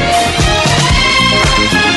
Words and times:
Música 0.00 1.89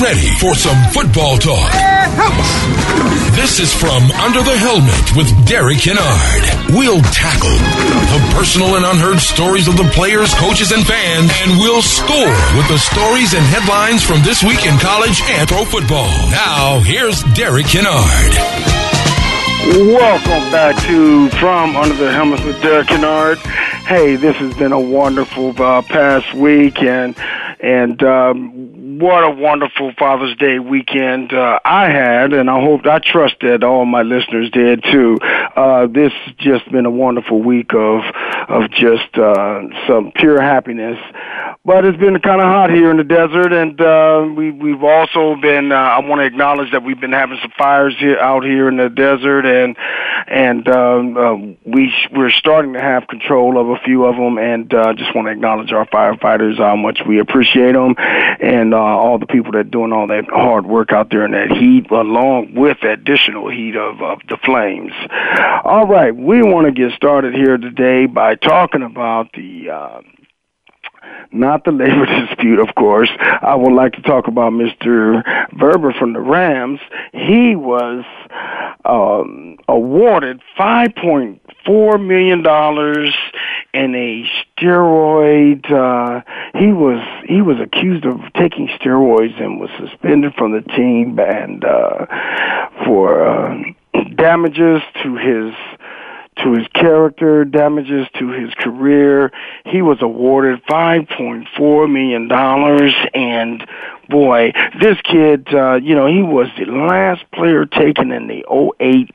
ready 0.00 0.28
for 0.38 0.54
some 0.54 0.78
football 0.92 1.36
talk? 1.38 1.72
This 3.34 3.58
is 3.58 3.74
from 3.74 4.02
Under 4.22 4.42
the 4.42 4.56
Helmet 4.56 5.16
with 5.16 5.26
Derek 5.46 5.78
Kennard. 5.78 6.42
We'll 6.70 7.02
tackle 7.02 7.50
the 7.50 8.34
personal 8.34 8.76
and 8.76 8.84
unheard 8.84 9.18
stories 9.18 9.66
of 9.66 9.76
the 9.76 9.88
players, 9.94 10.34
coaches, 10.34 10.70
and 10.70 10.86
fans, 10.86 11.30
and 11.42 11.58
we'll 11.58 11.82
score 11.82 12.34
with 12.56 12.68
the 12.68 12.78
stories 12.78 13.34
and 13.34 13.44
headlines 13.46 14.04
from 14.04 14.22
this 14.22 14.42
week 14.42 14.66
in 14.66 14.78
college 14.78 15.20
and 15.30 15.48
pro 15.48 15.64
football. 15.64 16.10
Now, 16.30 16.80
here's 16.80 17.22
Derek 17.34 17.66
Kennard. 17.66 18.32
Welcome 19.68 20.50
back 20.52 20.80
to 20.86 21.28
From 21.40 21.76
Under 21.76 21.94
the 21.94 22.12
Helmet 22.12 22.44
with 22.44 22.60
Derek 22.62 22.88
Kennard. 22.88 23.38
Hey, 23.38 24.16
this 24.16 24.36
has 24.36 24.54
been 24.54 24.72
a 24.72 24.80
wonderful 24.80 25.60
uh, 25.60 25.82
past 25.82 26.32
week, 26.34 26.82
and 26.82 27.16
and 27.60 28.02
um, 28.02 28.77
what 28.98 29.22
a 29.22 29.30
wonderful 29.30 29.92
Father's 29.96 30.36
Day 30.38 30.58
weekend 30.58 31.32
uh, 31.32 31.60
I 31.64 31.88
had, 31.88 32.32
and 32.32 32.50
I 32.50 32.60
hope 32.60 32.84
I 32.84 32.98
trust 32.98 33.36
that 33.42 33.62
all 33.62 33.84
my 33.84 34.02
listeners 34.02 34.50
did 34.50 34.82
too. 34.82 35.18
Uh, 35.22 35.86
this 35.86 36.12
just 36.38 36.70
been 36.72 36.84
a 36.84 36.90
wonderful 36.90 37.40
week 37.40 37.74
of 37.74 38.02
of 38.48 38.70
just 38.70 39.16
uh, 39.16 39.60
some 39.86 40.10
pure 40.14 40.40
happiness. 40.40 40.98
But 41.64 41.84
it's 41.84 41.98
been 41.98 42.18
kind 42.20 42.40
of 42.40 42.46
hot 42.46 42.70
here 42.70 42.90
in 42.90 42.96
the 42.96 43.04
desert, 43.04 43.52
and 43.52 43.80
uh, 43.80 44.26
we 44.34 44.50
we've 44.50 44.82
also 44.82 45.36
been. 45.36 45.70
Uh, 45.70 45.76
I 45.76 46.00
want 46.00 46.20
to 46.20 46.24
acknowledge 46.24 46.72
that 46.72 46.82
we've 46.82 47.00
been 47.00 47.12
having 47.12 47.38
some 47.40 47.52
fires 47.56 47.94
here 47.98 48.18
out 48.18 48.42
here 48.42 48.68
in 48.68 48.78
the 48.78 48.88
desert, 48.88 49.44
and 49.44 49.76
and 50.26 50.68
um, 50.68 51.16
uh, 51.16 51.34
we 51.66 51.94
we're 52.10 52.30
starting 52.30 52.72
to 52.72 52.80
have 52.80 53.06
control 53.06 53.60
of 53.60 53.68
a 53.68 53.78
few 53.84 54.06
of 54.06 54.16
them, 54.16 54.38
and 54.38 54.72
uh, 54.72 54.94
just 54.94 55.14
want 55.14 55.28
to 55.28 55.32
acknowledge 55.32 55.70
our 55.72 55.86
firefighters 55.86 56.56
how 56.56 56.74
much 56.74 57.02
we 57.06 57.20
appreciate 57.20 57.72
them, 57.72 57.94
and 57.98 58.72
uh, 58.72 58.87
all 58.96 59.18
the 59.18 59.26
people 59.26 59.52
that 59.52 59.58
are 59.58 59.64
doing 59.64 59.92
all 59.92 60.06
that 60.06 60.24
hard 60.28 60.66
work 60.66 60.92
out 60.92 61.10
there 61.10 61.24
in 61.24 61.32
that 61.32 61.50
heat, 61.50 61.90
along 61.90 62.54
with 62.54 62.82
additional 62.82 63.50
heat 63.50 63.76
of, 63.76 64.00
of 64.02 64.20
the 64.28 64.36
flames. 64.44 64.92
All 65.64 65.86
right, 65.86 66.14
we 66.14 66.42
want 66.42 66.66
to 66.66 66.72
get 66.72 66.92
started 66.96 67.34
here 67.34 67.58
today 67.58 68.06
by 68.06 68.34
talking 68.34 68.82
about 68.82 69.32
the. 69.32 69.70
Uh, 69.70 70.00
not 71.32 71.64
the 71.64 71.72
labor 71.72 72.06
dispute, 72.26 72.58
of 72.58 72.74
course. 72.74 73.10
I 73.18 73.54
would 73.54 73.72
like 73.72 73.92
to 73.94 74.02
talk 74.02 74.28
about 74.28 74.52
Mr. 74.52 75.22
Vobora 75.52 75.98
from 75.98 76.12
the 76.12 76.20
Rams. 76.20 76.80
He 77.12 77.54
was 77.56 78.04
um, 78.84 79.58
awarded 79.68 80.40
five 80.56 80.94
point 80.94 81.42
four 81.66 81.98
million 81.98 82.42
dollars 82.42 83.14
in 83.74 83.94
a 83.94 84.24
steroid. 84.56 85.70
Uh, 85.70 86.22
he 86.58 86.72
was 86.72 87.04
he 87.26 87.42
was 87.42 87.58
accused 87.60 88.04
of 88.04 88.20
taking 88.34 88.68
steroids 88.68 89.40
and 89.42 89.60
was 89.60 89.70
suspended 89.78 90.34
from 90.34 90.52
the 90.52 90.62
team 90.62 91.18
and 91.18 91.64
uh, 91.64 92.06
for 92.84 93.26
uh, 93.26 93.62
damages 94.16 94.80
to 95.02 95.16
his 95.16 95.54
to 96.42 96.52
his 96.54 96.66
character, 96.68 97.44
damages 97.44 98.06
to 98.18 98.28
his 98.28 98.52
career. 98.54 99.32
He 99.66 99.82
was 99.82 99.98
awarded 100.00 100.64
$5.4 100.66 101.92
million 101.92 102.30
and 103.14 103.68
boy, 104.08 104.52
this 104.80 104.96
kid, 105.02 105.48
uh, 105.52 105.74
you 105.74 105.94
know, 105.94 106.06
he 106.06 106.22
was 106.22 106.48
the 106.58 106.64
last 106.64 107.30
player 107.32 107.66
taken 107.66 108.10
in 108.12 108.26
the 108.26 108.44
08 108.80 109.14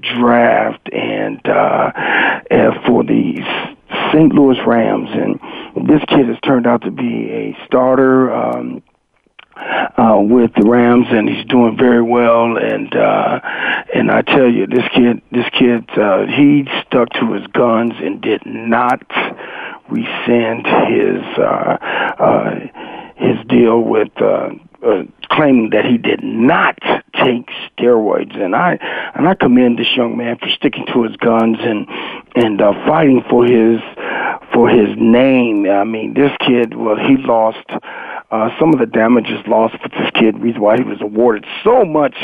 draft 0.00 0.88
and, 0.92 1.40
uh, 1.46 1.92
uh 2.50 2.86
for 2.86 3.04
the 3.04 3.40
St. 4.12 4.32
Louis 4.32 4.58
Rams 4.66 5.10
and 5.12 5.40
this 5.88 6.02
kid 6.08 6.28
has 6.28 6.38
turned 6.44 6.66
out 6.66 6.82
to 6.82 6.90
be 6.90 7.30
a 7.30 7.56
starter, 7.66 8.32
um, 8.32 8.82
uh, 9.56 10.18
with 10.20 10.52
the 10.54 10.68
Rams, 10.68 11.06
and 11.10 11.28
he's 11.28 11.44
doing 11.46 11.76
very 11.76 12.02
well. 12.02 12.56
And 12.56 12.94
uh, 12.94 13.40
and 13.94 14.10
I 14.10 14.22
tell 14.22 14.48
you, 14.48 14.66
this 14.66 14.84
kid, 14.94 15.22
this 15.30 15.48
kid, 15.52 15.88
uh, 15.98 16.26
he 16.26 16.66
stuck 16.86 17.10
to 17.10 17.32
his 17.32 17.46
guns 17.48 17.92
and 17.98 18.20
did 18.20 18.42
not 18.44 19.02
rescind 19.88 20.66
his 20.66 21.22
uh, 21.38 21.76
uh, 22.18 22.54
his 23.16 23.46
deal 23.46 23.80
with. 23.80 24.10
Uh, 24.20 24.50
uh, 24.84 25.02
claiming 25.30 25.70
that 25.70 25.86
he 25.86 25.96
did 25.96 26.22
not 26.22 26.78
take 27.14 27.48
steroids, 27.72 28.38
and 28.38 28.54
I 28.54 28.78
and 29.14 29.26
I 29.26 29.34
commend 29.34 29.78
this 29.78 29.96
young 29.96 30.18
man 30.18 30.36
for 30.36 30.50
sticking 30.50 30.84
to 30.92 31.04
his 31.04 31.16
guns 31.16 31.56
and 31.60 31.88
and 32.36 32.60
uh, 32.60 32.72
fighting 32.86 33.24
for 33.30 33.46
his 33.46 33.80
for 34.52 34.68
his 34.68 34.94
name. 34.98 35.68
I 35.68 35.84
mean, 35.84 36.12
this 36.12 36.32
kid, 36.40 36.74
well, 36.74 36.96
he 36.96 37.16
lost 37.16 37.66
uh, 38.34 38.50
some 38.58 38.72
of 38.72 38.80
the 38.80 38.86
damages 38.86 39.38
lost 39.46 39.76
for 39.80 39.88
this 39.90 40.10
kid, 40.14 40.36
reason 40.40 40.60
why 40.60 40.76
he 40.76 40.82
was 40.82 41.00
awarded 41.00 41.46
so 41.62 41.84
much 41.84 42.16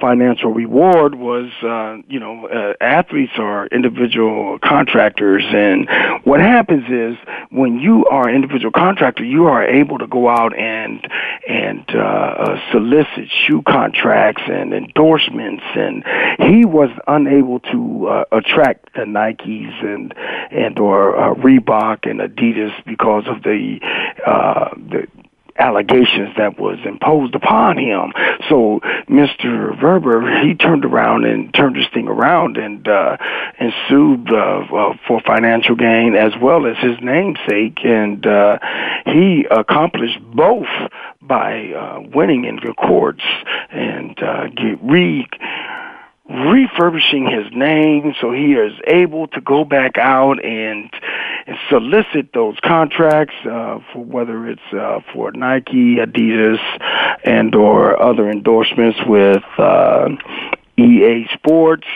financial 0.00 0.52
reward 0.52 1.16
was, 1.16 1.50
uh, 1.62 1.96
you 2.08 2.20
know, 2.20 2.46
uh, 2.46 2.74
athletes 2.80 3.32
are 3.36 3.66
individual 3.68 4.58
contractors, 4.60 5.44
and 5.48 5.88
what 6.24 6.40
happens 6.40 6.84
is 6.88 7.16
when 7.50 7.78
you 7.78 8.06
are 8.06 8.28
an 8.28 8.34
individual 8.34 8.70
contractor, 8.70 9.24
you 9.24 9.46
are 9.46 9.64
able 9.64 9.98
to 9.98 10.06
go 10.06 10.28
out 10.28 10.56
and 10.56 11.06
and 11.48 11.84
uh, 11.94 11.98
uh, 11.98 12.72
solicit 12.72 13.28
shoe 13.28 13.62
contracts 13.62 14.42
and 14.46 14.72
endorsements, 14.72 15.64
and 15.74 16.04
he 16.38 16.64
was 16.64 16.90
unable 17.06 17.60
to 17.60 18.08
uh, 18.08 18.24
attract 18.32 18.92
the 18.94 19.02
Nikes 19.02 19.84
and 19.84 20.14
and 20.50 20.78
or 20.78 21.16
uh, 21.16 21.34
Reebok 21.34 22.08
and 22.08 22.20
Adidas 22.20 22.72
because 22.84 23.24
of 23.26 23.42
the 23.42 23.80
uh, 24.26 24.70
the 24.76 25.06
allegations 25.58 26.34
that 26.36 26.58
was 26.58 26.78
imposed 26.84 27.34
upon 27.34 27.76
him. 27.76 28.12
So 28.48 28.80
Mr. 29.08 29.78
Vobora, 29.78 30.44
he 30.44 30.54
turned 30.54 30.84
around 30.84 31.24
and 31.24 31.52
turned 31.52 31.76
this 31.76 31.88
thing 31.92 32.08
around 32.08 32.56
and 32.56 32.86
uh, 32.86 33.16
and 33.58 33.72
sued 33.88 34.30
uh, 34.30 34.36
uh, 34.36 34.96
for 35.06 35.20
financial 35.20 35.74
gain 35.74 36.14
as 36.14 36.32
well 36.40 36.66
as 36.66 36.76
his 36.78 36.96
namesake, 37.02 37.78
and 37.84 38.26
uh, 38.26 38.58
he 39.06 39.46
accomplished 39.50 40.20
both 40.34 40.68
by 41.20 41.72
uh, 41.72 42.00
winning 42.14 42.44
in 42.44 42.56
the 42.56 42.72
courts 42.74 43.22
and 43.70 44.20
uh, 44.22 44.48
get 44.48 44.78
re 44.82 45.26
refurbishing 46.28 47.26
his 47.26 47.50
name 47.52 48.14
so 48.20 48.32
he 48.32 48.52
is 48.52 48.72
able 48.86 49.28
to 49.28 49.40
go 49.40 49.64
back 49.64 49.96
out 49.96 50.44
and, 50.44 50.90
and 51.46 51.56
solicit 51.70 52.32
those 52.34 52.56
contracts 52.62 53.34
uh, 53.46 53.78
for 53.92 54.04
whether 54.04 54.46
it's 54.46 54.60
uh, 54.72 55.00
for 55.12 55.32
Nike, 55.32 55.96
Adidas, 55.96 56.58
and 57.24 57.54
or 57.54 58.00
other 58.00 58.30
endorsements 58.30 58.98
with 59.06 59.42
uh, 59.56 60.08
EA 60.78 61.26
Sports 61.34 61.86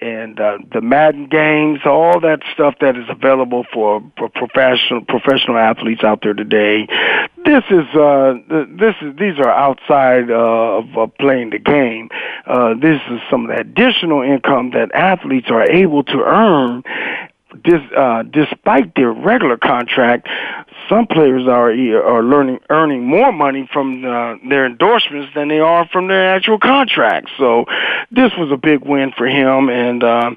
and 0.00 0.38
uh, 0.38 0.58
the 0.72 0.80
Madden 0.80 1.28
games, 1.28 1.80
all 1.84 2.20
that 2.20 2.40
stuff 2.52 2.74
that 2.80 2.96
is 2.96 3.06
available 3.08 3.64
for, 3.72 4.02
for 4.16 4.28
professional 4.28 5.00
professional 5.02 5.56
athletes 5.56 6.04
out 6.04 6.20
there 6.22 6.34
today. 6.34 6.86
This 7.44 7.64
is 7.70 7.86
uh, 7.96 8.34
this 8.48 8.94
is 9.00 9.16
these 9.18 9.38
are 9.38 9.50
outside 9.50 10.30
uh, 10.30 10.78
of 10.78 10.98
uh, 10.98 11.06
playing 11.18 11.50
the 11.50 11.58
game. 11.58 12.10
Uh, 12.46 12.74
this 12.74 13.00
is 13.10 13.20
some 13.30 13.48
of 13.48 13.56
the 13.56 13.60
additional 13.60 14.22
income 14.22 14.70
that 14.72 14.90
athletes 14.94 15.48
are 15.50 15.68
able 15.70 16.04
to 16.04 16.22
earn 16.24 16.82
uh, 17.96 18.22
despite 18.24 18.94
their 18.94 19.12
regular 19.12 19.56
contract, 19.56 20.28
some 20.88 21.06
players 21.06 21.46
are 21.46 21.70
are 21.70 22.22
learning 22.22 22.60
earning 22.70 23.06
more 23.06 23.32
money 23.32 23.68
from 23.72 24.04
uh, 24.04 24.36
their 24.48 24.66
endorsements 24.66 25.32
than 25.34 25.48
they 25.48 25.60
are 25.60 25.88
from 25.88 26.08
their 26.08 26.34
actual 26.34 26.58
contracts. 26.58 27.32
So 27.38 27.64
this 28.10 28.32
was 28.38 28.50
a 28.52 28.56
big 28.56 28.80
win 28.84 29.12
for 29.16 29.26
him, 29.26 29.68
and. 29.68 30.04
Um, 30.04 30.36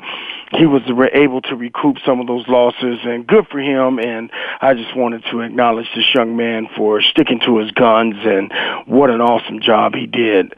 he 0.54 0.66
was 0.66 0.82
able 1.14 1.42
to 1.44 1.56
recoup 1.56 1.98
some 2.06 2.20
of 2.20 2.28
those 2.28 2.46
losses, 2.48 3.00
and 3.04 3.26
good 3.26 3.48
for 3.48 3.60
him. 3.60 4.00
And 4.00 4.30
I 4.60 4.74
just 4.74 4.96
wanted 4.96 5.24
to 5.32 5.42
acknowledge 5.42 5.88
this 5.96 6.14
young 6.14 6.36
man 6.36 6.68
for 6.76 7.02
sticking 7.02 7.40
to 7.46 7.60
his 7.60 7.72
guns, 7.72 8.16
and 8.20 8.52
what 8.86 9.10
an 9.10 9.22
awesome 9.22 9.62
job 9.62 9.96
he 9.96 10.08
did. 10.08 10.54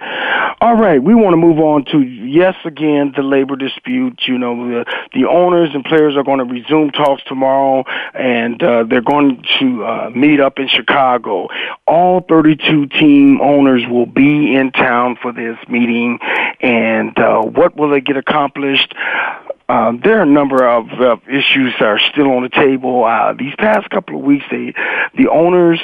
All 0.61 0.75
right, 0.75 1.01
we 1.01 1.13
want 1.13 1.33
to 1.33 1.37
move 1.37 1.59
on 1.59 1.85
to 1.85 1.99
yes 2.33 2.55
again 2.65 3.13
the 3.15 3.21
labor 3.21 3.55
dispute. 3.55 4.23
You 4.27 4.37
know, 4.37 4.67
the, 4.67 4.85
the 5.13 5.25
owners 5.25 5.69
and 5.73 5.85
players 5.85 6.15
are 6.17 6.23
going 6.23 6.39
to 6.39 6.45
resume 6.45 6.89
talks 6.91 7.23
tomorrow, 7.23 7.85
and 8.13 8.61
uh, 8.61 8.83
they're 8.83 9.01
going 9.01 9.43
to 9.59 9.85
uh, 9.85 10.09
meet 10.09 10.39
up 10.39 10.57
in 10.57 10.67
Chicago. 10.67 11.47
All 11.85 12.21
32 12.21 12.87
team 12.87 13.39
owners 13.39 13.83
will 13.87 14.07
be 14.07 14.55
in 14.55 14.71
town 14.71 15.17
for 15.21 15.31
this 15.31 15.57
meeting, 15.69 16.19
and 16.59 17.17
uh, 17.19 17.41
what 17.41 17.75
will 17.75 17.89
they 17.89 18.01
get 18.01 18.17
accomplished? 18.17 18.93
Uh, 19.69 19.93
there 20.03 20.19
are 20.19 20.23
a 20.23 20.25
number 20.25 20.67
of 20.67 20.89
uh, 20.99 21.15
issues 21.27 21.73
that 21.79 21.87
are 21.87 21.99
still 21.99 22.31
on 22.31 22.43
the 22.43 22.49
table. 22.49 23.05
Uh, 23.05 23.33
these 23.33 23.53
past 23.57 23.89
couple 23.89 24.17
of 24.17 24.21
weeks, 24.21 24.43
they, 24.51 24.73
the 25.17 25.29
owners 25.29 25.79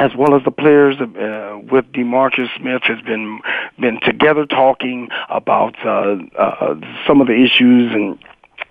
as 0.00 0.12
well 0.16 0.34
as 0.34 0.42
the 0.44 0.50
players 0.50 0.96
uh, 0.98 1.58
with 1.70 1.84
DeMaurice 1.92 2.48
Smith 2.56 2.82
has 2.84 3.00
been 3.02 3.40
been 3.78 4.00
together 4.00 4.46
talking 4.46 5.08
about 5.28 5.74
uh, 5.84 6.16
uh, 6.38 6.74
some 7.06 7.20
of 7.20 7.26
the 7.26 7.34
issues 7.34 7.92
and 7.92 8.18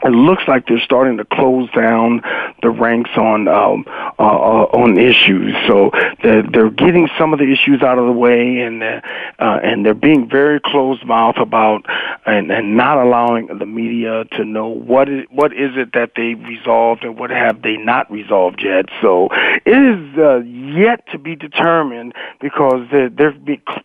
it 0.04 0.12
looks 0.12 0.44
like 0.48 0.68
they're 0.68 0.80
starting 0.80 1.18
to 1.18 1.26
close 1.26 1.70
down 1.72 2.22
the 2.62 2.70
ranks 2.70 3.12
on 3.18 3.48
um, 3.48 3.86
uh, 3.88 4.22
uh, 4.22 4.66
on 4.74 4.98
issues. 4.98 5.54
So 5.68 5.92
they're, 6.24 6.44
they're 6.44 6.70
getting 6.70 7.10
some 7.18 7.34
of 7.34 7.40
the 7.40 7.52
issues 7.52 7.82
out 7.82 7.98
of 7.98 8.06
the 8.06 8.12
way, 8.12 8.62
and 8.62 8.82
uh, 8.84 9.02
and 9.40 9.86
they're 9.86 9.94
being 9.94 10.30
very 10.30 10.60
closed 10.60 11.06
mouth 11.06 11.38
about 11.38 11.86
and, 12.26 12.52
and 12.52 12.78
not 12.78 12.98
allowing 12.98 13.48
the 13.58 13.66
media 13.66 14.26
to 14.38 14.46
know 14.46 14.68
what 14.68 15.10
is 15.10 15.26
what 15.30 15.52
is 15.54 15.72
it 15.76 15.94
that 15.94 16.12
they've 16.16 16.40
resolved 16.46 17.04
and 17.04 17.18
what 17.18 17.30
have 17.30 17.62
they 17.62 17.78
not 17.78 18.10
resolved 18.12 18.62
yet. 18.64 18.86
So 19.02 19.30
it 19.66 19.78
is 19.78 20.18
uh, 20.18 20.38
yet 20.40 21.06
to 21.12 21.18
be 21.18 21.36
determined 21.36 22.14
because 22.40 22.88
they're, 22.92 23.10
they're 23.10 23.36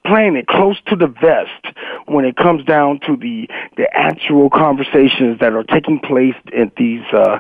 playing 0.07 0.37
it 0.37 0.47
close 0.47 0.81
to 0.87 0.97
the 0.97 1.07
vest 1.07 1.77
when 2.07 2.25
it 2.25 2.37
comes 2.37 2.65
down 2.65 3.01
to 3.01 3.17
the 3.17 3.49
the 3.77 3.89
actual 3.93 4.51
conversations 4.51 5.41
that 5.41 5.53
are 5.53 5.65
taking 5.65 6.01
place 6.07 6.35
at 6.57 6.75
these 6.77 7.03
uh, 7.13 7.39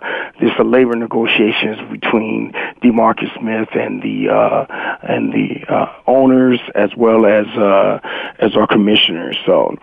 uh, 0.58 0.64
labor 0.64 0.96
negotiations 0.96 1.78
between 1.90 2.52
DeMaurice 2.82 3.38
Smith 3.38 3.69
and 3.75 4.02
the 4.02 4.28
uh, 4.28 4.66
and 5.02 5.32
the 5.32 5.64
uh, 5.69 5.93
owners 6.06 6.61
as 6.75 6.90
well 6.96 7.26
as 7.26 7.46
uh, 7.56 7.99
as 8.38 8.56
our 8.56 8.66
commissioners. 8.66 9.37
So 9.46 9.76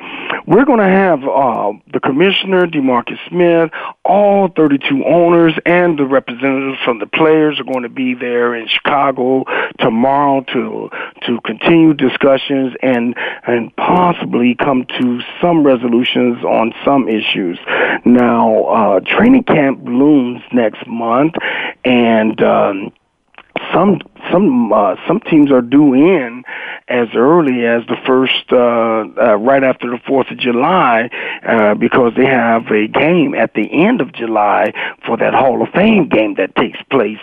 we're 0.48 0.66
going 0.66 0.80
to 0.80 0.86
have 0.86 1.24
uh, 1.24 1.74
the 1.94 2.00
commissioner 2.00 2.68
DeMaurice 2.68 3.18
Smith, 3.30 3.72
all 4.04 4.50
32 4.50 5.04
owners, 5.06 5.54
and 5.66 5.98
the 5.98 6.06
representatives 6.06 6.80
from 6.84 7.00
the 7.00 7.08
players 7.08 7.60
are 7.60 7.64
going 7.64 7.84
to 7.84 7.90
be 7.90 8.14
there 8.14 8.56
in 8.56 8.68
Chicago 8.68 9.46
tomorrow 9.80 10.42
to 10.54 10.90
to 11.28 11.40
continue 11.46 11.94
discussions 11.94 12.74
and 12.82 13.16
and 13.46 13.76
possibly 13.76 14.56
come 14.56 14.86
to 15.00 15.20
some 15.42 15.64
resolutions 15.64 16.44
on 16.44 16.74
some 16.86 17.08
issues. 17.08 17.60
Now 18.06 18.66
uh, 18.72 19.00
training 19.02 19.44
camp 19.44 19.82
looms 19.84 20.42
next 20.52 20.88
month, 20.88 21.36
and 21.84 22.42
um, 22.42 22.92
some 23.74 24.00
some 24.32 24.72
uh, 24.72 24.96
some 25.08 25.20
teams 25.20 25.52
are 25.52 25.62
due 25.62 25.94
in 25.94 26.44
as 26.88 27.08
early 27.16 27.66
as 27.66 27.86
the 27.88 27.98
first 28.06 28.46
uh, 28.52 28.56
uh, 28.58 29.36
right 29.38 29.64
after 29.64 29.90
the 29.90 30.00
Fourth 30.06 30.30
of 30.32 30.38
July 30.38 31.10
uh, 31.46 31.74
because 31.76 32.14
they 32.16 32.26
have 32.26 32.68
a 32.68 32.88
game 32.88 33.34
at 33.34 33.54
the 33.54 33.70
end 33.86 34.02
of 34.02 34.14
July 34.14 34.74
for 35.06 35.18
that 35.18 35.34
Hall 35.34 35.62
of 35.62 35.70
Fame 35.70 36.10
game 36.10 36.36
that 36.36 36.56
takes 36.56 36.80
place 36.90 37.20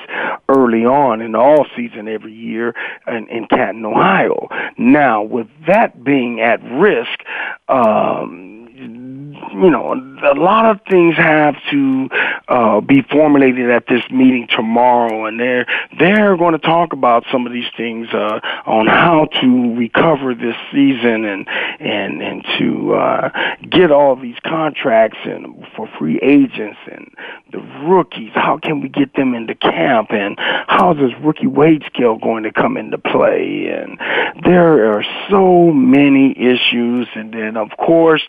early 0.49 0.85
on 0.85 1.21
in 1.21 1.33
the 1.33 1.39
all 1.39 1.67
season 1.77 2.09
every 2.09 2.33
year 2.33 2.75
in, 3.07 3.29
in 3.29 3.47
Canton, 3.47 3.85
Ohio. 3.85 4.49
Now, 4.77 5.23
with 5.23 5.49
that 5.67 6.03
being 6.03 6.41
at 6.41 6.63
risk. 6.63 7.21
Um, 7.69 8.68
you 8.79 9.71
know, 9.71 9.95
a 9.95 10.35
lot 10.35 10.67
of 10.67 10.81
things 10.89 11.17
have 11.17 11.57
to 11.71 12.09
uh, 12.49 12.81
be 12.81 13.03
formulated 13.03 13.71
at 13.71 13.87
this 13.89 14.03
meeting 14.11 14.47
tomorrow, 14.49 15.27
and 15.27 15.39
they're 15.39 15.67
they're 15.99 16.37
going 16.37 16.53
to 16.53 16.59
talk 16.59 16.93
about 16.93 17.25
some 17.33 17.47
of 17.47 17.53
these 17.53 17.71
things 17.77 18.09
uh, 18.13 18.41
on 18.67 18.87
how 18.87 19.27
to 19.41 19.75
recover 19.77 20.35
this 20.35 20.55
season 20.73 21.25
and 21.25 21.49
and 21.81 22.23
and 22.23 22.45
to 22.59 22.95
uh, 22.95 23.31
get 23.69 23.91
all 23.91 24.17
these 24.17 24.37
contracts 24.45 25.19
and 25.25 25.67
for 25.77 25.89
free 25.99 26.19
agents 26.23 26.79
and 26.91 27.11
the 27.53 27.59
rookies. 27.87 28.31
How 28.35 28.59
can 28.59 28.81
we 28.81 28.89
get 28.89 29.15
them 29.15 29.35
into 29.35 29.55
camp, 29.55 30.11
and 30.11 30.37
how 30.39 30.93
is 30.93 30.99
this 30.99 31.21
rookie 31.23 31.47
wage 31.47 31.85
scale 31.87 32.17
going 32.17 32.45
to 32.45 32.53
come 32.53 32.77
into 32.77 32.99
play? 32.99 33.67
And 33.69 33.99
there 34.45 34.97
are 34.97 35.05
so 35.31 35.73
many 35.73 36.33
issues, 36.39 37.09
and 37.15 37.33
then 37.33 37.57
of 37.57 37.71
course 37.77 38.23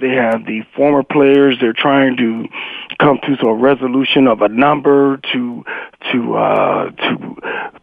they 0.00 0.10
have 0.10 0.44
the 0.44 0.62
former 0.76 1.04
players. 1.04 1.56
They're 1.60 1.72
trying 1.72 2.16
to 2.16 2.48
come 2.98 3.18
to 3.22 3.46
a 3.46 3.54
resolution 3.54 4.26
of 4.26 4.42
a 4.42 4.48
number 4.48 5.18
to 5.32 5.64
to 6.12 6.36
uh, 6.36 6.90
to 6.90 7.36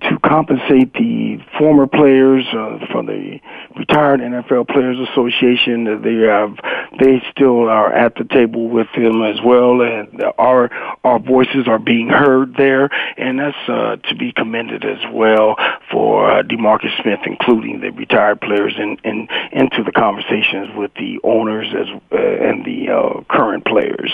to 0.09 0.19
compensate 0.19 0.93
the 0.93 1.39
former 1.57 1.87
players 1.87 2.45
uh, 2.51 2.85
from 2.91 3.05
the 3.05 3.39
retired 3.77 4.19
NFL 4.19 4.67
Players 4.67 4.97
Association. 5.09 5.85
They 6.01 6.27
have 6.27 6.57
they 6.99 7.23
still 7.31 7.69
are 7.69 7.93
at 7.93 8.15
the 8.15 8.25
table 8.25 8.67
with 8.69 8.87
them 8.95 9.23
as 9.23 9.39
well, 9.41 9.81
and 9.81 10.21
our 10.37 10.69
our 11.03 11.19
voices 11.19 11.67
are 11.67 11.79
being 11.79 12.09
heard 12.09 12.55
there, 12.57 12.89
and 13.17 13.39
that's 13.39 13.69
uh, 13.69 13.95
to 14.09 14.15
be 14.15 14.33
commended 14.33 14.83
as 14.83 14.99
well 15.13 15.55
for 15.89 16.29
uh, 16.29 16.43
DeMaurice 16.43 17.01
Smith, 17.01 17.19
including 17.25 17.79
the 17.79 17.91
retired 17.91 18.41
players 18.41 18.73
in, 18.77 18.97
in 19.03 19.27
into 19.51 19.83
the 19.83 19.91
conversations 19.91 20.75
with 20.75 20.91
the 20.95 21.19
owners 21.23 21.67
as 21.73 22.00
uh, 22.12 22.18
and 22.18 22.65
the 22.65 22.89
uh, 22.89 23.21
current 23.30 23.65
players. 23.65 24.12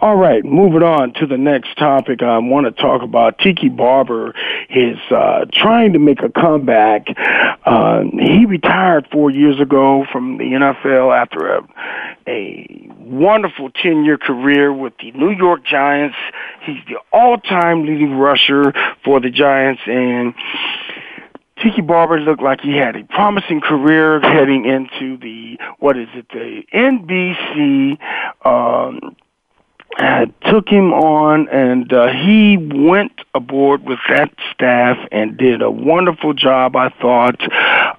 All 0.00 0.16
right, 0.16 0.44
moving 0.44 0.82
on 0.82 1.12
to 1.14 1.26
the 1.26 1.36
next 1.36 1.76
topic, 1.78 2.22
I 2.22 2.38
want 2.38 2.66
to 2.66 2.72
talk 2.82 3.02
about 3.02 3.38
Tiki 3.38 3.68
Barber 3.68 4.34
is 4.68 4.98
uh, 5.10 5.44
trying 5.52 5.92
to 5.92 6.00
make 6.00 6.20
a 6.22 6.28
comeback. 6.28 7.06
Uh, 7.64 8.02
he 8.18 8.44
retired 8.46 9.06
four 9.12 9.30
years 9.30 9.60
ago 9.60 10.04
from 10.10 10.38
the 10.38 10.44
NFL 10.44 11.16
after 11.16 11.58
a, 11.58 11.62
a 12.26 12.88
wonderful 12.98 13.70
10-year 13.70 14.18
career 14.18 14.72
with 14.72 14.94
the 14.98 15.12
New 15.12 15.30
York 15.30 15.64
Giants. 15.64 16.16
He's 16.62 16.82
the 16.88 16.96
all-time 17.12 17.84
leading 17.86 18.14
rusher 18.14 18.72
for 19.04 19.20
the 19.20 19.30
Giants, 19.30 19.82
and 19.86 20.34
Tiki 21.60 21.80
Barber 21.80 22.18
looked 22.20 22.42
like 22.42 22.60
he 22.60 22.76
had 22.76 22.96
a 22.96 23.04
promising 23.04 23.60
career 23.60 24.20
heading 24.20 24.64
into 24.64 25.16
the 25.16 25.58
what 25.78 25.96
is 25.96 26.08
it 26.14 26.28
the 26.30 26.62
NBC 26.72 27.98
um, 28.44 29.16
uh, 29.98 30.26
took 30.50 30.68
him 30.68 30.92
on, 30.92 31.48
and 31.48 31.92
uh, 31.92 32.08
he 32.08 32.56
went 32.56 33.12
aboard 33.34 33.84
with 33.84 33.98
that 34.08 34.32
staff 34.52 34.96
and 35.12 35.36
did 35.36 35.60
a 35.62 35.70
wonderful 35.70 36.32
job, 36.32 36.76
I 36.76 36.88
thought, 36.88 37.40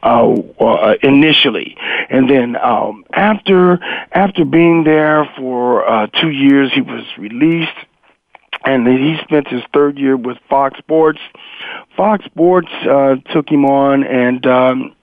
uh, 0.02 0.34
uh, 0.60 0.96
initially. 1.04 1.78
And 2.10 2.30
then 2.30 2.56
um, 2.56 3.06
after 3.14 3.80
after 4.12 4.44
being 4.46 4.84
there 4.84 5.30
for 5.38 5.88
uh, 5.88 6.08
two 6.08 6.32
years, 6.32 6.72
he 6.74 6.82
was 6.82 7.06
released, 7.18 7.78
and 8.66 8.88
he 8.88 9.18
spent 9.24 9.48
his 9.48 9.62
third 9.74 9.98
year 9.98 10.16
with 10.16 10.38
Fox 10.50 10.78
Sports. 10.80 11.20
Fox 11.96 12.26
Sports 12.26 12.70
uh, 12.90 13.16
took 13.32 13.50
him 13.50 13.66
on, 13.66 14.04
and 14.04 14.46
um, 14.46 14.96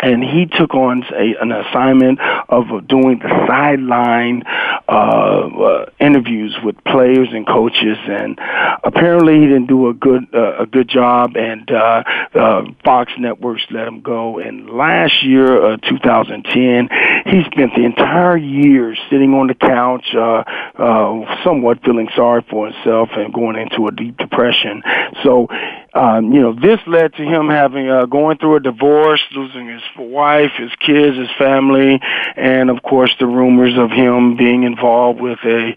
and 0.00 0.22
he 0.22 0.46
took 0.46 0.74
on 0.74 1.02
a, 1.14 1.34
an 1.40 1.52
assignment 1.52 2.20
of 2.48 2.66
doing 2.86 3.18
the 3.18 3.46
sideline 3.46 4.42
uh, 4.88 4.90
uh, 4.90 5.90
interviews 5.98 6.56
with 6.62 6.76
players 6.84 7.28
and 7.32 7.46
coaches, 7.46 7.96
and 8.06 8.38
apparently 8.84 9.40
he 9.40 9.46
didn't 9.46 9.66
do 9.66 9.88
a 9.88 9.94
good 9.94 10.26
uh, 10.34 10.58
a 10.58 10.66
good 10.66 10.88
job, 10.88 11.36
and 11.36 11.70
uh, 11.70 12.02
uh, 12.34 12.62
Fox 12.84 13.12
Networks 13.18 13.64
let 13.70 13.88
him 13.88 14.00
go. 14.00 14.38
And 14.38 14.70
last 14.70 15.24
year, 15.24 15.72
uh, 15.72 15.76
2010, 15.78 16.88
he 17.26 17.44
spent 17.44 17.74
the 17.74 17.84
entire 17.84 18.36
year 18.36 18.96
sitting 19.10 19.32
on 19.34 19.46
the 19.46 19.54
couch, 19.54 20.06
uh, 20.14 20.44
uh, 20.78 21.42
somewhat 21.44 21.82
feeling 21.84 22.08
sorry 22.14 22.44
for 22.50 22.70
himself 22.70 23.10
and 23.12 23.32
going 23.32 23.56
into 23.56 23.86
a 23.86 23.92
deep 23.92 24.16
depression. 24.18 24.82
So 25.22 25.48
um, 25.96 26.32
you 26.32 26.40
know, 26.40 26.52
this 26.52 26.78
led 26.86 27.14
to 27.14 27.22
him 27.22 27.48
having 27.48 27.88
uh, 27.88 28.04
going 28.04 28.36
through 28.36 28.56
a 28.56 28.60
divorce, 28.60 29.22
losing 29.32 29.68
his 29.68 29.82
wife, 29.96 30.52
his 30.58 30.70
kids, 30.78 31.16
his 31.16 31.30
family, 31.38 31.98
and 32.36 32.68
of 32.68 32.82
course 32.82 33.14
the 33.18 33.26
rumors 33.26 33.78
of 33.78 33.90
him 33.90 34.36
being 34.36 34.64
involved 34.64 35.20
with 35.20 35.38
a 35.44 35.72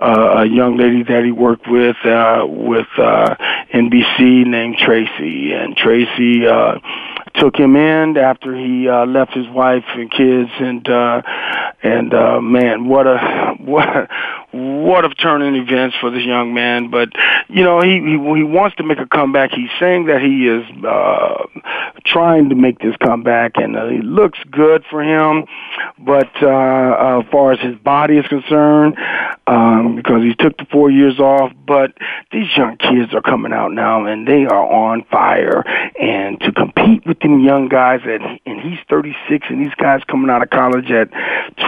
uh, 0.00 0.42
a 0.42 0.44
young 0.44 0.76
lady 0.76 1.02
that 1.04 1.24
he 1.24 1.32
worked 1.32 1.66
with 1.68 1.96
uh, 2.04 2.44
with 2.46 2.88
uh, 2.98 3.34
NBC 3.72 4.46
named 4.46 4.76
Tracy, 4.76 5.52
and 5.52 5.74
Tracy. 5.74 6.46
Uh, 6.46 6.78
took 7.34 7.56
him 7.56 7.76
in 7.76 8.16
after 8.18 8.54
he 8.54 8.88
uh, 8.88 9.06
left 9.06 9.32
his 9.32 9.48
wife 9.48 9.84
and 9.94 10.10
kids 10.10 10.50
and 10.60 10.86
uh 10.88 11.22
and 11.82 12.12
uh 12.12 12.40
man 12.40 12.88
what 12.88 13.06
a 13.06 13.54
what 13.60 14.10
what 14.52 15.04
a 15.04 15.08
turning 15.14 15.54
events 15.56 15.96
for 16.00 16.10
this 16.10 16.24
young 16.24 16.52
man. 16.52 16.90
But 16.90 17.10
you 17.48 17.64
know 17.64 17.80
he 17.80 18.00
he, 18.00 18.12
he 18.12 18.44
wants 18.44 18.76
to 18.76 18.82
make 18.82 18.98
a 18.98 19.06
comeback. 19.06 19.50
He's 19.52 19.70
saying 19.80 20.06
that 20.06 20.20
he 20.20 20.46
is 20.46 20.84
uh 20.84 21.46
trying 22.04 22.50
to 22.50 22.54
make 22.54 22.78
this 22.78 22.94
comeback 22.96 23.52
and 23.56 23.76
uh, 23.76 23.86
it 23.86 24.04
looks 24.04 24.38
good 24.50 24.84
for 24.90 25.02
him. 25.02 25.46
But 25.98 26.30
uh, 26.42 26.48
uh 26.48 27.22
as 27.24 27.30
far 27.30 27.52
as 27.52 27.60
his 27.60 27.76
body 27.76 28.18
is 28.18 28.26
concerned 28.26 28.96
um 29.46 29.96
because 29.96 30.22
he 30.22 30.34
took 30.34 30.56
the 30.58 30.66
4 30.70 30.90
years 30.90 31.18
off 31.18 31.52
but 31.66 31.92
these 32.30 32.48
young 32.56 32.76
kids 32.76 33.14
are 33.14 33.22
coming 33.22 33.52
out 33.52 33.72
now 33.72 34.04
and 34.04 34.28
they 34.28 34.44
are 34.44 34.66
on 34.66 35.04
fire. 35.04 35.64
And 35.98 36.38
to 36.40 36.52
compete 36.52 37.06
with 37.06 37.20
them 37.20 37.40
young 37.40 37.68
guys 37.68 38.00
at 38.04 38.20
and 38.44 38.60
he's 38.60 38.78
36 38.90 39.46
and 39.48 39.64
these 39.64 39.74
guys 39.76 40.02
coming 40.06 40.30
out 40.30 40.42
of 40.42 40.50
college 40.50 40.90
at 40.90 41.08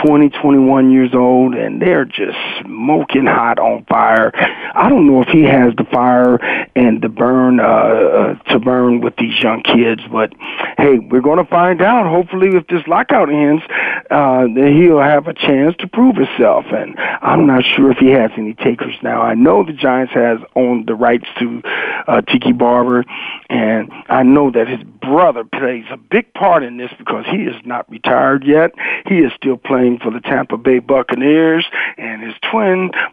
20 0.04 0.28
21 0.28 0.90
years 0.90 1.14
old 1.14 1.54
and 1.54 1.80
they're 1.80 2.04
just 2.04 2.36
smoking 2.74 3.26
hot 3.26 3.58
on 3.58 3.84
fire. 3.84 4.32
I 4.74 4.88
don't 4.88 5.06
know 5.06 5.22
if 5.22 5.28
he 5.28 5.42
has 5.44 5.74
the 5.76 5.84
fire 5.84 6.36
and 6.74 7.00
the 7.00 7.08
burn 7.08 7.60
uh, 7.60 7.62
uh 7.62 8.34
to 8.50 8.58
burn 8.58 9.00
with 9.00 9.14
these 9.16 9.38
young 9.40 9.62
kids 9.62 10.02
but 10.10 10.32
hey 10.76 10.98
we're 10.98 11.20
going 11.20 11.38
to 11.38 11.50
find 11.50 11.80
out. 11.80 12.06
Hopefully 12.06 12.56
if 12.56 12.66
this 12.66 12.82
lockout 12.86 13.30
ends 13.30 13.62
uh 14.10 14.46
then 14.54 14.76
he'll 14.76 15.00
have 15.00 15.28
a 15.28 15.34
chance 15.34 15.74
to 15.78 15.86
prove 15.86 16.16
himself. 16.16 16.64
And 16.72 16.98
i'm 16.98 17.46
not 17.46 17.64
sure 17.64 17.90
if 17.90 17.98
he 17.98 18.10
has 18.10 18.30
any 18.36 18.54
takers 18.54 18.96
now. 19.02 19.22
I 19.22 19.34
know 19.34 19.64
the 19.64 19.72
giants 19.72 20.12
has 20.14 20.38
owned 20.56 20.86
the 20.86 20.94
rights 20.94 21.26
to 21.38 21.62
uh 22.06 22.20
tiki 22.22 22.52
barber 22.52 23.04
and 23.48 23.90
i 24.08 24.22
know 24.22 24.50
that 24.50 24.68
his 24.68 24.82
brother 25.04 25.44
plays 25.44 25.84
a 25.90 25.96
big 25.96 26.32
part 26.34 26.62
in 26.62 26.76
this 26.76 26.90
because 26.98 27.24
he 27.26 27.42
is 27.42 27.54
not 27.64 27.88
retired 27.90 28.44
yet. 28.44 28.72
He 29.06 29.16
is 29.18 29.32
still 29.36 29.56
playing 29.56 29.98
for 29.98 30.10
the 30.10 30.20
Tampa 30.20 30.56
Bay 30.56 30.78
Buccaneers, 30.78 31.66
and 31.96 32.22
his 32.22 32.34
twin 32.50 32.63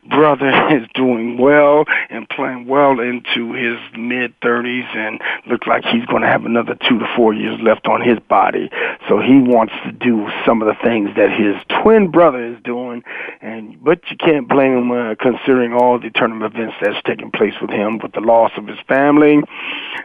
brother 0.09 0.49
is 0.75 0.87
doing 0.93 1.37
well 1.37 1.85
and 2.09 2.27
playing 2.29 2.67
well 2.67 2.99
into 2.99 3.53
his 3.53 3.77
mid 3.97 4.39
30s, 4.41 4.95
and 4.95 5.21
looks 5.47 5.67
like 5.67 5.83
he's 5.85 6.05
going 6.05 6.21
to 6.21 6.27
have 6.27 6.45
another 6.45 6.75
two 6.87 6.99
to 6.99 7.05
four 7.15 7.33
years 7.33 7.59
left 7.61 7.87
on 7.87 8.01
his 8.01 8.19
body. 8.19 8.69
So 9.07 9.19
he 9.19 9.39
wants 9.39 9.73
to 9.85 9.91
do 9.91 10.27
some 10.45 10.61
of 10.61 10.67
the 10.67 10.81
things 10.83 11.09
that 11.15 11.31
his 11.31 11.55
twin 11.81 12.11
brother 12.11 12.53
is 12.53 12.61
doing, 12.63 13.03
and 13.41 13.81
but 13.83 13.99
you 14.09 14.17
can't 14.17 14.47
blame 14.47 14.77
him 14.77 14.91
uh, 14.91 15.15
considering 15.15 15.73
all 15.73 15.99
the 15.99 16.09
tournament 16.11 16.53
events 16.53 16.75
that's 16.81 17.01
taking 17.05 17.31
place 17.31 17.53
with 17.61 17.71
him, 17.71 17.99
with 17.99 18.13
the 18.13 18.21
loss 18.21 18.51
of 18.57 18.67
his 18.67 18.79
family 18.87 19.41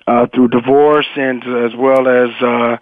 uh, 0.07 0.27
through 0.35 0.49
divorce, 0.49 1.07
and 1.17 1.43
as 1.43 1.75
well 1.77 2.09
as 2.09 2.31
uh, 2.41 2.77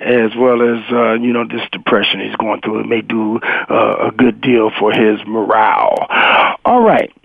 as 0.00 0.30
well 0.36 0.62
as 0.62 0.82
uh, 0.92 1.12
you 1.14 1.32
know 1.32 1.46
this 1.46 1.66
depression 1.72 2.20
he's 2.20 2.36
going 2.36 2.60
through. 2.60 2.80
It 2.80 2.86
may 2.86 3.02
do 3.02 3.38
uh, 3.42 4.08
a 4.08 4.12
good 4.12 4.40
deal 4.40 4.70
for 4.78 4.92
his 4.92 5.20
morale. 5.26 6.06
All 6.10 6.82
right. 6.82 7.12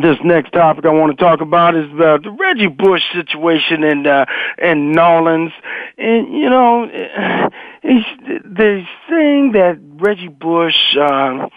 this 0.00 0.16
next 0.24 0.52
topic 0.52 0.84
I 0.86 0.90
want 0.90 1.16
to 1.16 1.22
talk 1.22 1.40
about 1.40 1.74
is 1.74 1.90
uh, 1.92 2.18
the 2.22 2.34
Reggie 2.38 2.68
Bush 2.68 3.02
situation 3.12 3.84
in 3.84 4.06
uh, 4.06 4.24
in 4.58 4.92
Nolans, 4.92 5.52
and 5.98 6.32
you 6.32 6.48
know, 6.48 6.86
they're 7.82 8.88
saying 9.08 9.52
that 9.52 9.78
Reggie 9.96 10.28
Bush, 10.28 10.96
uh, 10.96 11.48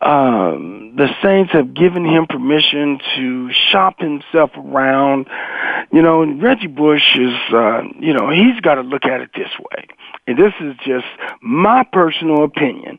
um, 0.00 0.96
the 0.96 1.08
Saints 1.22 1.52
have 1.52 1.72
given 1.72 2.04
him 2.04 2.26
permission 2.26 3.00
to 3.16 3.52
shop 3.52 4.00
himself 4.00 4.50
around. 4.56 5.28
You 5.92 6.02
know, 6.02 6.22
and 6.22 6.42
Reggie 6.42 6.68
Bush 6.68 7.16
is, 7.16 7.34
uh, 7.52 7.82
you 7.98 8.14
know, 8.14 8.30
he's 8.30 8.60
got 8.60 8.76
to 8.76 8.82
look 8.82 9.04
at 9.04 9.20
it 9.20 9.30
this 9.34 9.50
way, 9.58 9.86
and 10.26 10.38
this 10.38 10.52
is 10.60 10.74
just 10.84 11.06
my 11.40 11.84
personal 11.90 12.44
opinion 12.44 12.98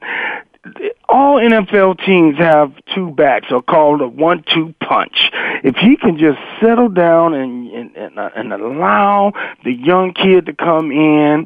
all 1.09 1.39
NFL 1.39 2.05
teams 2.05 2.37
have 2.37 2.73
two 2.95 3.11
backs, 3.11 3.47
or 3.51 3.61
called 3.61 4.01
a 4.01 4.07
one-two 4.07 4.73
punch. 4.81 5.31
If 5.63 5.75
he 5.75 5.97
can 5.97 6.17
just 6.17 6.39
settle 6.61 6.89
down 6.89 7.33
and 7.33 7.63
and, 7.71 7.95
and, 7.95 8.19
uh, 8.19 8.29
and 8.35 8.53
allow 8.53 9.33
the 9.63 9.73
young 9.73 10.13
kid 10.13 10.45
to 10.45 10.53
come 10.53 10.91
in, 10.91 11.45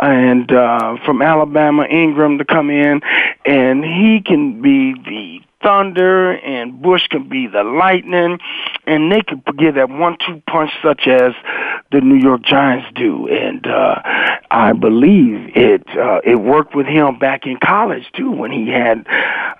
and 0.00 0.52
uh, 0.52 0.96
from 1.04 1.22
Alabama, 1.22 1.84
Ingram 1.84 2.38
to 2.38 2.44
come 2.44 2.70
in, 2.70 3.00
and 3.44 3.84
he 3.84 4.22
can 4.24 4.62
be 4.62 4.94
the 4.94 5.40
thunder 5.62 6.32
and 6.32 6.80
Bush 6.80 7.08
can 7.08 7.28
be 7.28 7.46
the 7.46 7.64
lightning 7.64 8.38
and 8.86 9.10
they 9.10 9.22
can 9.22 9.42
give 9.58 9.74
that 9.74 9.88
one 9.88 10.16
two 10.24 10.42
punch 10.48 10.70
such 10.82 11.08
as 11.08 11.32
the 11.92 12.00
New 12.00 12.16
York 12.16 12.42
Giants 12.42 12.88
do 12.94 13.28
and 13.28 13.66
uh 13.66 14.00
I 14.50 14.72
believe 14.72 15.56
it 15.56 15.86
uh 15.96 16.20
it 16.24 16.36
worked 16.36 16.74
with 16.74 16.86
him 16.86 17.18
back 17.18 17.46
in 17.46 17.58
college 17.62 18.04
too 18.14 18.30
when 18.30 18.50
he 18.50 18.68
had 18.68 19.06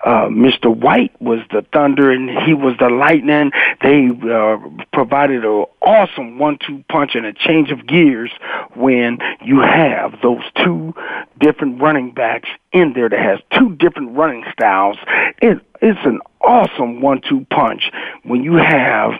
uh 0.05 0.27
Mr. 0.27 0.75
White 0.75 1.19
was 1.21 1.39
the 1.51 1.65
thunder 1.73 2.11
and 2.11 2.29
he 2.45 2.53
was 2.53 2.75
the 2.79 2.89
lightning 2.89 3.51
they 3.81 4.09
uh 4.29 4.57
provided 4.91 5.45
a 5.45 5.63
awesome 5.81 6.37
one 6.37 6.57
two 6.65 6.83
punch 6.89 7.15
and 7.15 7.25
a 7.25 7.33
change 7.33 7.71
of 7.71 7.87
gears 7.87 8.31
when 8.75 9.19
you 9.43 9.59
have 9.61 10.19
those 10.21 10.43
two 10.63 10.93
different 11.39 11.81
running 11.81 12.11
backs 12.11 12.49
in 12.73 12.93
there 12.93 13.09
that 13.09 13.19
has 13.19 13.39
two 13.57 13.75
different 13.75 14.15
running 14.15 14.43
styles. 14.51 14.97
It, 15.41 15.59
it's 15.81 15.99
an 16.05 16.19
awesome 16.41 17.01
one-two 17.01 17.45
punch 17.49 17.91
when 18.23 18.43
you 18.43 18.55
have 18.55 19.11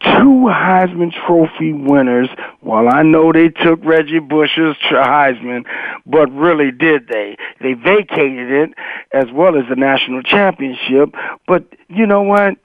two 0.00 0.48
Heisman 0.48 1.12
Trophy 1.26 1.72
winners. 1.72 2.28
Well, 2.62 2.88
I 2.88 3.02
know 3.02 3.32
they 3.32 3.48
took 3.48 3.84
Reggie 3.84 4.18
Bush's 4.18 4.76
Heisman, 4.90 5.64
but 6.06 6.30
really 6.32 6.70
did 6.70 7.08
they? 7.08 7.36
They 7.60 7.74
vacated 7.74 8.50
it 8.50 8.70
as 9.12 9.26
well 9.32 9.56
as 9.58 9.64
the 9.68 9.76
national 9.76 10.22
championship. 10.22 11.14
But 11.46 11.64
you 11.88 12.06
know 12.06 12.22
what? 12.22 12.56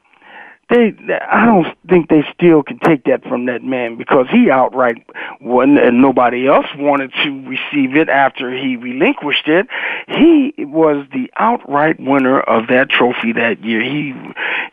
They 0.69 0.93
I 1.29 1.45
don't 1.45 1.67
think 1.89 2.09
they 2.09 2.23
still 2.33 2.61
can 2.61 2.79
take 2.79 3.05
that 3.05 3.23
from 3.23 3.47
that 3.47 3.63
man 3.63 3.97
because 3.97 4.27
he 4.29 4.51
outright 4.51 5.03
won 5.41 5.77
and 5.77 6.01
nobody 6.01 6.47
else 6.47 6.67
wanted 6.77 7.11
to 7.23 7.47
receive 7.47 7.95
it 7.95 8.07
after 8.07 8.51
he 8.51 8.75
relinquished 8.75 9.47
it. 9.47 9.67
He 10.07 10.53
was 10.59 11.07
the 11.11 11.31
outright 11.37 11.99
winner 11.99 12.39
of 12.39 12.67
that 12.67 12.89
trophy 12.89 13.33
that 13.33 13.63
year. 13.63 13.81
He 13.81 14.13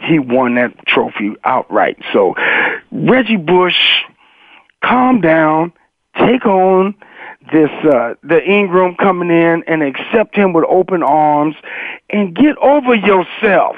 he 0.01 0.19
won 0.19 0.57
that 0.57 0.87
trophy 0.87 1.35
outright. 1.45 1.99
So 2.13 2.35
Reggie 2.93 3.37
Bush, 3.37 4.03
calm 4.85 5.23
down, 5.23 5.73
take 6.19 6.45
on 6.45 6.95
this 7.53 7.71
uh 7.85 8.15
the 8.23 8.43
Ingram 8.45 8.97
coming 8.97 9.31
in 9.31 9.65
and 9.67 9.83
accept 9.83 10.37
him 10.37 10.53
with 10.53 10.65
open 10.69 11.03
arms 11.03 11.55
and 12.11 12.35
get 12.35 12.59
over 12.59 12.95
yourself 12.95 13.77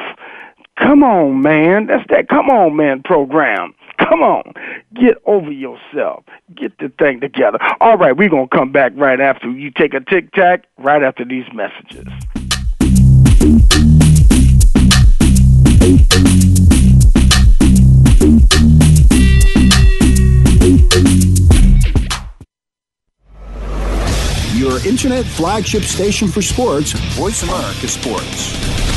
Come 0.79 1.03
on, 1.03 1.43
man. 1.43 1.87
That's 1.87 2.09
that 2.11 2.29
come 2.29 2.49
on, 2.49 2.77
man 2.77 3.03
program. 3.03 3.75
Come 3.99 4.23
on. 4.23 4.55
Get 4.95 5.17
over 5.27 5.51
yourself. 5.51 6.25
Get 6.55 6.79
the 6.79 6.89
thing 6.99 7.21
together. 7.21 7.59
All 7.81 7.97
right, 7.97 8.17
we're 8.17 8.29
going 8.29 8.49
to 8.49 8.57
come 8.57 8.71
back 8.71 8.93
right 8.95 9.21
after 9.21 9.51
you 9.51 9.73
take 9.73 9.93
a 9.93 10.01
tic 10.01 10.33
tac, 10.33 10.67
right 10.79 11.03
after 11.03 11.25
these 11.25 11.45
messages. 11.53 12.07
Your 24.55 24.87
internet 24.87 25.25
flagship 25.25 25.83
station 25.83 26.29
for 26.29 26.43
sports, 26.43 26.93
Voice 27.17 27.43
America 27.43 27.89
Sports. 27.89 28.88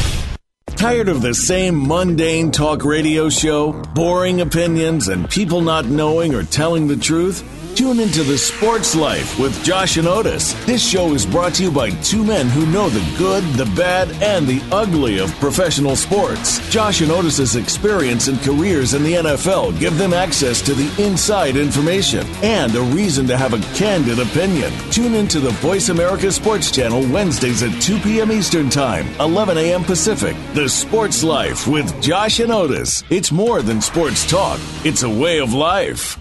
Tired 0.75 1.09
of 1.09 1.21
the 1.21 1.33
same 1.33 1.87
mundane 1.87 2.51
talk 2.51 2.83
radio 2.83 3.29
show, 3.29 3.71
boring 3.93 4.41
opinions, 4.41 5.09
and 5.09 5.29
people 5.29 5.61
not 5.61 5.85
knowing 5.85 6.33
or 6.33 6.43
telling 6.43 6.87
the 6.87 6.97
truth? 6.97 7.43
Tune 7.75 7.99
into 7.99 8.23
The 8.23 8.37
Sports 8.37 8.95
Life 8.95 9.39
with 9.39 9.63
Josh 9.63 9.97
and 9.97 10.07
Otis. 10.07 10.53
This 10.65 10.87
show 10.87 11.13
is 11.13 11.25
brought 11.25 11.55
to 11.55 11.63
you 11.63 11.71
by 11.71 11.89
two 12.01 12.23
men 12.23 12.47
who 12.47 12.65
know 12.67 12.89
the 12.89 13.17
good, 13.17 13.43
the 13.53 13.65
bad, 13.75 14.11
and 14.21 14.45
the 14.45 14.61
ugly 14.71 15.19
of 15.19 15.31
professional 15.39 15.95
sports. 15.95 16.59
Josh 16.69 17.01
and 17.01 17.11
Otis's 17.11 17.55
experience 17.55 18.27
and 18.27 18.39
careers 18.41 18.93
in 18.93 19.03
the 19.03 19.13
NFL 19.15 19.79
give 19.79 19.97
them 19.97 20.13
access 20.13 20.61
to 20.61 20.75
the 20.75 21.03
inside 21.03 21.55
information 21.55 22.27
and 22.43 22.75
a 22.75 22.81
reason 22.81 23.25
to 23.27 23.37
have 23.37 23.53
a 23.53 23.75
candid 23.75 24.19
opinion. 24.19 24.71
Tune 24.91 25.15
into 25.15 25.39
the 25.39 25.51
Voice 25.51 25.89
America 25.89 26.31
Sports 26.31 26.69
Channel 26.71 27.01
Wednesdays 27.11 27.63
at 27.63 27.81
2 27.81 27.99
p.m. 27.99 28.31
Eastern 28.31 28.69
Time, 28.69 29.07
11 29.19 29.57
a.m. 29.57 29.83
Pacific. 29.83 30.35
The 30.53 30.69
Sports 30.69 31.23
Life 31.23 31.67
with 31.67 31.99
Josh 32.01 32.39
and 32.41 32.51
Otis. 32.51 33.03
It's 33.09 33.31
more 33.31 33.61
than 33.63 33.81
sports 33.81 34.29
talk, 34.29 34.59
it's 34.85 35.03
a 35.03 35.09
way 35.09 35.39
of 35.39 35.53
life. 35.53 36.20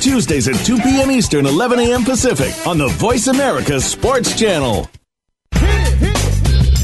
Tuesdays 0.00 0.48
at 0.48 0.56
2 0.64 0.78
p.m. 0.78 1.10
Eastern, 1.10 1.44
11 1.46 1.78
a.m. 1.78 2.04
Pacific 2.04 2.54
on 2.66 2.78
the 2.78 2.88
Voice 2.88 3.26
America 3.26 3.80
Sports 3.80 4.34
Channel. 4.38 4.88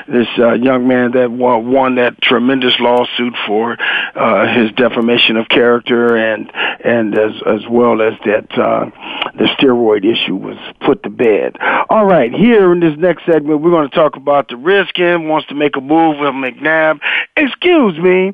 this 0.08 0.26
uh, 0.38 0.54
young 0.54 0.88
man 0.88 1.12
that 1.12 1.30
won, 1.30 1.94
that 1.96 2.20
tremendous 2.20 2.74
lawsuit 2.80 3.34
for 3.46 3.76
uh, 4.14 4.54
his 4.54 4.72
defamation 4.72 5.36
of 5.36 5.48
character, 5.48 6.16
and 6.16 6.50
and 6.84 7.18
as 7.18 7.32
as 7.46 7.60
well 7.70 8.02
as 8.02 8.14
that 8.24 8.50
uh, 8.58 8.90
the 9.38 9.44
steroid 9.58 10.04
issue 10.04 10.36
was 10.36 10.58
put 10.80 11.02
to 11.02 11.10
bed. 11.10 11.56
All 11.88 12.04
right, 12.04 12.32
here 12.32 12.72
in 12.72 12.80
this 12.80 12.96
next 12.98 13.24
segment, 13.26 13.60
we're 13.60 13.70
going 13.70 13.88
to 13.88 13.94
talk 13.94 14.16
about 14.16 14.48
the 14.48 14.56
Redskin 14.56 15.28
wants 15.28 15.48
to 15.48 15.54
make 15.54 15.76
a 15.76 15.80
move 15.80 16.18
with 16.18 16.30
McNabb 16.30 17.00
excuse 17.36 17.98
me, 17.98 18.32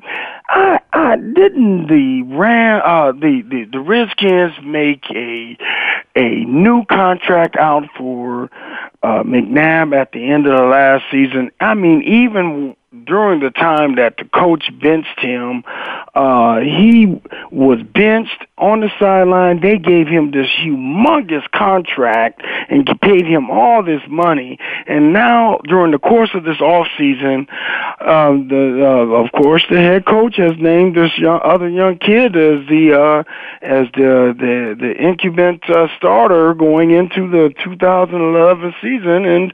I, 0.49 0.81
I 0.93 1.17
didn't 1.17 1.87
the 1.87 2.23
Ram, 2.23 2.83
uh, 2.85 3.13
the, 3.13 3.43
the, 3.49 3.65
the 3.73 3.81
Redskins 3.81 4.53
make 4.65 5.05
a, 5.11 5.57
a 6.17 6.45
new 6.45 6.85
contract 6.87 7.57
out 7.57 7.85
for, 7.97 8.51
uh, 9.03 9.23
McNabb 9.25 9.95
at 9.95 10.13
the 10.13 10.31
end 10.31 10.47
of 10.47 10.57
the 10.57 10.65
last 10.65 11.05
season. 11.11 11.51
I 11.61 11.75
mean, 11.75 12.03
even 12.03 12.77
during 13.05 13.41
the 13.41 13.51
time 13.51 13.97
that 13.97 14.17
the 14.19 14.25
coach 14.25 14.71
benched 14.81 15.19
him, 15.19 15.65
uh, 16.15 16.61
he 16.61 17.21
was 17.51 17.79
benched 17.83 18.45
on 18.59 18.81
the 18.81 18.91
sideline. 18.99 19.61
They 19.61 19.79
gave 19.79 20.07
him 20.07 20.31
this 20.31 20.49
humongous 20.63 21.51
contract 21.53 22.43
and 22.69 22.87
paid 23.01 23.27
him 23.27 23.51
all 23.51 23.83
this 23.83 24.03
money. 24.09 24.59
And 24.87 25.13
now, 25.13 25.59
during 25.65 25.93
the 25.93 25.99
course 25.99 26.31
of 26.35 26.45
this 26.45 26.61
off 26.61 26.87
season, 26.99 27.47
uh, 28.01 28.33
the 28.33 28.85
uh, 28.85 29.25
of 29.25 29.33
course 29.33 29.65
the 29.71 29.79
head 29.79 30.05
coach 30.05 30.37
has 30.37 30.53
named 30.59 30.97
this 30.97 31.17
young, 31.19 31.41
other 31.43 31.69
young 31.69 31.99
kid 31.99 32.37
as 32.37 32.67
the 32.69 32.93
uh, 32.93 33.23
as 33.63 33.87
the 33.95 34.35
the 34.39 34.77
the 34.79 34.93
incubant 34.93 35.69
uh, 35.71 35.89
starter 35.97 36.53
going 36.55 36.91
into 36.91 37.31
the 37.31 37.55
2011 37.65 38.75
season 38.83 39.25
and 39.25 39.53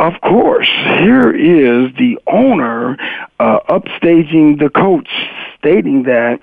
of 0.00 0.18
course, 0.22 0.68
here 0.98 1.30
is 1.30 1.94
the 1.98 2.18
owner 2.26 2.96
uh, 3.38 3.60
upstaging 3.68 4.58
the 4.58 4.70
coach, 4.70 5.10
stating 5.58 6.04
that 6.04 6.40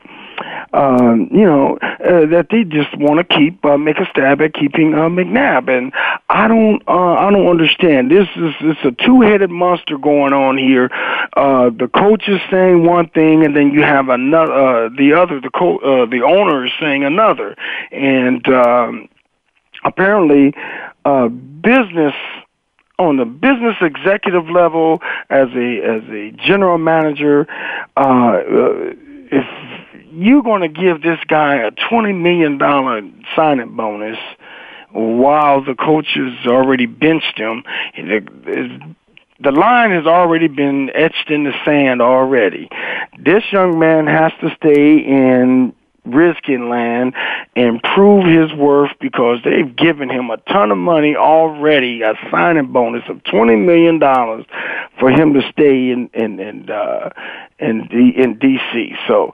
um, 0.73 1.27
you 1.31 1.43
know 1.43 1.77
uh, 1.81 2.27
that 2.27 2.49
they 2.51 2.63
just 2.63 2.95
want 2.97 3.17
to 3.17 3.35
keep 3.35 3.65
uh, 3.65 3.75
make 3.75 3.97
a 3.97 4.05
stab 4.11 4.41
at 4.41 4.53
keeping 4.53 4.93
uh, 4.93 5.09
McNabb, 5.09 5.75
and 5.75 5.91
I 6.29 6.47
don't 6.47 6.83
uh, 6.87 7.13
I 7.13 7.31
don't 7.31 7.47
understand. 7.47 8.11
This 8.11 8.27
is 8.35 8.53
it's 8.61 8.85
a 8.85 8.91
two 9.03 9.21
headed 9.21 9.49
monster 9.49 9.97
going 9.97 10.33
on 10.33 10.59
here. 10.59 10.91
Uh, 11.35 11.71
the 11.71 11.87
coach 11.87 12.27
is 12.27 12.39
saying 12.51 12.85
one 12.85 13.09
thing, 13.09 13.43
and 13.43 13.55
then 13.55 13.71
you 13.71 13.81
have 13.81 14.09
another 14.09 14.53
uh, 14.53 14.89
the 14.95 15.13
other 15.13 15.41
the 15.41 15.49
co- 15.49 15.79
uh, 15.79 16.05
the 16.05 16.21
owner 16.21 16.63
is 16.63 16.71
saying 16.79 17.03
another, 17.03 17.55
and 17.91 18.47
um, 18.49 19.09
apparently 19.83 20.53
uh, 21.05 21.27
business 21.27 22.13
on 22.99 23.17
the 23.17 23.25
business 23.25 23.75
executive 23.81 24.49
level 24.49 25.01
as 25.29 25.47
a 25.55 25.81
as 25.83 26.03
a 26.09 26.31
general 26.45 26.77
manager 26.77 27.47
uh, 27.95 28.01
uh 28.01 28.93
if 29.29 29.45
you're 30.11 30.41
going 30.41 30.61
to 30.61 30.67
give 30.67 31.01
this 31.01 31.19
guy 31.27 31.57
a 31.57 31.71
20 31.89 32.13
million 32.13 32.57
dollar 32.57 33.01
signing 33.35 33.75
bonus 33.75 34.17
while 34.91 35.63
the 35.63 35.75
coach 35.75 36.07
has 36.15 36.47
already 36.47 36.85
benched 36.85 37.37
him 37.37 37.63
the 39.39 39.51
line 39.51 39.91
has 39.91 40.05
already 40.05 40.47
been 40.47 40.89
etched 40.95 41.29
in 41.29 41.43
the 41.43 41.53
sand 41.63 42.01
already. 42.01 42.69
This 43.19 43.43
young 43.51 43.77
man 43.77 44.07
has 44.07 44.31
to 44.41 44.49
stay 44.55 44.97
in 44.97 45.73
Redskin 46.13 46.69
land 46.69 47.13
and 47.55 47.81
prove 47.81 48.25
his 48.25 48.51
worth 48.57 48.91
because 48.99 49.39
they've 49.43 49.75
given 49.75 50.09
him 50.09 50.29
a 50.29 50.37
ton 50.51 50.71
of 50.71 50.77
money 50.77 51.15
already, 51.15 52.01
a 52.01 52.13
signing 52.31 52.71
bonus 52.71 53.03
of 53.09 53.23
twenty 53.23 53.55
million 53.55 53.99
dollars 53.99 54.45
for 54.99 55.09
him 55.09 55.33
to 55.33 55.41
stay 55.51 55.89
in 55.89 56.09
in 56.13 56.39
in 56.39 56.69
uh, 56.69 57.09
in, 57.59 57.87
D, 57.87 58.13
in 58.15 58.37
DC. 58.37 58.95
So, 59.07 59.31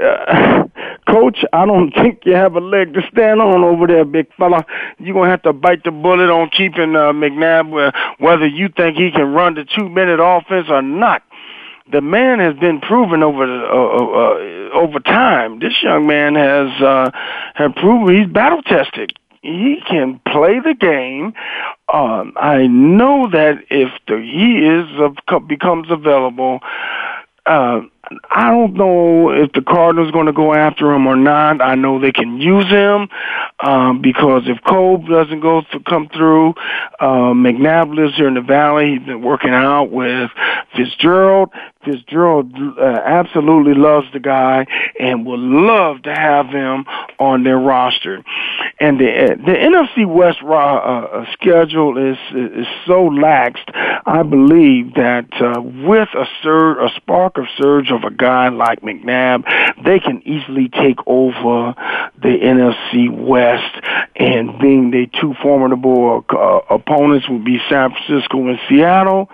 uh, 0.00 0.64
coach, 1.08 1.44
I 1.52 1.66
don't 1.66 1.90
think 1.94 2.20
you 2.24 2.34
have 2.34 2.54
a 2.54 2.60
leg 2.60 2.94
to 2.94 3.02
stand 3.12 3.40
on 3.40 3.64
over 3.64 3.86
there, 3.86 4.04
big 4.04 4.32
fella. 4.34 4.64
You're 4.98 5.14
gonna 5.14 5.30
have 5.30 5.42
to 5.42 5.52
bite 5.52 5.84
the 5.84 5.90
bullet 5.90 6.30
on 6.30 6.50
keeping 6.50 6.94
uh, 6.96 7.12
McNabb, 7.12 7.92
whether 8.18 8.46
you 8.46 8.68
think 8.68 8.96
he 8.96 9.10
can 9.10 9.32
run 9.32 9.54
the 9.54 9.64
two 9.64 9.88
minute 9.88 10.20
offense 10.20 10.68
or 10.68 10.82
not. 10.82 11.22
The 11.92 12.00
man 12.00 12.38
has 12.38 12.56
been 12.58 12.80
proven 12.80 13.22
over 13.22 13.44
uh, 13.44 13.68
uh, 13.68 14.06
uh, 14.06 14.70
over 14.72 15.00
time. 15.00 15.58
This 15.58 15.82
young 15.82 16.06
man 16.06 16.34
has 16.34 16.80
uh, 16.80 17.10
have 17.54 17.74
proven 17.74 18.22
he's 18.22 18.32
battle 18.32 18.62
tested. 18.62 19.12
He 19.42 19.82
can 19.86 20.18
play 20.26 20.60
the 20.60 20.74
game. 20.74 21.34
Um, 21.92 22.32
I 22.36 22.66
know 22.66 23.28
that 23.30 23.64
if 23.68 23.90
the, 24.08 24.16
he 24.16 24.64
is 24.64 25.46
becomes 25.46 25.90
available, 25.90 26.60
uh, 27.44 27.82
I 28.30 28.50
don't 28.50 28.74
know 28.74 29.30
if 29.30 29.52
the 29.52 29.62
Cardinals 29.62 30.10
going 30.10 30.26
to 30.26 30.32
go 30.32 30.54
after 30.54 30.92
him 30.92 31.06
or 31.06 31.16
not. 31.16 31.60
I 31.60 31.74
know 31.74 32.00
they 32.00 32.12
can 32.12 32.40
use 32.40 32.66
him 32.66 33.08
um, 33.60 34.02
because 34.02 34.42
if 34.46 34.62
Kolb 34.64 35.08
doesn't 35.08 35.40
go 35.40 35.62
to 35.72 35.80
come 35.80 36.08
through, 36.08 36.50
uh, 37.00 37.32
McNabb 37.32 37.94
lives 37.94 38.16
here 38.16 38.28
in 38.28 38.34
the 38.34 38.40
Valley. 38.40 38.96
He's 38.96 39.06
been 39.06 39.22
working 39.22 39.50
out 39.50 39.90
with 39.90 40.30
Fitzgerald. 40.76 41.50
Fitzgerald 41.84 42.52
uh, 42.56 42.82
absolutely 43.04 43.74
loves 43.74 44.06
the 44.12 44.20
guy 44.20 44.66
and 44.98 45.26
would 45.26 45.40
love 45.40 46.02
to 46.02 46.14
have 46.14 46.48
him 46.48 46.84
on 47.18 47.44
their 47.44 47.58
roster. 47.58 48.24
And 48.80 48.98
the 48.98 49.24
uh, 49.24 49.28
the 49.36 49.52
NFC 49.52 50.06
West 50.06 50.38
uh, 50.42 50.54
uh, 50.54 51.32
schedule 51.32 51.98
is 51.98 52.18
is 52.34 52.66
so 52.86 53.08
laxed. 53.08 53.70
I 54.06 54.22
believe 54.22 54.94
that 54.94 55.28
uh, 55.40 55.60
with 55.60 56.08
a 56.14 56.26
surge, 56.42 56.78
a 56.90 56.94
spark 56.96 57.38
of 57.38 57.46
surge 57.56 57.90
of 57.90 58.04
a 58.04 58.10
guy 58.10 58.48
like 58.48 58.80
McNabb, 58.80 59.44
they 59.84 60.00
can 60.00 60.22
easily 60.26 60.68
take 60.68 60.98
over 61.06 61.74
the 62.20 62.28
NFC 62.28 63.10
West. 63.10 63.74
And 64.16 64.58
being 64.58 64.90
the 64.90 65.08
two 65.20 65.34
formidable 65.42 66.24
uh, 66.28 66.74
opponents 66.74 67.28
would 67.28 67.44
be 67.44 67.58
San 67.68 67.90
Francisco 67.92 68.48
and 68.48 68.58
Seattle. 68.68 69.30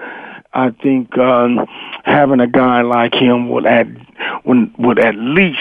I 0.52 0.70
think 0.70 1.16
um, 1.16 1.66
having 2.04 2.40
a 2.40 2.46
guy 2.46 2.82
like 2.82 3.14
him 3.14 3.48
would 3.50 3.66
add 3.66 4.06
would, 4.44 4.72
would 4.78 4.98
at 4.98 5.14
least 5.14 5.58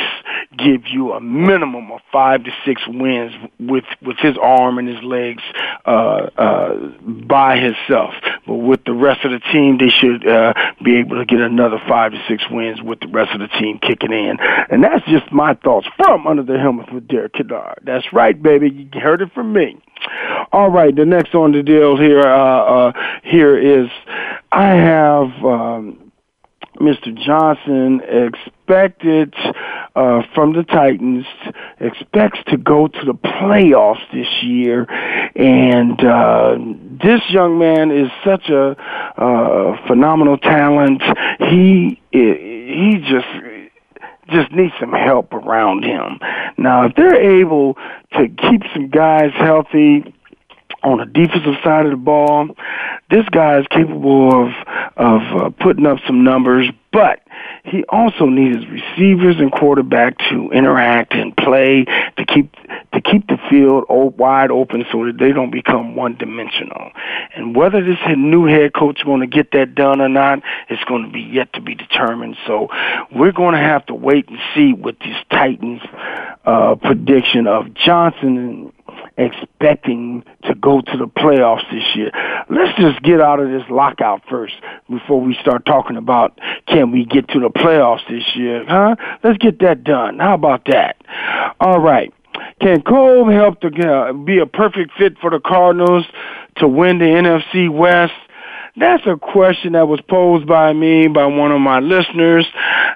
give 0.58 0.88
you 0.88 1.14
a 1.14 1.22
minimum 1.22 1.92
of 1.92 2.02
five 2.12 2.44
to 2.44 2.52
six 2.66 2.82
wins 2.88 3.34
with 3.60 3.86
with 4.02 4.18
his 4.18 4.38
arm 4.42 4.78
and 4.78 4.88
his 4.88 5.02
legs 5.04 5.44
uh, 5.86 6.30
uh, 6.38 6.76
by 7.28 7.58
himself. 7.58 8.14
But 8.46 8.56
with 8.56 8.84
the 8.86 8.94
rest 8.94 9.24
of 9.26 9.32
the 9.32 9.40
team, 9.52 9.78
they 9.78 9.90
should 9.90 10.28
uh, 10.28 10.54
be 10.84 10.98
able 10.98 11.18
to 11.18 11.26
get 11.26 11.40
another 11.40 11.82
five 11.88 12.12
to 12.12 12.24
six 12.28 12.44
wins 12.50 12.82
with 12.82 13.00
the 13.00 13.08
rest 13.08 13.32
of 13.34 13.40
the 13.40 13.48
team 13.48 13.80
kicking 13.80 14.12
in. 14.12 14.38
And 14.70 14.84
that's 14.84 15.06
just 15.06 15.32
my 15.32 15.54
thoughts 15.56 15.88
from 15.98 16.28
under 16.28 16.44
the 16.44 16.58
helmet 16.58 16.92
with 16.94 17.08
Derek 17.08 17.34
Kennard. 17.34 17.80
That's 17.84 18.12
right, 18.12 18.42
baby. 18.42 18.90
You 18.94 19.00
heard 19.00 19.22
it 19.22 19.32
from 19.34 19.54
me. 19.54 19.82
All 20.52 20.70
right, 20.70 20.96
the 20.96 21.06
next 21.06 21.36
on 21.36 21.52
the 21.52 21.62
deal 21.62 21.98
here 21.98 22.22
uh, 22.22 22.90
uh, 22.90 23.20
here 23.24 23.58
is 23.58 23.90
I 24.52 24.70
have. 24.76 25.46
Um, 25.46 26.09
Mr. 26.80 27.14
Johnson 27.16 28.02
expected 28.02 29.34
uh, 29.96 30.22
from 30.34 30.54
the 30.54 30.64
Titans 30.64 31.26
expects 31.80 32.40
to 32.48 32.58
go 32.58 32.88
to 32.88 33.06
the 33.06 33.14
playoffs 33.14 34.02
this 34.14 34.44
year, 34.44 34.86
and 35.36 36.00
uh, 36.04 36.58
this 37.04 37.22
young 37.30 37.60
man 37.60 37.92
is 37.92 38.10
such 38.24 38.50
a 38.50 38.78
uh, 39.22 39.88
phenomenal 39.88 40.38
talent. 40.38 41.02
He 41.40 42.02
he 42.12 43.06
just 43.10 43.28
just 44.30 44.52
needs 44.52 44.74
some 44.80 44.94
help 44.94 45.34
around 45.34 45.84
him. 45.84 46.20
Now, 46.58 46.86
if 46.86 46.96
they're 46.96 47.40
able 47.40 47.76
to 48.14 48.28
keep 48.28 48.62
some 48.74 48.90
guys 48.90 49.32
healthy 49.34 50.14
on 50.84 51.00
the 51.00 51.06
defensive 51.06 51.56
side 51.64 51.86
of 51.86 51.92
the 51.92 51.98
ball, 51.98 52.56
this 53.10 53.28
guy 53.30 53.60
is 53.60 53.68
capable 53.70 54.48
of 54.48 54.54
of 54.98 55.22
uh, 55.22 55.50
putting 55.62 55.86
up 55.86 56.00
some 56.06 56.24
numbers, 56.24 56.70
but 56.92 57.22
he 57.64 57.84
also 57.90 58.26
needs 58.26 58.66
receivers 58.68 59.38
and 59.38 59.52
quarterback 59.52 60.18
to 60.30 60.50
interact 60.52 61.14
and 61.14 61.36
play 61.36 61.86
to 62.18 62.26
keep 62.26 62.54
to 62.94 63.02
keep 63.02 63.28
the 63.28 63.38
field 63.50 63.86
wide 63.90 64.52
open 64.52 64.86
so 64.92 65.06
that 65.06 65.18
they 65.20 65.32
don't 65.32 65.52
become 65.52 65.96
one 65.96 66.16
dimensional. 66.16 66.92
And 67.36 67.56
whether 67.56 67.84
this 67.84 67.98
new 68.18 68.46
head 68.46 68.74
coach 68.74 69.00
is 69.00 69.04
going 69.04 69.22
to 69.22 69.28
get 69.28 69.52
that 69.52 69.76
done 69.76 70.02
or 70.02 70.10
not, 70.10 70.42
it's 70.70 70.84
going 70.86 71.04
to 71.04 71.12
be 71.12 71.22
yet 71.22 71.54
to 71.54 71.62
be 71.62 71.76
determined. 71.76 72.38
So 72.48 72.70
we're 73.14 73.32
going 73.32 73.54
to 73.54 73.62
have 73.62 73.86
to 73.88 73.96
wait 73.96 74.28
and 74.30 74.40
see 74.56 74.74
with 74.74 74.98
this 75.00 75.16
Titans 75.30 75.82
uh, 76.46 76.76
prediction 76.76 77.48
of 77.48 77.74
Johnson 77.74 78.74
expecting 79.18 80.24
to 80.44 80.56
go 80.56 80.82
to 80.82 80.98
the 80.98 81.06
playoffs 81.06 81.70
this 81.72 81.96
year. 81.96 82.12
Let's 82.50 82.78
just 82.80 83.02
get 83.04 83.22
out 83.22 83.40
of 83.40 83.50
this 83.50 83.64
lockout 83.70 84.24
first 84.30 84.54
before 84.90 85.22
we 85.22 85.36
start 85.42 85.66
talking 85.66 85.98
about 85.98 86.40
can 86.68 86.92
we 86.92 87.06
get 87.06 87.28
to 87.34 87.40
the 87.40 87.50
playoffs 87.50 88.08
this 88.10 88.36
year, 88.36 88.66
huh? 88.68 88.96
Let's 89.24 89.38
get 89.38 89.60
that 89.60 89.84
done. 89.84 90.20
How 90.20 90.34
about 90.34 90.66
that? 90.66 90.98
All 91.60 91.80
right. 91.80 92.14
Can 92.62 92.82
Kolb 92.82 93.30
help 93.32 93.62
to 93.62 93.68
uh, 93.68 94.14
be 94.14 94.40
a 94.40 94.46
perfect 94.46 94.92
fit 94.98 95.18
for 95.20 95.30
the 95.30 95.40
Cardinals 95.40 96.06
to 96.58 96.68
win 96.68 97.00
the 97.00 97.06
NFC 97.06 97.70
West? 97.70 98.14
That's 98.76 99.04
a 99.08 99.18
question 99.18 99.74
that 99.74 99.88
was 99.88 100.00
posed 100.02 100.48
by 100.48 100.72
me 100.74 101.08
by 101.08 101.26
one 101.26 101.52
of 101.52 101.60
my 101.60 101.80
listeners, 101.80 102.46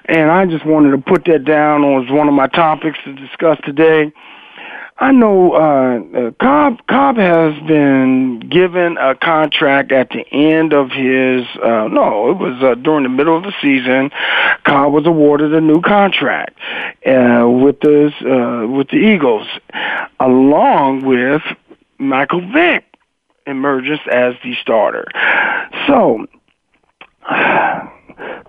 and 0.06 0.30
I 0.30 0.46
just 0.46 0.64
wanted 0.64 0.92
to 0.92 0.98
put 0.98 1.24
that 1.26 1.44
down 1.44 1.84
as 1.84 2.10
one 2.10 2.28
of 2.28 2.34
my 2.34 2.46
topics 2.46 2.98
to 3.04 3.12
discuss 3.14 3.58
today. 3.64 4.12
I 4.96 5.10
know 5.10 5.54
uh, 5.54 6.18
uh, 6.18 6.30
Kolb 6.40 6.86
Kolb 6.86 7.16
has 7.16 7.54
been 7.66 8.38
given 8.38 8.96
a 8.96 9.16
contract 9.16 9.90
at 9.90 10.10
the 10.10 10.24
end 10.30 10.72
of 10.72 10.90
his. 10.90 11.44
Uh, 11.60 11.88
no, 11.88 12.30
it 12.30 12.38
was 12.38 12.62
uh, 12.62 12.74
during 12.76 13.02
the 13.02 13.08
middle 13.08 13.36
of 13.36 13.42
the 13.42 13.52
season. 13.60 14.10
Kolb 14.64 14.92
was 14.92 15.04
awarded 15.04 15.52
a 15.52 15.60
new 15.60 15.80
contract 15.80 16.56
uh, 17.06 17.44
with 17.48 17.80
the 17.80 18.12
uh, 18.20 18.68
with 18.68 18.88
the 18.88 18.96
Eagles, 18.96 19.48
along 20.20 21.04
with 21.04 21.42
Michael 21.98 22.48
Vick 22.52 22.84
emerges 23.46 23.98
as 24.10 24.34
the 24.44 24.54
starter. 24.62 25.06
So. 25.88 26.26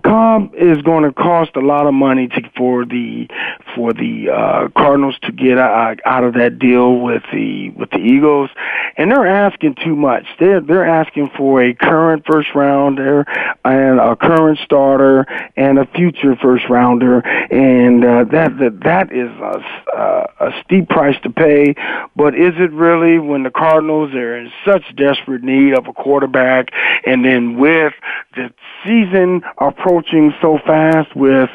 Kolb 0.04 0.54
is 0.54 0.82
going 0.82 1.04
to 1.04 1.12
cost 1.12 1.56
a 1.56 1.60
lot 1.60 1.86
of 1.86 1.94
money 1.94 2.28
to, 2.28 2.50
for 2.56 2.84
the 2.84 3.28
for 3.74 3.92
the 3.92 4.30
uh, 4.30 4.68
Cardinals 4.76 5.16
to 5.22 5.32
get 5.32 5.58
out, 5.58 5.98
out 6.04 6.24
of 6.24 6.34
that 6.34 6.58
deal 6.58 7.00
with 7.00 7.22
the 7.32 7.70
with 7.70 7.90
the 7.90 7.98
Eagles, 7.98 8.50
and 8.96 9.10
they're 9.10 9.26
asking 9.26 9.76
too 9.84 9.96
much. 9.96 10.24
They're 10.38 10.60
they're 10.60 10.86
asking 10.86 11.30
for 11.36 11.62
a 11.62 11.74
current 11.74 12.24
first 12.30 12.54
rounder 12.54 13.24
and 13.64 13.98
a 13.98 14.14
current 14.16 14.58
starter 14.64 15.26
and 15.56 15.78
a 15.78 15.86
future 15.86 16.36
first 16.36 16.68
rounder, 16.68 17.20
and 17.20 18.04
uh, 18.04 18.24
that 18.30 18.58
that 18.58 18.80
that 18.84 19.12
is 19.12 19.30
a, 19.30 19.96
uh, 19.96 20.26
a 20.40 20.62
steep 20.64 20.88
price 20.88 21.16
to 21.22 21.30
pay. 21.30 21.74
But 22.14 22.34
is 22.34 22.54
it 22.56 22.72
really 22.72 23.18
when 23.18 23.42
the 23.42 23.50
Cardinals 23.50 24.14
are 24.14 24.36
in 24.36 24.52
such 24.64 24.84
desperate 24.94 25.42
need 25.42 25.76
of 25.76 25.88
a 25.88 25.92
quarterback, 25.92 26.68
and 27.04 27.24
then 27.24 27.58
with 27.58 27.94
the 28.34 28.52
season 28.84 29.42
approaching 29.58 30.32
so 30.40 30.58
fast 30.66 31.14
with 31.16 31.50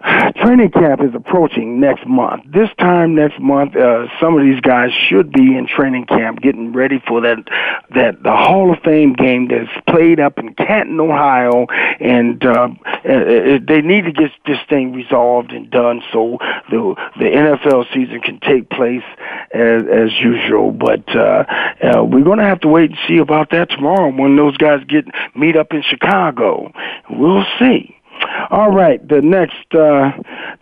training 0.36 0.70
camp 0.70 1.02
is 1.02 1.14
approaching 1.14 1.78
next 1.78 2.06
month. 2.06 2.44
This 2.46 2.70
time 2.78 3.14
next 3.14 3.38
month, 3.38 3.76
uh, 3.76 4.06
some 4.20 4.38
of 4.38 4.42
these 4.44 4.60
guys 4.60 4.90
should 4.92 5.30
be 5.30 5.56
in 5.56 5.66
training 5.66 6.06
camp, 6.06 6.40
getting 6.40 6.72
ready 6.72 7.02
for 7.06 7.20
that 7.20 7.38
that 7.94 8.22
the 8.22 8.30
Hall 8.30 8.72
of 8.72 8.82
Fame 8.82 9.12
game 9.12 9.48
that's 9.48 9.70
played 9.86 10.18
up 10.18 10.38
in 10.38 10.54
Canton, 10.54 10.98
Ohio, 11.00 11.66
and 12.00 12.42
uh, 12.44 12.68
uh, 13.04 13.12
uh 13.12 13.58
they 13.66 13.82
need 13.82 14.04
to 14.04 14.12
get 14.12 14.30
this 14.46 14.58
thing 14.68 14.92
resolved 14.92 15.52
and 15.52 15.70
done 15.70 16.02
so 16.12 16.38
the 16.70 16.94
the 17.18 17.26
NFL 17.26 17.92
season 17.92 18.20
can 18.20 18.40
take 18.40 18.70
place 18.70 19.04
as 19.52 19.82
as 19.82 20.18
usual. 20.18 20.72
But 20.72 21.14
uh, 21.14 21.44
uh, 21.82 22.04
we're 22.04 22.24
going 22.24 22.38
to 22.38 22.44
have 22.44 22.60
to 22.60 22.68
wait 22.68 22.90
and 22.90 22.98
see 23.06 23.18
about 23.18 23.50
that 23.50 23.68
tomorrow 23.68 24.10
when 24.10 24.36
those 24.36 24.56
guys 24.56 24.82
get 24.88 25.04
meet 25.34 25.56
up 25.56 25.72
in 25.72 25.82
Chicago. 25.82 26.72
We'll 27.10 27.44
see. 27.58 27.99
All 28.50 28.70
right, 28.70 29.06
the 29.06 29.22
next 29.22 29.74
uh, 29.74 30.12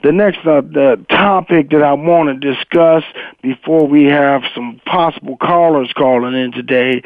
the 0.02 0.12
next 0.12 0.38
uh, 0.38 0.60
the 0.60 1.04
topic 1.10 1.70
that 1.70 1.82
I 1.82 1.92
want 1.94 2.28
to 2.28 2.54
discuss 2.54 3.02
before 3.42 3.86
we 3.86 4.04
have 4.04 4.42
some 4.54 4.80
possible 4.84 5.36
callers 5.36 5.92
calling 5.96 6.34
in 6.34 6.52
today. 6.52 7.02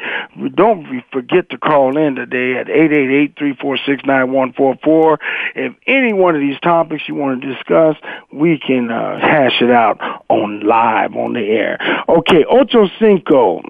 Don't 0.55 1.03
forget 1.11 1.49
to 1.51 1.57
call 1.57 1.97
in 1.97 2.15
today 2.15 2.59
at 2.59 2.69
eight 2.69 2.91
eight 2.91 3.11
eight 3.11 3.37
three 3.37 3.55
four 3.55 3.77
six 3.77 4.03
nine 4.05 4.31
one 4.31 4.53
four 4.53 4.75
four. 4.83 5.19
If 5.55 5.73
any 5.87 6.13
one 6.13 6.35
of 6.35 6.41
these 6.41 6.59
topics 6.59 7.03
you 7.07 7.15
want 7.15 7.41
to 7.41 7.53
discuss, 7.53 7.95
we 8.31 8.59
can 8.59 8.91
uh, 8.91 9.19
hash 9.19 9.61
it 9.61 9.71
out 9.71 9.99
on 10.29 10.61
live 10.61 11.15
on 11.15 11.33
the 11.33 11.41
air. 11.41 11.79
Okay, 12.09 12.45
Ocho 12.45 12.89
Cinco 12.99 13.61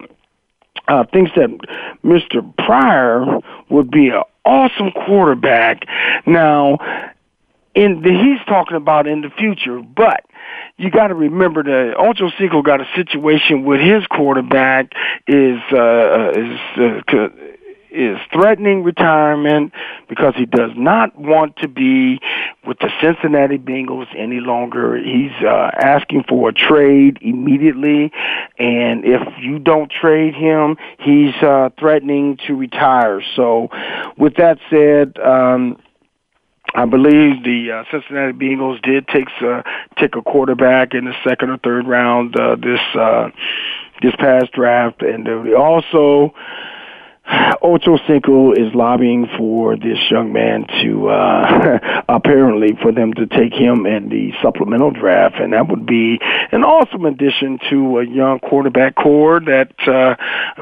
uh, 0.88 1.06
thinks 1.14 1.32
that 1.36 1.50
Mr. 2.04 2.56
Pryor 2.58 3.40
would 3.70 3.90
be 3.90 4.10
an 4.10 4.24
awesome 4.46 4.92
quarterback. 4.92 5.86
Now, 6.26 6.78
in 7.76 8.02
the, 8.02 8.12
he's 8.12 8.46
talking 8.48 8.78
about 8.78 9.08
in 9.08 9.22
the 9.22 9.30
future, 9.30 9.82
but 9.82 10.26
you 10.78 10.92
got 10.92 11.08
to 11.08 11.16
remember 11.16 11.64
that 11.64 11.96
Ocho 11.98 12.30
Cinco 12.38 12.62
got 12.62 12.82
a 12.82 12.88
situation 12.96 13.64
with 13.64 13.80
his 13.80 14.06
quarterback 14.08 14.94
is 15.28 15.60
uh, 15.72 16.32
is 16.36 16.60
uh, 16.78 17.30
is 17.94 18.18
threatening 18.32 18.84
retirement 18.84 19.72
because 20.10 20.34
he 20.36 20.46
does 20.46 20.72
not 20.76 21.18
want 21.18 21.56
to 21.58 21.68
be 21.68 22.20
with 22.66 22.80
the 22.80 22.90
Cincinnati 23.02 23.58
Bengals 23.58 24.08
any 24.18 24.40
longer. 24.40 24.98
He's 24.98 25.32
uh, 25.46 25.72
asking 25.78 26.26
for 26.28 26.50
a 26.50 26.54
trade 26.54 27.20
immediately, 27.22 28.12
and 28.58 29.06
if 29.06 29.22
you 29.40 29.60
don't 29.60 29.92
trade 29.92 30.34
him, 30.34 30.78
he's 31.00 31.36
uh, 31.42 31.70
threatening 31.80 32.38
to 32.48 32.56
retire. 32.56 33.22
So, 33.36 33.70
with 34.18 34.36
that 34.36 34.58
said, 34.70 35.18
um, 35.20 35.78
I 36.76 36.86
believe 36.86 37.44
the 37.44 37.72
uh, 37.72 37.92
Cincinnati 37.92 38.34
Bengals 38.34 38.82
did 38.82 39.08
take 39.08 39.28
uh, 39.42 39.62
take 40.00 40.16
a 40.16 40.22
quarterback 40.22 40.94
in 40.94 41.06
the 41.06 41.14
second 41.24 41.52
or 41.52 41.58
third 41.58 41.88
round 41.88 42.36
uh, 42.36 42.56
this 42.56 42.80
uh, 42.96 43.30
this 44.02 44.16
past 44.18 44.52
draft, 44.54 45.04
and 45.04 45.26
they 45.26 45.54
also 45.54 46.34
Ocho 47.62 47.98
Cinco 48.06 48.52
is 48.52 48.74
lobbying 48.76 49.28
for 49.38 49.78
this 49.78 49.98
young 50.12 50.34
man 50.34 50.66
to 50.82 51.08
uh, 51.08 51.80
apparently 52.10 52.76
for 52.82 52.92
them 52.92 53.14
to 53.14 53.26
take 53.26 53.54
him 53.54 53.86
in 53.86 54.10
the 54.10 54.34
supplemental 54.42 54.92
draft, 54.92 55.36
and 55.40 55.54
that 55.54 55.70
would 55.70 55.86
be 55.86 56.20
an 56.52 56.64
awesome 56.64 57.06
addition 57.06 57.60
to 57.70 58.00
a 58.00 58.06
young 58.06 58.40
quarterback 58.40 58.96
core 58.96 59.40
that 59.40 59.72
uh, 59.88 60.16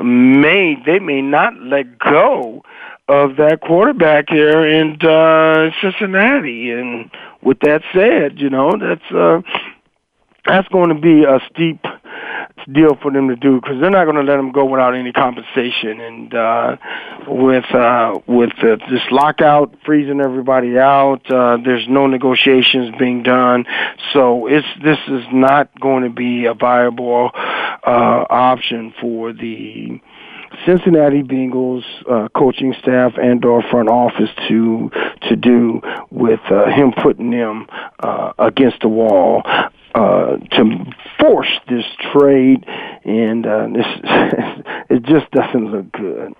may 0.04 0.78
they 0.86 1.00
may 1.00 1.22
not 1.22 1.60
let 1.62 1.98
go 1.98 2.64
of 3.08 3.38
that 3.38 3.62
quarterback 3.62 4.28
there 4.30 4.68
in 4.68 5.02
uh, 5.02 5.72
Cincinnati. 5.82 6.72
And 6.72 7.10
with 7.42 7.60
that 7.62 7.82
said, 7.94 8.40
you 8.40 8.52
know 8.52 8.74
that's 8.80 9.12
uh, 9.12 9.42
that's 10.46 10.68
going 10.68 10.90
to 10.90 10.96
be 10.96 11.24
a 11.24 11.40
steep 11.52 11.84
deal 12.72 12.96
for 13.02 13.12
them 13.12 13.30
to 13.30 13.36
do 13.36 13.60
because 13.60 13.80
they're 13.82 13.90
not 13.90 14.06
going 14.06 14.18
to 14.18 14.24
let 14.24 14.38
them 14.38 14.52
go 14.52 14.66
without 14.66 14.96
any 14.96 15.12
compensation. 15.12 16.00
And 16.02 16.34
uh, 16.34 16.78
with 17.28 17.66
uh, 17.74 18.20
with 18.28 18.52
uh, 18.60 18.78
this 18.90 19.02
lockout 19.12 19.76
freezing 19.86 20.22
everybody 20.22 20.78
out, 20.78 21.30
uh, 21.32 21.58
there's 21.64 21.88
no 21.90 22.08
negotiations 22.08 22.94
being 22.98 23.24
done. 23.24 23.66
So 24.14 24.48
it's 24.48 24.68
this 24.84 25.00
is 25.08 25.26
not 25.32 25.70
going 25.80 26.04
to 26.04 26.10
be 26.10 26.46
a 26.46 26.54
viable 26.54 27.32
uh, 27.34 28.26
option 28.30 28.94
for 29.00 29.34
the 29.34 30.00
Cincinnati 30.66 31.24
Bengals 31.24 31.84
uh, 32.10 32.28
coaching 32.30 32.76
staff 32.80 33.14
and 33.18 33.44
or 33.46 33.64
front 33.64 33.90
office 33.90 34.30
to 34.48 34.92
to 35.30 35.36
do 35.36 35.82
with 36.10 36.42
uh, 36.50 36.70
him 36.70 36.92
putting 36.92 37.32
them 37.32 37.68
uh, 38.00 38.34
against 38.38 38.82
the 38.82 38.90
wall 38.90 39.44
uh, 39.96 40.38
to 40.38 40.86
force 41.20 41.60
this 41.70 41.86
trade, 42.12 42.66
and 43.04 43.46
uh, 43.46 43.68
this 43.74 43.86
it 44.90 45.04
just 45.04 45.30
doesn't 45.32 45.72
look 45.72 45.92
good. 45.92 46.34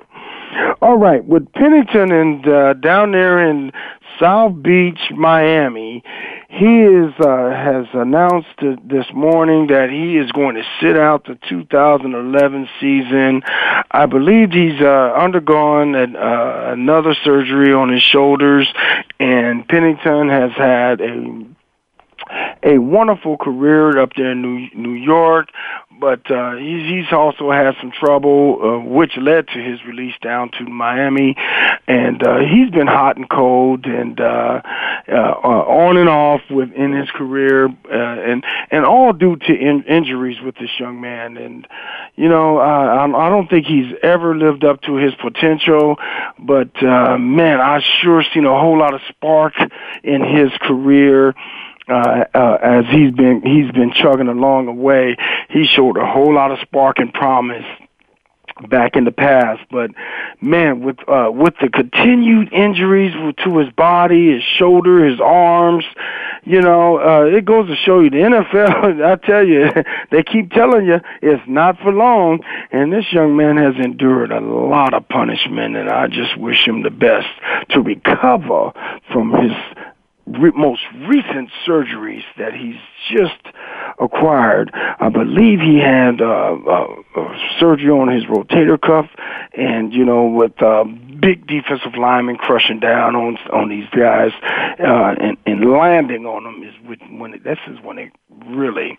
All 0.82 0.98
right, 0.98 1.24
with 1.24 1.52
Pennington 1.54 2.12
and 2.12 2.48
uh, 2.48 2.74
down 2.74 3.12
there 3.12 3.50
in 3.50 3.72
South 4.20 4.62
Beach, 4.62 5.00
Miami, 5.12 6.04
he 6.50 6.82
is 6.82 7.14
uh, 7.20 7.50
has 7.50 7.86
announced 7.94 8.60
this 8.84 9.06
morning 9.14 9.68
that 9.68 9.90
he 9.90 10.18
is 10.18 10.32
going 10.32 10.56
to 10.56 10.64
sit 10.82 10.98
out 10.98 11.26
the 11.26 11.40
2011 11.48 12.70
season. 12.80 13.42
I 13.90 14.06
believe 14.06 14.52
he's 14.52 14.82
uh, 14.82 15.14
undergone 15.18 15.96
an, 15.96 16.16
uh, 16.16 16.72
another 16.74 17.16
surgery 17.24 17.74
on 17.74 17.90
his 17.90 18.04
shoulders, 18.04 18.68
and 19.20 19.68
Pennington 19.68 20.30
has 20.30 20.52
had 20.52 21.00
a 21.00 21.46
a 22.64 22.78
wonderful 22.78 23.38
career 23.38 24.00
up 24.00 24.12
there 24.16 24.32
in 24.32 24.42
New 24.42 24.68
New 24.76 24.94
York, 24.94 25.50
but 26.02 26.30
uh, 26.32 26.56
he's 26.56 26.84
he's 26.88 27.14
also 27.14 27.52
had 27.52 27.76
some 27.80 27.92
trouble, 27.92 28.60
uh, 28.62 28.80
which 28.90 29.12
led 29.18 29.48
to 29.50 29.60
his 29.60 29.84
release 29.86 30.16
down 30.22 30.50
to 30.58 30.66
Miami, 30.66 31.36
and 31.88 32.22
uh, 32.26 32.40
he's 32.40 32.72
been 32.72 32.88
hot 32.88 33.18
and 33.18 33.30
cold 33.30 33.86
and 33.86 34.20
uh, 34.20 34.62
uh, 35.08 35.14
on 35.14 35.98
and 35.98 36.10
off 36.10 36.42
within 36.50 36.94
his 36.94 37.10
career, 37.12 37.68
uh, 37.68 38.32
and 38.32 38.44
and 38.72 38.84
all 38.84 39.14
due 39.14 39.36
to 39.36 39.54
in- 39.54 39.84
injuries 39.84 40.42
with 40.44 40.56
this 40.56 40.72
young 40.80 41.00
man. 41.00 41.38
And 41.38 41.68
you 42.16 42.30
know, 42.30 42.58
uh, 42.58 42.62
I, 42.62 43.28
I 43.28 43.30
don't 43.30 43.48
think 43.48 43.68
he's 43.68 43.94
ever 44.02 44.36
lived 44.36 44.64
up 44.64 44.82
to 44.82 44.96
his 44.96 45.14
potential, 45.16 45.98
but 46.40 46.72
uh, 46.84 47.18
man, 47.20 47.62
I 47.62 47.80
sure 48.02 48.24
seen 48.34 48.46
a 48.46 48.60
whole 48.60 48.78
lot 48.78 48.96
of 48.96 49.02
spark 49.10 49.54
in 50.04 50.24
his 50.24 50.52
career 50.62 51.36
uh, 51.88 52.26
uh, 52.34 52.58
as 52.62 52.86
he's 52.92 53.12
been 53.12 53.42
he's 53.44 53.72
been 53.72 53.92
chugging 53.94 54.28
along 54.28 54.68
the 54.68 54.72
way, 54.72 55.18
he 55.50 55.66
showed 55.66 55.98
a 55.98 56.06
whole 56.06 56.34
lot 56.34 56.52
of 56.52 56.60
spark 56.60 57.00
and 57.00 57.14
promise 57.14 57.66
back 58.70 58.96
in 58.96 59.06
the 59.06 59.12
past. 59.12 59.62
But 59.72 59.92
man, 60.42 60.82
with 60.82 60.98
uh, 61.08 61.30
with 61.32 61.56
the 61.62 61.70
continued 61.70 62.54
injuries 62.54 63.14
to 63.44 63.58
his 63.58 63.72
body, 63.74 64.34
his 64.34 64.44
shoulder, 64.44 65.06
his 65.06 65.20
arms, 65.20 65.84
you 66.44 66.62
know, 66.62 67.00
uh, 67.00 67.26
it 67.26 67.46
goes 67.46 67.68
to 67.68 67.76
show 67.76 68.00
you 68.00 68.10
the 68.10 68.18
NFL. 68.18 69.04
I 69.06 69.16
tell 69.16 69.46
you, 69.46 69.72
they 70.12 70.24
keep 70.24 70.52
telling 70.52 70.86
you 70.86 71.00
it's 71.22 71.44
not 71.48 71.80
for 71.80 71.92
long. 71.92 72.40
And 72.72 72.92
this 72.92 73.06
young 73.12 73.36
man 73.36 73.58
has 73.58 73.76
endured 73.84 74.32
a 74.32 74.40
lot 74.40 74.94
of 74.94 75.08
punishment, 75.08 75.76
and 75.76 75.90
I 75.90 76.08
just 76.08 76.38
wish 76.38 76.68
him 76.68 76.84
the 76.84 76.90
best 76.90 77.28
to 77.72 77.82
recover 77.82 78.72
from 79.12 79.32
his 79.34 79.52
re- 80.40 80.52
most 80.56 80.82
recent 81.08 81.50
surgeries 81.66 82.24
that 82.38 82.54
he's 82.54 82.80
just 83.10 83.42
acquired. 84.00 84.72
I 84.74 85.10
believe 85.10 85.60
he 85.60 85.78
had 85.80 86.22
uh, 86.22 86.26
uh, 86.26 86.88
uh, 87.16 87.38
surgery 87.60 87.90
on 87.90 88.08
his 88.10 88.26
rotator 88.26 88.80
cuff, 88.80 89.10
and 89.54 89.94
you 89.94 90.06
know, 90.06 90.26
with 90.28 90.62
uh, 90.62 90.86
big 91.22 91.48
defensive 91.48 91.96
linemen 91.98 92.36
crushing 92.38 92.80
down 92.80 93.16
on 93.16 93.38
on 93.54 93.70
these 93.70 93.88
guys 93.96 94.32
uh, 94.80 95.16
and, 95.20 95.38
and 95.46 95.72
landing 95.72 96.26
on 96.26 96.44
them 96.44 96.64
is 96.64 96.74
when 97.12 97.34
it, 97.34 97.44
this 97.44 97.60
is 97.68 97.78
when 97.84 97.98
it 97.98 98.12
really 98.48 98.98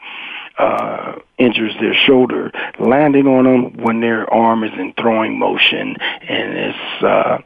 uh, 0.58 1.14
injures 1.38 1.74
their 1.80 1.94
shoulder, 1.94 2.50
landing 2.78 3.26
on 3.26 3.44
them 3.44 3.84
when 3.84 4.00
their 4.00 4.32
arm 4.32 4.64
is 4.64 4.72
in 4.78 4.92
throwing 5.00 5.38
motion, 5.38 5.96
and 6.28 6.52
it's 6.58 7.02
uh, 7.02 7.38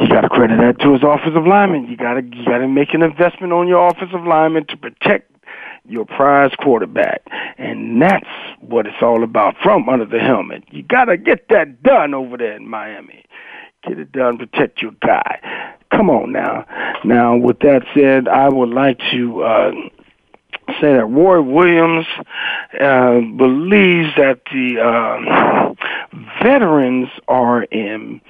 you 0.00 0.08
got 0.08 0.22
to 0.22 0.28
credit 0.28 0.58
that 0.58 0.80
to 0.80 0.92
his 0.92 1.02
offensive 1.02 1.46
lineman. 1.46 1.86
You 1.88 1.96
got 1.96 2.14
to 2.14 2.22
you 2.22 2.44
got 2.44 2.58
to 2.58 2.68
make 2.68 2.94
an 2.94 3.02
investment 3.02 3.52
on 3.52 3.68
your 3.68 3.86
offensive 3.88 4.24
lineman 4.26 4.66
to 4.66 4.76
protect 4.76 5.30
your 5.88 6.04
prize 6.04 6.52
quarterback. 6.58 7.22
And 7.58 8.00
that's 8.00 8.26
what 8.60 8.86
it's 8.86 8.96
all 9.00 9.22
about 9.22 9.54
from 9.62 9.88
under 9.88 10.04
the 10.04 10.18
helmet. 10.18 10.64
You 10.70 10.82
got 10.82 11.06
to 11.06 11.16
get 11.16 11.48
that 11.50 11.82
done 11.82 12.14
over 12.14 12.36
there 12.36 12.56
in 12.56 12.68
Miami. 12.68 13.24
Get 13.86 13.98
it 13.98 14.12
done, 14.12 14.38
protect 14.38 14.82
your 14.82 14.92
guy. 15.04 15.40
Come 15.90 16.10
on 16.10 16.32
now. 16.32 16.66
Now, 17.04 17.36
with 17.36 17.60
that 17.60 17.82
said, 17.94 18.28
I 18.28 18.48
would 18.48 18.70
like 18.70 18.98
to 19.12 19.42
uh, 19.42 19.70
say 20.80 20.92
that 20.92 21.06
Roy 21.06 21.40
Williams 21.40 22.06
uh, 22.80 23.20
believes 23.36 24.08
that 24.16 24.40
the 24.52 24.80
uh, 24.80 25.74
veterans 26.42 27.08
are 27.28 27.62
in 27.62 28.20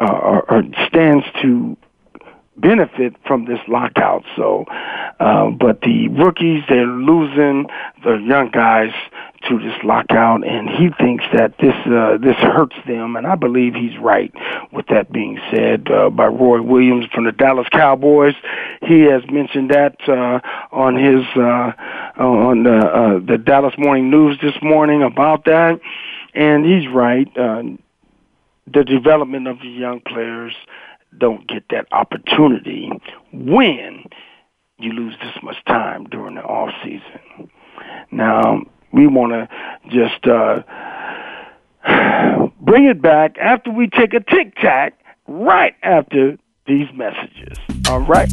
uh, 0.00 0.04
are, 0.04 0.62
stands 0.88 1.24
to 1.42 1.76
benefit 2.58 3.14
from 3.26 3.44
this 3.44 3.60
lockout. 3.68 4.24
So, 4.36 4.64
uh, 5.20 5.50
but 5.50 5.80
the 5.82 6.08
rookies, 6.08 6.62
they're 6.68 6.86
losing 6.86 7.66
the 8.04 8.16
young 8.16 8.50
guys 8.50 8.92
to 9.48 9.58
this 9.58 9.76
lockout, 9.84 10.46
and 10.46 10.68
he 10.68 10.88
thinks 10.98 11.24
that 11.32 11.56
this 11.58 11.74
uh, 11.86 12.18
this 12.18 12.36
hurts 12.36 12.76
them, 12.86 13.16
and 13.16 13.26
I 13.26 13.34
believe 13.34 13.74
he's 13.74 13.96
right. 13.98 14.32
With 14.72 14.86
that 14.88 15.12
being 15.12 15.38
said, 15.50 15.88
uh, 15.90 16.10
by 16.10 16.26
Roy 16.26 16.62
Williams 16.62 17.06
from 17.14 17.24
the 17.24 17.32
Dallas 17.32 17.68
Cowboys, 17.70 18.34
he 18.82 19.02
has 19.02 19.22
mentioned 19.30 19.70
that 19.70 19.96
uh, 20.08 20.40
on 20.72 20.96
his 20.96 21.24
uh, 21.36 21.72
on 22.20 22.64
the, 22.64 22.78
uh, 22.78 23.18
the 23.24 23.38
Dallas 23.38 23.74
Morning 23.78 24.10
News 24.10 24.38
this 24.42 24.54
morning 24.62 25.02
about 25.02 25.44
that, 25.44 25.80
and 26.34 26.64
he's 26.64 26.88
right. 26.88 27.28
Uh, 27.36 27.62
the 28.72 28.82
development 28.82 29.46
of 29.46 29.60
the 29.60 29.68
young 29.68 30.00
players 30.00 30.52
don't 31.18 31.46
get 31.48 31.64
that 31.70 31.86
opportunity 31.92 32.90
when 33.32 34.04
you 34.78 34.92
lose 34.92 35.14
this 35.20 35.42
much 35.42 35.56
time 35.66 36.04
during 36.04 36.34
the 36.34 36.42
off 36.42 36.72
season. 36.82 37.50
Now 38.10 38.62
we 38.92 39.06
want 39.06 39.32
to 39.32 39.48
just 39.88 40.26
uh, 40.26 40.62
bring 42.60 42.84
it 42.84 43.00
back 43.00 43.36
after 43.38 43.70
we 43.70 43.88
take 43.88 44.14
a 44.14 44.20
tic 44.20 44.54
tac 44.56 44.98
right 45.26 45.74
after 45.82 46.38
these 46.66 46.88
messages. 46.94 47.58
All 47.88 48.00
right. 48.00 48.32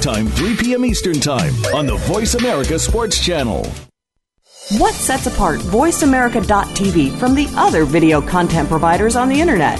Time, 0.01 0.25
3 0.25 0.55
p.m. 0.55 0.83
Eastern 0.83 1.19
Time 1.19 1.53
on 1.75 1.85
the 1.85 1.95
Voice 1.95 2.33
America 2.33 2.79
Sports 2.79 3.23
Channel. 3.23 3.63
What 4.79 4.95
sets 4.95 5.27
apart 5.27 5.59
VoiceAmerica.tv 5.59 7.19
from 7.19 7.35
the 7.35 7.47
other 7.55 7.85
video 7.85 8.19
content 8.19 8.67
providers 8.67 9.15
on 9.15 9.29
the 9.29 9.39
Internet? 9.39 9.79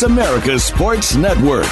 America 0.00 0.58
Sports 0.58 1.16
Network. 1.16 1.66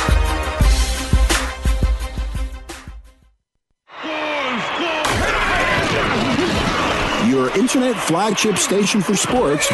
Your 7.27 7.49
internet 7.59 7.97
flagship 7.97 8.59
station 8.59 9.01
for 9.01 9.17
sports. 9.17 9.67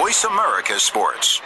Voice 0.00 0.24
America 0.24 0.80
Sports. 0.80 1.42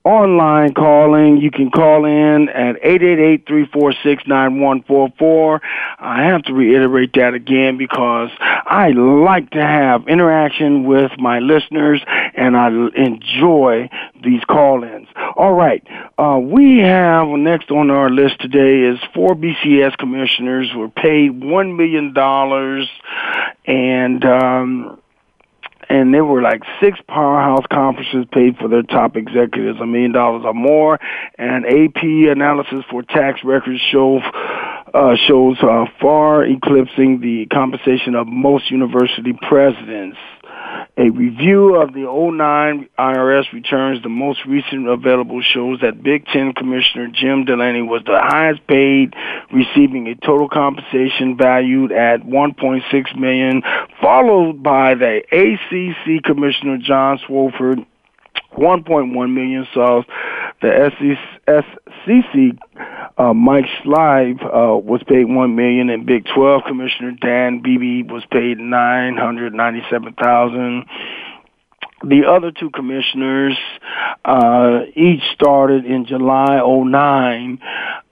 online 0.03 0.73
calling. 0.73 1.37
You 1.37 1.51
can 1.51 1.69
call 1.69 2.05
in 2.05 2.49
at 2.49 2.81
888-346-9144. 2.81 5.59
I 5.99 6.23
have 6.23 6.41
to 6.43 6.53
reiterate 6.53 7.11
that 7.13 7.35
again 7.35 7.77
because 7.77 8.31
I 8.39 8.89
like 8.89 9.51
to 9.51 9.61
have 9.61 10.07
interaction 10.07 10.85
with 10.85 11.11
my 11.19 11.37
listeners 11.39 12.01
and 12.07 12.57
I 12.57 12.69
enjoy 12.95 13.89
these 14.23 14.43
call-ins. 14.45 15.07
All 15.35 15.53
right. 15.53 15.85
Uh, 16.17 16.39
we 16.41 16.79
have 16.79 17.27
next 17.27 17.69
on 17.69 17.91
our 17.91 18.09
list 18.09 18.41
today 18.41 18.81
is 18.81 18.97
four 19.13 19.35
BCS 19.35 19.95
commissioners 19.97 20.73
were 20.75 20.89
paid 20.89 21.39
$1 21.39 21.75
million 21.77 22.17
and, 23.67 24.25
um, 24.25 24.97
and 25.91 26.13
there 26.13 26.23
were 26.23 26.41
like 26.41 26.63
six 26.79 26.97
powerhouse 27.05 27.65
conferences 27.69 28.25
paid 28.31 28.55
for 28.57 28.69
their 28.69 28.81
top 28.81 29.17
executives 29.17 29.77
a 29.81 29.85
million 29.85 30.13
dollars 30.13 30.43
or 30.45 30.53
more, 30.53 30.97
and 31.37 31.65
AP 31.65 32.01
analysis 32.01 32.85
for 32.89 33.03
tax 33.03 33.43
records 33.43 33.81
show 33.91 34.19
uh, 34.93 35.15
shows 35.27 35.57
uh, 35.61 35.85
far 35.99 36.45
eclipsing 36.45 37.19
the 37.19 37.45
compensation 37.47 38.15
of 38.15 38.25
most 38.25 38.71
university 38.71 39.33
presidents. 39.49 40.17
A 40.97 41.09
review 41.09 41.75
of 41.75 41.93
the 41.93 42.01
09 42.01 42.89
IRS 42.99 43.51
returns, 43.53 44.03
the 44.03 44.09
most 44.09 44.45
recent 44.45 44.87
available, 44.87 45.41
shows 45.41 45.79
that 45.81 46.03
Big 46.03 46.25
Ten 46.27 46.53
Commissioner 46.53 47.07
Jim 47.07 47.45
Delany 47.45 47.81
was 47.81 48.03
the 48.05 48.19
highest 48.21 48.65
paid, 48.67 49.13
receiving 49.51 50.07
a 50.07 50.15
total 50.15 50.49
compensation 50.49 51.37
valued 51.37 51.91
at 51.91 52.21
1.6 52.21 53.19
million, 53.19 53.63
followed 54.01 54.61
by 54.61 54.95
the 54.95 55.21
ACC 55.31 56.23
Commissioner 56.23 56.77
John 56.77 57.19
Swofford 57.19 57.85
1.1 58.57 59.33
million 59.33 59.67
subs. 59.73 60.07
The 60.61 60.91
SEC 62.05 62.59
uh, 63.17 63.33
Mike 63.33 63.65
Slive 63.83 64.41
uh, 64.43 64.77
was 64.77 65.01
paid 65.07 65.25
one 65.25 65.55
million, 65.55 65.89
and 65.89 66.05
Big 66.05 66.25
12 66.33 66.63
Commissioner 66.67 67.11
Dan 67.11 67.61
Beebe 67.61 68.11
was 68.11 68.23
paid 68.31 68.57
nine 68.57 69.17
hundred 69.17 69.53
ninety-seven 69.53 70.13
thousand. 70.13 70.85
The 72.03 72.23
other 72.27 72.51
two 72.51 72.71
commissioners 72.71 73.57
uh, 74.25 74.81
each 74.95 75.21
started 75.35 75.85
in 75.85 76.07
July 76.07 76.59
09, 76.65 77.59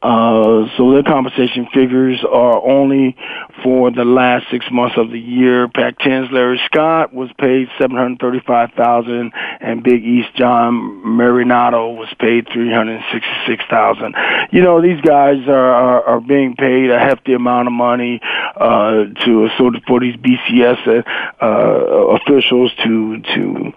uh, 0.02 0.66
so 0.78 0.94
their 0.94 1.04
compensation 1.04 1.68
figures 1.74 2.24
are 2.24 2.66
only 2.66 3.18
for 3.64 3.92
the 3.92 4.06
last 4.06 4.46
six 4.50 4.66
months 4.72 4.96
of 4.98 5.12
the 5.12 5.20
year. 5.20 5.68
Pac-10's 5.68 6.32
Larry 6.32 6.60
Scott 6.66 7.14
was 7.14 7.30
paid 7.38 7.68
735000 7.78 9.34
and 9.60 9.84
Big 9.84 10.04
East 10.04 10.30
John 10.36 11.04
Marinatto 11.06 11.96
was 11.96 12.08
paid 12.18 12.48
366000 12.54 14.16
You 14.54 14.62
know, 14.62 14.82
these 14.82 15.02
guys 15.02 15.46
are, 15.50 15.74
are, 15.74 16.04
are 16.04 16.22
being 16.22 16.56
paid 16.56 16.92
a 16.92 17.00
hefty 17.00 17.34
amount 17.34 17.68
of 17.68 17.74
money 17.74 18.22
uh, 18.56 19.04
to 19.26 19.50
of 19.58 19.82
for 19.86 20.00
these 20.00 20.16
BCS 20.16 21.04
uh, 21.42 21.46
officials 21.46 22.72
to 22.86 23.20
to 23.20 23.74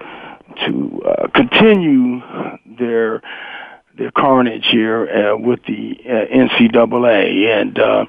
to 0.67 1.03
uh, 1.03 1.29
continue 1.35 2.21
their 2.79 3.23
their 3.97 4.11
carnage 4.11 4.67
here 4.71 5.09
uh, 5.09 5.37
with 5.37 5.61
the 5.67 5.97
uh, 6.05 6.35
NCAA, 6.35 7.61
and 7.61 7.79
uh, 7.79 8.05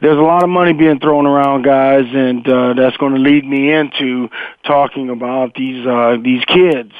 there's 0.00 0.18
a 0.18 0.22
lot 0.22 0.42
of 0.42 0.50
money 0.50 0.72
being 0.72 1.00
thrown 1.00 1.26
around, 1.26 1.62
guys, 1.62 2.04
and 2.12 2.46
uh, 2.46 2.74
that's 2.74 2.96
going 2.98 3.14
to 3.14 3.20
lead 3.20 3.44
me 3.44 3.72
into 3.72 4.28
talking 4.64 5.10
about 5.10 5.54
these 5.54 5.86
uh, 5.86 6.16
these 6.22 6.44
kids. 6.44 6.92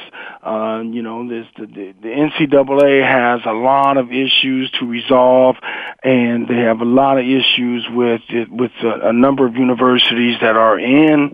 Uh, 0.43 0.81
you 0.85 1.01
know, 1.01 1.27
this, 1.27 1.47
the, 1.57 1.65
the, 1.65 1.93
the 2.01 2.07
NCAA 2.07 3.03
has 3.03 3.41
a 3.45 3.53
lot 3.53 3.97
of 3.97 4.11
issues 4.11 4.69
to 4.79 4.85
resolve, 4.85 5.55
and 6.03 6.47
they 6.47 6.57
have 6.57 6.81
a 6.81 6.85
lot 6.85 7.17
of 7.17 7.25
issues 7.25 7.85
with 7.89 8.21
it, 8.29 8.51
with 8.51 8.71
a, 8.83 9.09
a 9.09 9.13
number 9.13 9.45
of 9.47 9.55
universities 9.55 10.37
that 10.41 10.55
are 10.55 10.79
in 10.79 11.33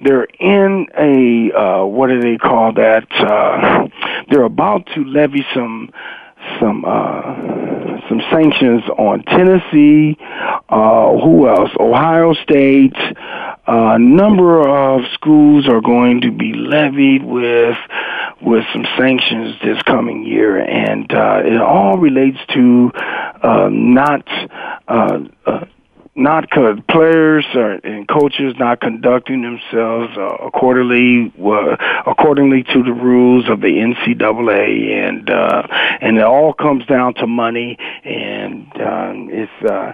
they're 0.00 0.28
in 0.38 0.86
a 0.96 1.52
uh, 1.52 1.84
what 1.84 2.08
do 2.08 2.20
they 2.20 2.36
call 2.36 2.72
that? 2.74 3.06
Uh, 3.10 3.88
they're 4.30 4.44
about 4.44 4.86
to 4.94 5.04
levy 5.04 5.44
some 5.54 5.90
some 6.60 6.84
uh, 6.84 7.98
some 8.08 8.20
sanctions 8.30 8.82
on 8.96 9.22
Tennessee. 9.24 10.16
Uh, 10.68 11.18
who 11.18 11.48
else? 11.48 11.70
Ohio 11.78 12.34
State. 12.34 12.96
A 13.70 13.98
number 13.98 14.66
of 14.66 15.02
schools 15.12 15.68
are 15.68 15.82
going 15.82 16.22
to 16.22 16.30
be 16.30 16.54
levied 16.54 17.22
with 17.22 17.76
with 18.40 18.64
some 18.72 18.86
sanctions 18.96 19.56
this 19.62 19.82
coming 19.82 20.24
year, 20.24 20.58
and 20.58 21.12
uh, 21.12 21.42
it 21.44 21.60
all 21.60 21.98
relates 21.98 22.38
to 22.54 22.90
uh, 23.42 23.68
not. 23.70 24.26
Uh, 24.88 25.20
uh, 25.46 25.64
not 26.18 26.50
co- 26.50 26.76
players 26.90 27.46
or, 27.54 27.72
and 27.84 28.08
coaches 28.08 28.54
not 28.58 28.80
conducting 28.80 29.42
themselves 29.42 30.12
uh, 30.18 30.34
accordingly 30.46 31.32
uh, 31.40 31.76
accordingly 32.06 32.64
to 32.64 32.82
the 32.82 32.92
rules 32.92 33.48
of 33.48 33.60
the 33.60 33.68
NCAA, 33.68 35.08
and 35.08 35.30
uh, 35.30 35.62
and 36.00 36.18
it 36.18 36.24
all 36.24 36.52
comes 36.52 36.84
down 36.86 37.14
to 37.14 37.26
money, 37.26 37.78
and 38.04 38.66
um, 38.80 39.28
it's 39.30 39.70
uh, 39.70 39.92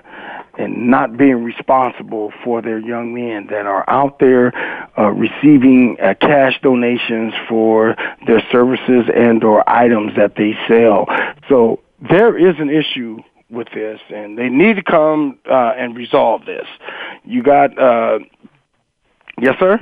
and 0.58 0.88
not 0.88 1.16
being 1.16 1.44
responsible 1.44 2.32
for 2.42 2.62
their 2.62 2.78
young 2.78 3.12
men 3.14 3.48
that 3.50 3.66
are 3.66 3.88
out 3.88 4.18
there 4.18 4.52
uh, 4.98 5.10
receiving 5.10 5.96
uh, 6.00 6.14
cash 6.20 6.58
donations 6.62 7.34
for 7.48 7.96
their 8.26 8.42
services 8.50 9.10
and 9.14 9.44
or 9.44 9.68
items 9.68 10.16
that 10.16 10.36
they 10.36 10.54
sell. 10.68 11.06
So 11.48 11.80
there 12.08 12.36
is 12.38 12.56
an 12.58 12.70
issue 12.70 13.18
with 13.50 13.68
this, 13.74 14.00
and 14.10 14.38
they 14.38 14.48
need 14.48 14.76
to 14.76 14.82
come 14.82 15.38
uh, 15.50 15.72
and 15.76 15.96
resolve 15.96 16.44
this. 16.46 16.66
You 17.24 17.42
got, 17.42 17.78
uh, 17.78 18.18
yes, 19.40 19.54
sir. 19.58 19.78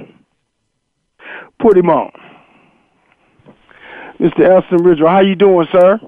Put 1.61 1.77
him 1.77 1.91
on, 1.91 2.11
Mr. 4.19 4.41
Elston 4.41 4.79
Ridgle. 4.79 5.09
How 5.09 5.21
you 5.21 5.37
doing, 5.37 5.67
sir? 5.71 6.01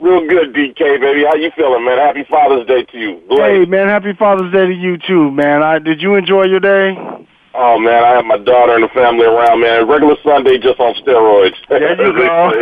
Real 0.00 0.28
good, 0.28 0.54
DK, 0.54 1.00
baby. 1.00 1.24
How 1.24 1.34
you 1.34 1.50
feeling, 1.56 1.84
man? 1.84 1.98
Happy 1.98 2.24
Father's 2.30 2.66
Day 2.66 2.84
to 2.84 2.98
you. 2.98 3.20
Hey, 3.30 3.64
man. 3.64 3.88
Happy 3.88 4.12
Father's 4.12 4.52
Day 4.52 4.66
to 4.66 4.72
you 4.72 4.96
too, 4.98 5.30
man. 5.32 5.62
I 5.62 5.80
did 5.80 6.00
you 6.00 6.14
enjoy 6.14 6.44
your 6.44 6.60
day? 6.60 6.94
Oh 7.60 7.76
man, 7.76 8.04
I 8.04 8.10
have 8.14 8.24
my 8.24 8.38
daughter 8.38 8.76
and 8.76 8.84
the 8.84 8.88
family 8.90 9.26
around, 9.26 9.60
man. 9.60 9.88
Regular 9.88 10.14
Sunday, 10.22 10.58
just 10.58 10.78
on 10.78 10.94
steroids. 10.94 11.56
There 11.68 12.06
you 12.06 12.12
go. 12.12 12.52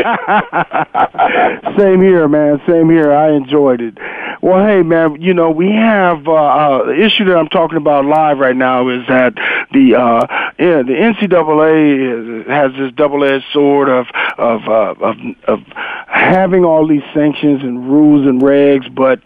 Same 1.78 2.01
here, 2.01 2.26
man. 2.28 2.62
Same 2.66 2.88
here. 2.88 3.12
I 3.12 3.32
enjoyed 3.32 3.82
it. 3.82 3.99
Well, 4.40 4.66
hey, 4.66 4.82
man. 4.82 5.20
You 5.20 5.34
know, 5.34 5.51
we 5.51 5.70
have 5.72 6.26
uh, 6.26 6.32
uh, 6.32 6.84
the 6.86 7.05
issue 7.05 7.26
that 7.26 7.36
I'm 7.36 7.49
talking 7.49 7.76
about 7.76 8.07
live 8.07 8.38
right 8.38 8.57
now 8.57 8.88
is 8.88 9.07
that 9.09 9.34
the 9.70 9.97
uh, 9.97 10.26
yeah, 10.59 10.80
the 10.80 10.94
NCAA 10.94 12.40
is, 12.40 12.47
has 12.47 12.72
this 12.78 12.90
double-edged 12.94 13.44
sword 13.53 13.90
of 13.90 14.07
of, 14.38 14.66
uh, 14.66 14.94
of 15.05 15.16
of 15.47 15.61
having 16.07 16.64
all 16.64 16.86
these 16.86 17.05
sanctions 17.12 17.62
and 17.62 17.86
rules 17.90 18.26
and 18.26 18.40
regs, 18.40 18.92
but 18.94 19.20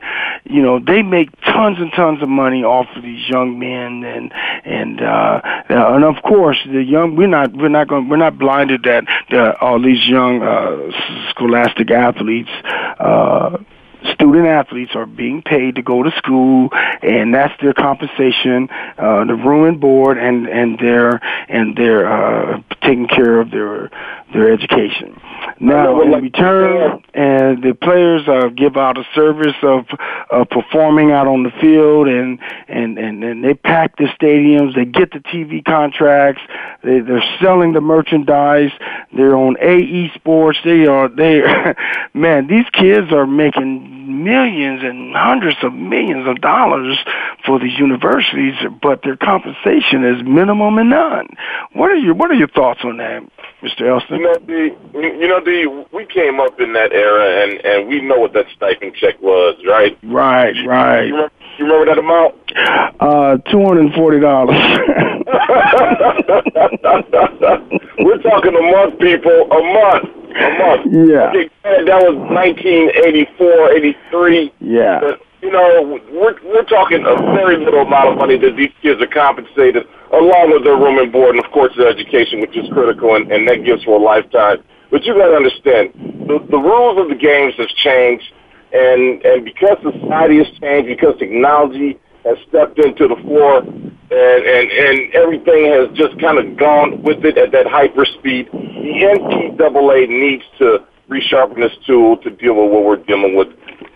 you 0.45 0.63
know 0.63 0.81
they 0.81 1.03
make 1.03 1.31
tons 1.43 1.79
and 1.79 1.93
tons 1.93 2.23
of 2.23 2.29
money 2.29 2.65
off 2.65 2.87
of 2.97 3.03
these 3.05 3.29
young 3.29 3.59
men 3.59 4.03
and 4.05 4.33
and 4.65 5.01
uh, 5.01 5.41
uh, 5.69 5.95
and 5.95 6.05
of 6.05 6.23
course, 6.23 6.59
the 6.65 6.83
young 6.83 7.17
we're 7.17 7.27
not 7.27 7.53
we're 7.55 7.69
not 7.69 7.89
going 7.89 8.09
we're 8.09 8.17
not 8.17 8.39
blinded 8.39 8.85
that 8.85 9.05
uh, 9.33 9.55
all 9.61 9.81
these 9.81 10.07
young 10.09 10.43
uh, 10.43 10.91
scholastic 11.31 11.91
athletes. 11.91 12.51
Uh, 12.99 13.59
student 14.15 14.47
athletes 14.47 14.93
are 14.95 15.07
being 15.07 15.43
paid 15.43 15.75
to 15.75 15.83
go 15.83 16.03
to 16.03 16.11
school 16.17 16.69
and 17.03 17.35
that's 17.35 17.53
their 17.61 17.75
compensation 17.75 18.69
uh 18.99 19.25
the 19.25 19.35
room 19.35 19.67
and 19.67 19.81
board 19.81 20.19
and 20.19 20.47
and 20.49 20.79
their 20.79 21.21
and 21.49 21.77
their 21.77 22.11
uh 22.11 22.61
taking 22.83 23.09
care 23.09 23.41
of 23.41 23.51
their 23.51 23.91
their 24.33 24.53
education. 24.53 25.21
Now 25.59 26.01
in 26.01 26.11
return 26.23 27.03
and 27.15 27.63
the 27.63 27.75
players 27.75 28.27
uh 28.29 28.49
give 28.49 28.77
out 28.77 28.99
a 28.99 29.05
service 29.15 29.57
of 29.63 29.87
uh 30.31 30.45
performing 30.45 31.11
out 31.11 31.27
on 31.27 31.43
the 31.43 31.51
field 31.61 32.09
and 32.09 32.39
and 32.69 32.99
and, 32.99 33.23
and 33.23 33.45
they 33.45 33.55
pack 33.55 33.97
the 33.97 34.05
stadiums 34.21 34.75
they 34.75 34.85
get 34.85 35.13
the 35.13 35.19
tv 35.21 35.65
contracts 35.65 36.43
they 36.83 37.01
they're 37.01 37.25
selling 37.41 37.73
the 37.73 37.81
merchandise 37.81 38.71
they're 39.15 39.37
on 39.37 39.57
EA 39.63 40.11
Sports 40.15 40.59
they 40.65 40.87
are 40.87 41.09
they 41.09 41.43
man 42.15 42.47
these 42.47 42.67
kids 42.73 43.13
are 43.13 43.27
making 43.27 43.90
millions 44.01 44.83
and 44.83 45.15
hundreds 45.15 45.57
of 45.63 45.73
millions 45.73 46.27
of 46.29 46.41
dollars 46.41 46.99
for 47.45 47.59
these 47.59 47.79
universities, 47.79 48.55
but 48.83 49.03
their 49.03 49.17
compensation 49.17 50.05
is 50.05 50.23
minimum 50.25 50.79
and 50.79 50.91
none. 50.91 51.29
What 51.73 51.91
are 51.91 51.97
your 51.97 52.15
What 52.15 52.31
are 52.31 52.35
your 52.35 52.49
thoughts 52.49 52.81
on 52.85 52.97
that, 52.99 53.23
Mr. 53.63 53.89
Elston? 53.89 54.19
You 54.19 54.25
know, 54.25 54.35
the 54.47 54.77
you 54.95 55.29
know 55.29 55.41
the 55.41 55.87
we 55.93 56.07
came 56.07 56.41
up 56.41 56.61
in 56.61 56.73
that 56.75 56.93
era, 56.93 57.45
and 57.45 57.65
and 57.65 57.89
we 57.89 58.01
know 58.01 58.19
what 58.19 58.33
that 58.35 58.47
stipend 58.55 58.95
check 58.95 59.21
was, 59.21 59.57
right? 59.67 59.99
Right, 60.03 60.55
right. 60.67 61.07
You 61.07 61.15
remember, 61.15 61.33
you 61.59 61.65
remember 61.65 61.87
that 61.87 61.99
amount? 61.99 62.35
Uh, 63.01 63.37
two 63.51 63.63
hundred 63.65 63.87
and 63.87 63.95
forty 63.95 64.21
dollars. 64.21 64.57
We're 68.01 68.23
talking 68.23 68.55
a 68.57 68.63
month, 68.63 68.99
people. 68.99 69.49
A 69.51 69.63
month. 69.63 70.09
A 70.37 70.51
month. 70.59 70.87
Yeah. 70.91 71.31
Okay, 71.31 71.51
that 71.85 72.01
was 72.03 72.17
1984, 72.17 73.71
83. 73.73 74.53
Yeah. 74.61 75.01
But, 75.01 75.21
you 75.43 75.51
know, 75.51 75.99
we're 76.13 76.37
we're 76.45 76.65
talking 76.65 77.05
a 77.07 77.17
very 77.35 77.57
little 77.57 77.81
amount 77.81 78.09
of 78.11 78.19
money 78.19 78.37
that 78.39 78.57
these 78.57 78.73
kids 78.83 79.01
are 79.01 79.07
compensated, 79.07 79.87
along 80.13 80.51
with 80.53 80.65
their 80.65 80.77
room 80.77 80.99
and 80.99 81.11
board, 81.11 81.37
and 81.37 81.45
of 81.45 81.51
course 81.51 81.73
their 81.77 81.89
education, 81.89 82.41
which 82.41 82.57
is 82.57 82.69
critical, 82.73 83.15
and, 83.17 83.31
and 83.33 83.49
that 83.49 83.65
gives 83.65 83.83
for 83.85 83.99
a 83.99 84.03
lifetime. 84.03 84.63
But 84.91 85.05
you 85.05 85.15
got 85.15 85.29
to 85.29 85.37
understand, 85.37 85.95
the, 86.29 86.45
the 86.51 86.59
rules 86.59 86.99
of 86.99 87.09
the 87.09 87.15
games 87.15 87.55
have 87.57 87.69
changed, 87.69 88.33
and 88.73 89.25
and 89.25 89.45
because 89.45 89.79
society 89.83 90.39
has 90.39 90.49
changed, 90.61 90.89
because 90.89 91.19
technology 91.19 91.99
has 92.25 92.37
stepped 92.49 92.79
into 92.79 93.09
the 93.09 93.17
floor, 93.23 93.59
and 93.59 94.43
and 94.45 94.71
and 94.71 95.15
everything 95.15 95.67
has 95.73 95.89
just 95.97 96.21
kind 96.21 96.39
of 96.39 96.57
gone 96.57 97.03
with 97.03 97.25
it 97.25 97.39
at 97.39 97.53
that 97.53 97.67
hyper 97.67 98.05
speed. 98.05 98.49
The 98.53 99.59
NCAA 99.59 100.09
needs 100.09 100.45
to 100.59 100.85
resharpen 101.09 101.57
this 101.57 101.77
tool 101.87 102.17
to 102.19 102.31
deal 102.31 102.55
with 102.55 102.71
what 102.71 102.85
we're 102.85 103.05
dealing 103.05 103.35
with 103.37 103.49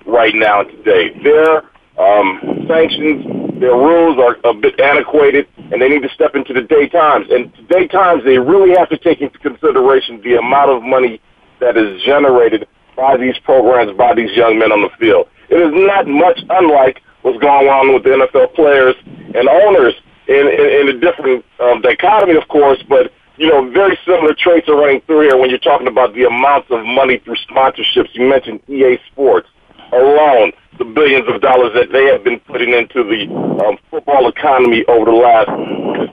right 0.06 0.34
now 0.34 0.60
and 0.60 0.70
today. 0.70 1.10
Their 1.22 1.62
um, 1.98 2.66
sanctions, 2.66 3.60
their 3.60 3.76
rules 3.76 4.18
are 4.18 4.36
a 4.44 4.54
bit 4.54 4.78
antiquated, 4.80 5.46
and 5.56 5.80
they 5.80 5.88
need 5.88 6.02
to 6.02 6.08
step 6.08 6.34
into 6.34 6.52
the 6.52 6.62
day 6.62 6.88
times. 6.88 7.26
And 7.30 7.54
today 7.54 7.86
times, 7.86 8.24
they 8.24 8.38
really 8.38 8.76
have 8.76 8.88
to 8.88 8.98
take 8.98 9.20
into 9.20 9.38
consideration 9.38 10.20
the 10.22 10.36
amount 10.36 10.70
of 10.70 10.82
money 10.82 11.20
that 11.60 11.76
is 11.76 12.02
generated 12.02 12.66
by 12.96 13.16
these 13.16 13.38
programs, 13.38 13.96
by 13.96 14.14
these 14.14 14.30
young 14.36 14.58
men 14.58 14.72
on 14.72 14.82
the 14.82 14.90
field. 14.98 15.28
It 15.50 15.56
is 15.56 15.72
not 15.72 16.06
much 16.06 16.40
unlike 16.50 17.02
what's 17.22 17.38
going 17.38 17.68
on 17.68 17.94
with 17.94 18.04
the 18.04 18.10
NFL 18.10 18.54
players 18.54 18.94
and 19.06 19.48
owners 19.48 19.94
in, 20.28 20.46
in, 20.48 20.88
in 20.88 20.96
a 20.96 21.00
different 21.00 21.44
um, 21.60 21.80
dichotomy, 21.82 22.36
of 22.36 22.48
course, 22.48 22.82
but 22.88 23.12
you 23.36 23.48
know, 23.48 23.68
very 23.70 23.98
similar 24.04 24.32
traits 24.34 24.68
are 24.68 24.76
running 24.76 25.00
through 25.02 25.22
here 25.22 25.36
when 25.36 25.50
you're 25.50 25.58
talking 25.58 25.88
about 25.88 26.14
the 26.14 26.24
amounts 26.24 26.68
of 26.70 26.84
money 26.86 27.18
through 27.18 27.36
sponsorships. 27.50 28.14
You 28.14 28.28
mentioned 28.28 28.60
EA 28.68 28.98
Sports 29.10 29.48
alone, 29.92 30.52
the 30.78 30.84
billions 30.84 31.26
of 31.28 31.40
dollars 31.40 31.72
that 31.74 31.90
they 31.90 32.06
have 32.06 32.22
been 32.22 32.38
putting 32.40 32.72
into 32.72 33.02
the 33.02 33.26
um, 33.64 33.76
football 33.90 34.28
economy 34.28 34.84
over 34.86 35.06
the 35.06 35.18
last 35.18 35.50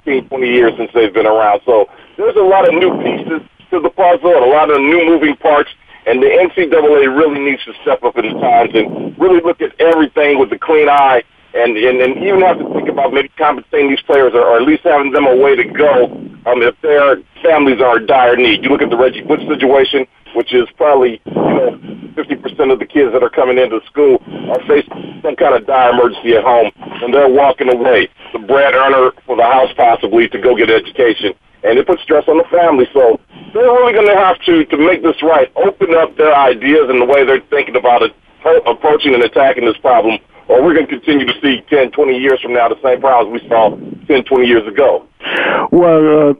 15, 0.01 0.29
20 0.29 0.47
years 0.47 0.73
since 0.77 0.89
they've 0.93 1.13
been 1.13 1.27
around. 1.27 1.61
So 1.65 1.89
there's 2.17 2.35
a 2.35 2.45
lot 2.45 2.67
of 2.67 2.73
new 2.73 2.89
pieces 3.01 3.41
to 3.69 3.79
the 3.79 3.89
puzzle 3.89 4.33
and 4.35 4.45
a 4.45 4.49
lot 4.49 4.69
of 4.69 4.81
new 4.81 5.05
moving 5.05 5.35
parts. 5.37 5.69
And 6.07 6.21
the 6.21 6.27
NCAA 6.27 7.15
really 7.15 7.39
needs 7.39 7.63
to 7.65 7.73
step 7.81 8.03
up 8.03 8.15
the 8.15 8.23
times 8.23 8.71
and 8.73 9.17
really 9.19 9.41
look 9.41 9.61
at 9.61 9.79
everything 9.79 10.39
with 10.39 10.51
a 10.51 10.57
clean 10.57 10.89
eye 10.89 11.23
and, 11.53 11.77
and, 11.77 12.01
and 12.01 12.23
even 12.23 12.41
have 12.41 12.57
to 12.59 12.73
think 12.73 12.89
about 12.89 13.13
maybe 13.13 13.29
compensating 13.37 13.89
these 13.89 14.01
players 14.01 14.33
or, 14.33 14.41
or 14.41 14.57
at 14.57 14.63
least 14.63 14.83
having 14.83 15.11
them 15.11 15.27
a 15.27 15.35
way 15.35 15.55
to 15.55 15.65
go 15.65 16.05
um, 16.45 16.61
if 16.63 16.79
their 16.81 17.17
families 17.43 17.81
are 17.81 17.97
in 17.97 18.05
dire 18.05 18.35
need. 18.35 18.63
You 18.63 18.69
look 18.69 18.81
at 18.81 18.89
the 18.89 18.97
Reggie 18.97 19.21
Bush 19.21 19.41
situation, 19.47 20.07
which 20.33 20.53
is 20.53 20.67
probably, 20.77 21.21
you 21.25 21.33
know, 21.33 21.77
50% 22.15 22.71
of 22.71 22.79
the 22.79 22.85
kids 22.85 23.13
that 23.13 23.23
are 23.23 23.29
coming 23.29 23.57
into 23.57 23.79
school 23.85 24.17
are 24.49 24.61
facing 24.67 25.19
some 25.21 25.35
kind 25.35 25.55
of 25.55 25.67
dire 25.67 25.91
emergency 25.91 26.33
at 26.35 26.43
home, 26.43 26.71
and 26.75 27.13
they're 27.13 27.29
walking 27.29 27.71
away, 27.71 28.09
the 28.33 28.39
bread 28.39 28.73
earner 28.73 29.11
for 29.25 29.35
the 29.35 29.43
house 29.43 29.69
possibly, 29.75 30.27
to 30.29 30.39
go 30.39 30.55
get 30.55 30.69
education. 30.69 31.33
And 31.63 31.77
it 31.77 31.85
puts 31.85 32.01
stress 32.01 32.27
on 32.27 32.37
the 32.37 32.47
family. 32.49 32.87
So 32.93 33.19
they're 33.53 33.63
really 33.63 33.93
going 33.93 34.07
to 34.07 34.17
have 34.17 34.39
to, 34.45 34.65
to 34.65 34.77
make 34.77 35.03
this 35.03 35.21
right, 35.21 35.51
open 35.55 35.93
up 35.95 36.17
their 36.17 36.35
ideas 36.35 36.89
and 36.89 37.01
the 37.01 37.05
way 37.05 37.25
they're 37.25 37.41
thinking 37.49 37.75
about 37.75 38.01
it, 38.01 38.13
approaching 38.65 39.13
and 39.13 39.23
attacking 39.23 39.65
this 39.65 39.77
problem 39.77 40.19
or 40.51 40.61
we're 40.61 40.73
going 40.73 40.85
to 40.85 40.99
continue 40.99 41.25
to 41.25 41.39
see 41.41 41.63
10, 41.69 41.91
20 41.91 42.17
years 42.17 42.41
from 42.41 42.53
now 42.53 42.67
the 42.67 42.75
same 42.83 42.99
problems 42.99 43.41
we 43.41 43.47
saw 43.47 43.69
10, 44.07 44.25
20 44.25 44.45
years 44.45 44.67
ago. 44.67 45.07
Well, 45.71 46.29
uh, 46.31 46.33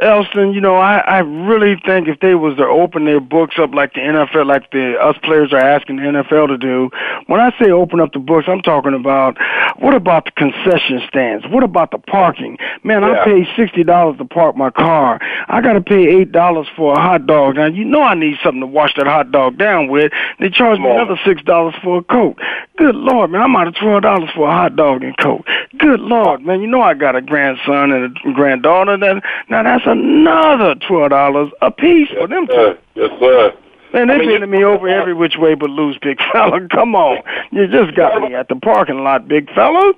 Elston, 0.00 0.54
you 0.54 0.60
know, 0.60 0.76
I, 0.76 0.98
I 0.98 1.18
really 1.18 1.80
think 1.84 2.08
if 2.08 2.20
they 2.20 2.34
was 2.34 2.56
to 2.56 2.64
open 2.64 3.04
their 3.04 3.20
books 3.20 3.56
up 3.58 3.74
like 3.74 3.92
the 3.94 4.00
NFL, 4.00 4.46
like 4.46 4.70
the 4.70 4.96
us 4.98 5.16
players 5.22 5.52
are 5.52 5.58
asking 5.58 5.96
the 5.96 6.02
NFL 6.02 6.48
to 6.48 6.58
do, 6.58 6.90
when 7.26 7.40
I 7.40 7.52
say 7.58 7.70
open 7.70 8.00
up 8.00 8.12
the 8.12 8.18
books, 8.18 8.46
I'm 8.48 8.62
talking 8.62 8.94
about 8.94 9.36
what 9.78 9.94
about 9.94 10.24
the 10.24 10.30
concession 10.32 11.02
stands? 11.08 11.46
What 11.48 11.62
about 11.62 11.90
the 11.90 11.98
parking? 11.98 12.58
Man, 12.82 13.02
Yeah. 13.02 13.20
I 13.20 13.24
pay 13.24 13.48
sixty 13.56 13.84
dollars 13.84 14.16
to 14.18 14.24
park 14.24 14.56
my 14.56 14.70
car. 14.70 15.18
I 15.48 15.60
got 15.60 15.74
to 15.74 15.80
pay 15.80 16.06
eight 16.08 16.32
dollars 16.32 16.66
for 16.76 16.94
a 16.94 17.00
hot 17.00 17.26
dog. 17.26 17.56
Now 17.56 17.66
you 17.66 17.84
know 17.84 18.02
I 18.02 18.14
need 18.14 18.38
something 18.42 18.60
to 18.60 18.66
wash 18.66 18.94
that 18.96 19.06
hot 19.06 19.30
dog 19.30 19.58
down 19.58 19.88
with. 19.88 20.12
They 20.38 20.48
charge 20.48 20.78
me 20.78 20.90
another 20.90 21.20
six 21.24 21.42
dollars 21.42 21.74
for 21.82 21.98
a 21.98 22.02
coke. 22.02 22.38
Good 22.76 22.94
lord, 22.94 23.30
man, 23.30 23.42
I'm 23.42 23.56
out 23.56 23.68
of 23.68 23.74
twelve 23.74 24.02
dollars 24.02 24.30
for 24.34 24.48
a 24.48 24.52
hot 24.52 24.76
dog 24.76 25.02
and 25.02 25.16
coke. 25.18 25.46
Good 25.78 26.00
lord, 26.00 26.42
man, 26.42 26.60
you 26.60 26.66
know 26.66 26.80
I 26.80 26.94
got 26.94 27.14
a 27.16 27.20
grandson 27.20 27.92
and 27.92 28.16
a 28.16 28.23
granddaughter. 28.32 28.96
Then 28.96 29.20
now 29.48 29.62
that's 29.62 29.84
another 29.86 30.74
twelve 30.86 31.10
dollars 31.10 31.50
a 31.60 31.70
piece 31.70 32.08
for 32.10 32.26
them. 32.26 32.46
Two. 32.46 32.76
Yes, 32.94 33.10
sir. 33.20 33.52
Man, 33.94 34.08
they 34.08 34.18
bending 34.18 34.50
me 34.50 34.64
over 34.64 34.88
every 34.88 35.14
which 35.14 35.36
way 35.38 35.54
but 35.54 35.70
loose, 35.70 35.96
big 36.02 36.18
fella. 36.32 36.66
Come 36.68 36.96
on. 36.96 37.22
You 37.52 37.68
just 37.68 37.94
got 37.94 38.20
me 38.22 38.34
at 38.34 38.48
the 38.48 38.56
parking 38.56 39.04
lot, 39.04 39.28
big 39.28 39.48
fella. 39.54 39.92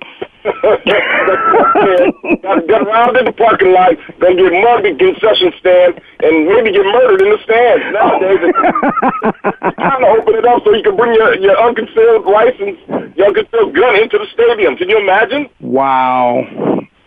Get 2.67 2.81
around 2.85 3.17
in 3.17 3.25
the 3.25 3.33
parking 3.35 3.73
lot, 3.73 3.97
gonna 4.19 4.35
get 4.35 4.53
mugged 4.53 4.85
at 4.85 4.99
concession 4.99 5.51
stand, 5.59 5.99
and 6.21 6.47
maybe 6.47 6.71
get 6.71 6.85
murdered 6.85 7.21
in 7.21 7.29
the 7.31 7.39
stands. 7.43 7.83
Nowadays, 7.91 8.39
it's 9.65 9.75
trying 9.75 10.01
to 10.01 10.07
open 10.07 10.35
it 10.35 10.45
up 10.45 10.63
so 10.63 10.73
you 10.73 10.83
can 10.83 10.95
bring 10.95 11.13
your, 11.15 11.35
your 11.35 11.57
unconcealed 11.59 12.25
license, 12.25 12.77
your 13.17 13.27
unconcealed 13.27 13.75
gun 13.75 13.95
into 13.99 14.17
the 14.19 14.27
stadium. 14.31 14.77
Can 14.77 14.89
you 14.89 14.99
imagine? 14.99 15.49
Wow. 15.59 16.45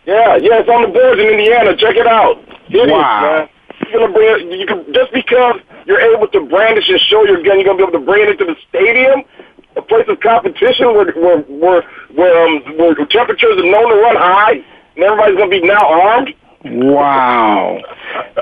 Yeah, 0.07 0.36
yeah, 0.36 0.61
it's 0.61 0.68
on 0.68 0.82
the 0.82 0.88
boards 0.88 1.20
in 1.20 1.28
Indiana. 1.28 1.76
Check 1.76 1.96
it 1.96 2.07
out. 2.07 2.38
It 2.68 2.90
Wow. 2.90 3.44
is. 3.44 3.48
You're 3.90 4.01
gonna 4.01 4.12
bring 4.12 4.51
it, 4.53 4.59
you 4.61 4.66
can 4.66 4.84
just 4.92 5.12
because 5.12 5.61
you're 5.86 6.01
able 6.01 6.28
to 6.28 6.40
brandish 6.46 6.88
and 6.88 7.01
show 7.01 7.24
your 7.24 7.42
gun, 7.42 7.57
you're 7.59 7.64
gonna 7.64 7.78
be 7.78 7.82
able 7.82 7.98
to 7.98 8.05
bring 8.05 8.22
it 8.22 8.28
into 8.30 8.44
the 8.44 8.57
stadium, 8.68 9.22
a 9.76 9.82
place 9.82 10.07
of 10.09 10.20
competition 10.20 10.86
where 10.94 11.07
where 11.12 11.38
where 11.48 11.82
where, 12.14 12.46
um, 12.46 12.61
where 12.76 12.94
temperatures 13.07 13.57
are 13.59 13.70
known 13.70 13.88
to 13.90 13.96
run 13.96 14.16
high, 14.16 14.62
and 14.96 15.05
everybody's 15.05 15.36
gonna 15.38 15.51
be 15.51 15.61
now 15.62 15.80
armed. 15.88 16.34
Wow. 16.64 17.80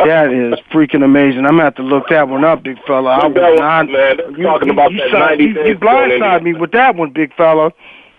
That 0.04 0.32
is 0.32 0.58
freaking 0.72 1.04
amazing. 1.04 1.40
I'm 1.46 1.52
gonna 1.52 1.64
have 1.64 1.76
to 1.76 1.82
look 1.82 2.08
that 2.08 2.28
one 2.28 2.44
up, 2.44 2.62
big 2.64 2.78
fella. 2.84 3.10
I 3.10 3.26
was 3.28 3.58
not 3.60 3.88
man. 3.88 4.18
You, 4.36 4.42
talking 4.44 4.68
you- 4.68 4.72
about 4.74 4.92
you 4.92 4.98
that 4.98 5.10
saw- 5.12 5.18
90 5.20 5.44
you, 5.44 5.64
you 5.66 5.76
blindsided 5.76 6.42
me 6.42 6.54
with 6.54 6.72
that 6.72 6.96
one, 6.96 7.10
big 7.10 7.32
fella. 7.34 7.72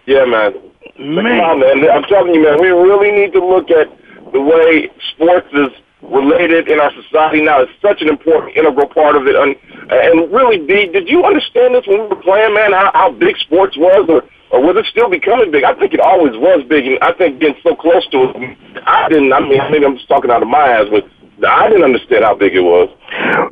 Yeah, 0.05 0.23
man. 0.25 0.53
Man. 0.99 1.25
it 1.25 1.39
out, 1.39 1.59
man. 1.59 1.89
I'm 1.89 2.03
telling 2.03 2.33
you, 2.35 2.43
man. 2.43 2.59
We 2.59 2.69
really 2.69 3.11
need 3.11 3.33
to 3.33 3.43
look 3.45 3.71
at 3.71 3.87
the 4.31 4.41
way 4.41 4.91
sports 5.13 5.47
is 5.53 5.69
related 6.01 6.67
in 6.69 6.79
our 6.79 6.91
society 6.93 7.41
now. 7.41 7.61
It's 7.61 7.71
such 7.81 8.01
an 8.01 8.09
important, 8.09 8.55
integral 8.55 8.87
part 8.87 9.15
of 9.15 9.27
it. 9.27 9.35
And, 9.35 9.55
and 9.91 10.31
really, 10.31 10.57
D, 10.57 10.87
did 10.87 11.07
you 11.09 11.23
understand 11.25 11.75
this 11.75 11.87
when 11.87 12.01
we 12.01 12.07
were 12.07 12.21
playing, 12.21 12.53
man? 12.53 12.73
How, 12.73 12.91
how 12.93 13.11
big 13.11 13.37
sports 13.37 13.77
was, 13.77 14.05
or 14.09 14.23
or 14.51 14.61
was 14.61 14.75
it 14.77 14.85
still 14.89 15.09
becoming 15.09 15.51
big? 15.51 15.63
I 15.63 15.75
think 15.75 15.93
it 15.93 15.99
always 15.99 16.33
was 16.33 16.65
big, 16.67 16.85
and 16.87 16.97
I 17.01 17.13
think 17.13 17.39
getting 17.39 17.61
so 17.61 17.75
close 17.75 18.07
to 18.09 18.33
it, 18.33 18.57
I 18.85 19.07
didn't. 19.07 19.31
I 19.31 19.41
mean, 19.41 19.61
maybe 19.69 19.85
I'm 19.85 19.95
just 19.95 20.07
talking 20.07 20.31
out 20.31 20.41
of 20.41 20.49
my 20.49 20.67
ass, 20.67 20.87
but 20.89 21.05
I 21.47 21.69
didn't 21.69 21.83
understand 21.83 22.23
how 22.23 22.35
big 22.35 22.55
it 22.55 22.61
was. 22.61 22.89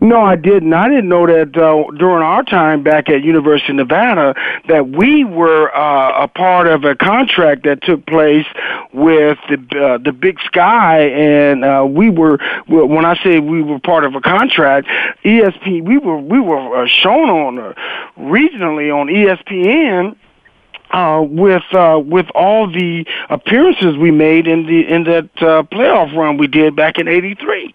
No, 0.01 0.21
I 0.21 0.35
didn't. 0.35 0.73
I 0.73 0.87
didn't 0.87 1.09
know 1.09 1.25
that 1.25 1.57
uh, 1.57 1.91
during 1.97 2.23
our 2.23 2.43
time 2.43 2.83
back 2.83 3.09
at 3.09 3.23
University 3.23 3.71
of 3.71 3.77
Nevada 3.77 4.35
that 4.67 4.89
we 4.89 5.23
were 5.23 5.75
uh, 5.75 6.23
a 6.23 6.27
part 6.27 6.67
of 6.67 6.83
a 6.83 6.95
contract 6.95 7.63
that 7.63 7.81
took 7.81 8.05
place 8.05 8.45
with 8.93 9.37
the 9.49 9.55
uh, 9.79 9.97
the 9.97 10.11
Big 10.11 10.39
Sky, 10.41 10.99
and 10.99 11.65
uh, 11.65 11.85
we 11.89 12.09
were 12.09 12.39
when 12.67 13.05
I 13.05 13.21
say 13.23 13.39
we 13.39 13.61
were 13.61 13.79
part 13.79 14.03
of 14.03 14.15
a 14.15 14.21
contract, 14.21 14.87
ESP 15.23 15.83
we 15.83 15.97
were 15.97 16.17
we 16.17 16.39
were 16.39 16.83
uh, 16.83 16.87
shown 16.87 17.29
on 17.29 17.59
uh, 17.59 17.73
regionally 18.17 18.93
on 18.93 19.07
ESPN 19.07 20.15
uh, 20.91 21.23
with 21.27 21.63
uh, 21.73 21.99
with 22.03 22.27
all 22.35 22.71
the 22.71 23.05
appearances 23.29 23.97
we 23.97 24.11
made 24.11 24.47
in 24.47 24.65
the 24.65 24.87
in 24.87 25.03
that 25.05 25.29
uh, 25.37 25.63
playoff 25.63 26.15
run 26.15 26.37
we 26.37 26.47
did 26.47 26.75
back 26.75 26.97
in 26.97 27.07
'83. 27.07 27.73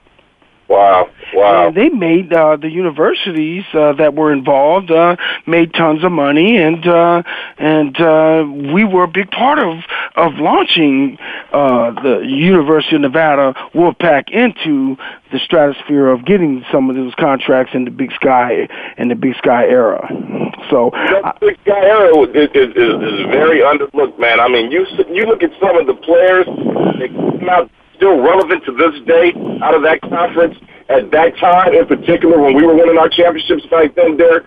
Wow, 0.73 1.11
wow. 1.35 1.67
And 1.67 1.77
they 1.77 1.91
made 1.91 2.33
uh, 2.33 2.57
the 2.57 2.71
universities 2.71 3.65
uh, 3.75 3.93
that 3.95 4.15
were 4.15 4.33
involved 4.33 4.91
uh, 4.91 5.17
made 5.47 5.75
tons 5.75 6.03
of 6.03 6.13
money, 6.13 6.57
and 6.57 6.87
uh, 6.87 7.23
and 7.59 8.01
uh, 8.01 8.47
we 8.73 8.83
were 8.83 9.05
a 9.05 9.09
big 9.09 9.31
part 9.31 9.59
of 9.59 9.85
of 10.17 10.33
launching 10.37 11.19
uh, 11.53 11.91
the 12.03 12.21
University 12.27 12.97
of 12.97 13.03
Nevada 13.03 13.53
Wolfpack 13.75 14.31
into 14.31 14.97
the 15.31 15.39
stratosphere 15.41 16.09
of 16.09 16.25
getting 16.25 16.65
some 16.73 16.89
of 16.89 16.97
those 16.97 17.15
contracts 17.17 17.75
in 17.75 17.85
the 17.85 17.91
Big 17.91 18.11
Sky 18.13 18.67
in 18.97 19.09
the 19.09 19.15
Big 19.15 19.37
Sky 19.37 19.65
era. 19.67 20.09
So 20.71 20.91
that 20.95 21.37
Big 21.41 21.59
Sky 21.67 21.85
era 21.85 22.17
is, 22.29 22.49
is, 22.55 22.71
is, 22.71 23.27
very 23.29 23.61
underlooked, 23.61 24.19
man. 24.19 24.41
I 24.41 24.49
mean, 24.49 24.71
you 24.71 24.87
s- 24.87 25.07
you 25.11 25.27
look 25.27 25.43
at 25.43 25.51
some 25.61 25.77
of 25.77 25.87
the 25.87 25.95
players 25.95 26.47
that 26.47 27.11
came 27.39 27.49
out 27.51 27.71
still 28.03 28.19
relevant 28.21 28.65
to 28.65 28.73
this 28.73 28.99
day 29.07 29.31
out 29.63 29.75
of 29.75 29.83
that 29.83 30.01
conference 30.03 30.59
at 30.91 31.09
that 31.13 31.37
time, 31.39 31.73
in 31.73 31.87
particular 31.87 32.41
when 32.43 32.53
we 32.53 32.67
were 32.67 32.75
winning 32.75 32.99
our 32.99 33.09
championships 33.09 33.65
back 33.71 33.95
then, 33.95 34.17
Derek. 34.17 34.45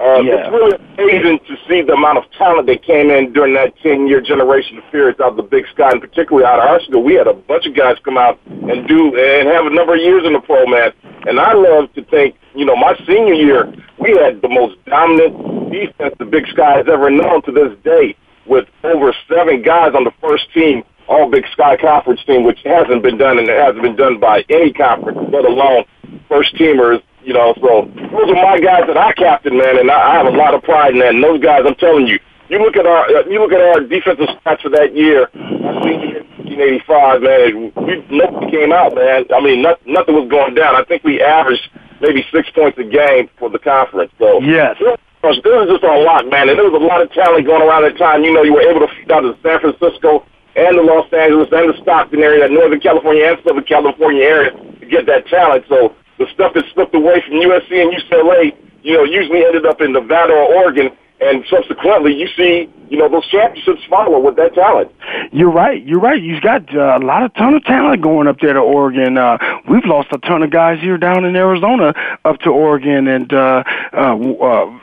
Uh, 0.00 0.18
Yeah. 0.26 0.42
It's 0.42 0.50
really 0.50 0.76
amazing 0.98 1.38
to 1.46 1.56
see 1.68 1.82
the 1.82 1.92
amount 1.92 2.18
of 2.18 2.24
talent 2.32 2.66
that 2.66 2.82
came 2.82 3.10
in 3.10 3.32
during 3.32 3.54
that 3.54 3.78
10-year 3.78 4.20
generation 4.22 4.78
of 4.78 4.84
periods 4.90 5.20
out 5.20 5.30
of 5.30 5.36
the 5.36 5.44
Big 5.44 5.66
Sky, 5.68 5.90
and 5.92 6.00
particularly 6.00 6.44
out 6.44 6.58
of 6.58 6.64
our 6.66 6.80
school. 6.80 7.04
We 7.04 7.14
had 7.14 7.28
a 7.28 7.32
bunch 7.32 7.66
of 7.66 7.76
guys 7.76 7.96
come 8.04 8.18
out 8.18 8.40
and 8.46 8.88
do 8.88 9.14
and 9.14 9.48
have 9.48 9.66
a 9.66 9.70
number 9.70 9.94
of 9.94 10.00
years 10.00 10.24
in 10.26 10.32
the 10.32 10.40
pro, 10.40 10.66
man. 10.66 10.90
And 11.28 11.38
I 11.38 11.54
love 11.54 11.92
to 11.94 12.02
think, 12.06 12.34
you 12.56 12.64
know, 12.64 12.74
my 12.74 12.98
senior 13.06 13.34
year, 13.34 13.72
we 13.98 14.10
had 14.18 14.42
the 14.42 14.48
most 14.48 14.84
dominant 14.86 15.70
defense 15.70 16.14
the 16.18 16.24
Big 16.24 16.48
Sky 16.48 16.78
has 16.78 16.86
ever 16.90 17.08
known 17.08 17.42
to 17.42 17.52
this 17.52 17.70
day, 17.84 18.16
with 18.46 18.66
over 18.82 19.14
seven 19.28 19.62
guys 19.62 19.94
on 19.94 20.02
the 20.02 20.12
first 20.20 20.52
team, 20.52 20.82
all 21.08 21.30
Big 21.30 21.46
Sky 21.52 21.76
Conference 21.76 22.22
team, 22.24 22.44
which 22.44 22.60
hasn't 22.64 23.02
been 23.02 23.18
done 23.18 23.38
and 23.38 23.48
it 23.48 23.58
hasn't 23.58 23.82
been 23.82 23.96
done 23.96 24.18
by 24.20 24.44
any 24.48 24.72
conference, 24.72 25.18
let 25.32 25.44
alone 25.44 25.84
first 26.28 26.54
teamers. 26.56 27.02
You 27.22 27.32
know, 27.34 27.54
so 27.60 27.90
those 27.96 28.28
are 28.30 28.34
my 28.34 28.60
guys 28.60 28.84
that 28.86 28.96
I 28.96 29.12
captain, 29.12 29.58
man, 29.58 29.78
and 29.78 29.90
I, 29.90 30.12
I 30.12 30.14
have 30.14 30.26
a 30.26 30.36
lot 30.36 30.54
of 30.54 30.62
pride 30.62 30.94
in 30.94 31.00
that. 31.00 31.14
And 31.14 31.24
those 31.24 31.42
guys, 31.42 31.62
I'm 31.66 31.74
telling 31.74 32.06
you, 32.06 32.20
you 32.48 32.58
look 32.62 32.76
at 32.76 32.86
our 32.86 33.04
uh, 33.06 33.26
you 33.26 33.40
look 33.40 33.50
at 33.50 33.60
our 33.60 33.80
defensive 33.80 34.28
stats 34.38 34.62
for 34.62 34.70
that 34.70 34.94
year, 34.94 35.22
our 35.34 35.82
senior 35.82 36.22
1985, 36.46 37.22
man. 37.22 37.72
We 37.76 38.16
nothing 38.16 38.50
came 38.50 38.72
out, 38.72 38.94
man. 38.94 39.24
I 39.34 39.40
mean, 39.40 39.62
not, 39.62 39.80
nothing 39.86 40.14
was 40.14 40.28
going 40.30 40.54
down. 40.54 40.74
I 40.74 40.84
think 40.84 41.04
we 41.04 41.20
averaged 41.22 41.68
maybe 42.00 42.24
six 42.32 42.48
points 42.50 42.78
a 42.78 42.84
game 42.84 43.28
for 43.38 43.50
the 43.50 43.58
conference. 43.58 44.12
So 44.18 44.40
Yes. 44.40 44.76
was, 44.80 44.96
was 45.44 45.68
just 45.68 45.84
a 45.84 45.98
lot, 46.00 46.28
man. 46.30 46.48
And 46.48 46.58
there 46.58 46.68
was 46.70 46.80
a 46.80 46.84
lot 46.84 47.02
of 47.02 47.12
talent 47.12 47.46
going 47.46 47.62
around 47.62 47.84
at 47.84 47.92
the 47.94 47.98
time. 47.98 48.24
You 48.24 48.32
know, 48.32 48.42
you 48.42 48.54
were 48.54 48.62
able 48.62 48.86
to 48.86 48.92
feed 48.94 49.10
out 49.10 49.20
to 49.20 49.36
San 49.42 49.60
Francisco 49.60 50.24
and 50.56 50.78
the 50.78 50.82
Los 50.82 51.12
Angeles 51.12 51.48
and 51.52 51.68
the 51.68 51.78
Stockton 51.82 52.22
area, 52.22 52.40
that 52.40 52.50
Northern 52.50 52.80
California 52.80 53.24
and 53.24 53.38
Southern 53.46 53.64
California 53.64 54.22
area 54.22 54.50
to 54.80 54.86
get 54.86 55.06
that 55.06 55.26
talent. 55.28 55.64
So 55.68 55.94
the 56.18 56.26
stuff 56.32 56.54
that 56.54 56.64
slipped 56.72 56.94
away 56.94 57.22
from 57.26 57.34
USC 57.34 57.70
and 57.76 57.92
UCLA, 57.92 58.56
you 58.82 58.94
know, 58.94 59.04
usually 59.04 59.44
ended 59.44 59.66
up 59.66 59.80
in 59.80 59.92
Nevada 59.92 60.32
or 60.32 60.64
Oregon. 60.64 60.90
And 61.18 61.44
subsequently, 61.48 62.12
you 62.14 62.28
see, 62.36 62.70
you 62.90 62.98
know, 62.98 63.08
those 63.08 63.26
championships 63.28 63.80
follow 63.88 64.20
with 64.20 64.36
that 64.36 64.54
talent. 64.54 64.92
You're 65.32 65.50
right. 65.50 65.82
You're 65.82 66.00
right. 66.00 66.20
You've 66.20 66.42
got 66.42 66.74
uh, 66.74 66.98
a 66.98 67.04
lot 67.04 67.22
of 67.22 67.32
ton 67.34 67.54
of 67.54 67.64
talent 67.64 68.02
going 68.02 68.26
up 68.26 68.38
there 68.40 68.52
to 68.52 68.60
Oregon. 68.60 69.16
Uh, 69.16 69.38
we've 69.68 69.84
lost 69.86 70.08
a 70.12 70.18
ton 70.18 70.42
of 70.42 70.50
guys 70.50 70.78
here 70.80 70.98
down 70.98 71.24
in 71.24 71.34
Arizona 71.34 71.94
up 72.26 72.38
to 72.40 72.50
Oregon, 72.50 73.08
and 73.08 73.32
uh, 73.32 73.64
uh, 73.94 74.14
uh, 74.14 74.78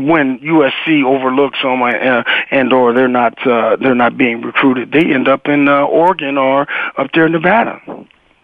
when 0.00 0.38
USC 0.40 1.04
overlooks 1.04 1.58
them 1.62 1.82
uh, 1.82 2.22
and 2.50 2.72
or 2.72 2.92
they're 2.92 3.08
not 3.08 3.34
uh, 3.46 3.76
they're 3.76 3.94
not 3.94 4.16
being 4.16 4.42
recruited, 4.42 4.92
they 4.92 5.12
end 5.12 5.28
up 5.28 5.46
in 5.46 5.68
uh, 5.68 5.84
Oregon 5.84 6.38
or 6.38 6.66
up 6.96 7.10
there 7.12 7.26
in 7.26 7.32
Nevada. 7.32 7.80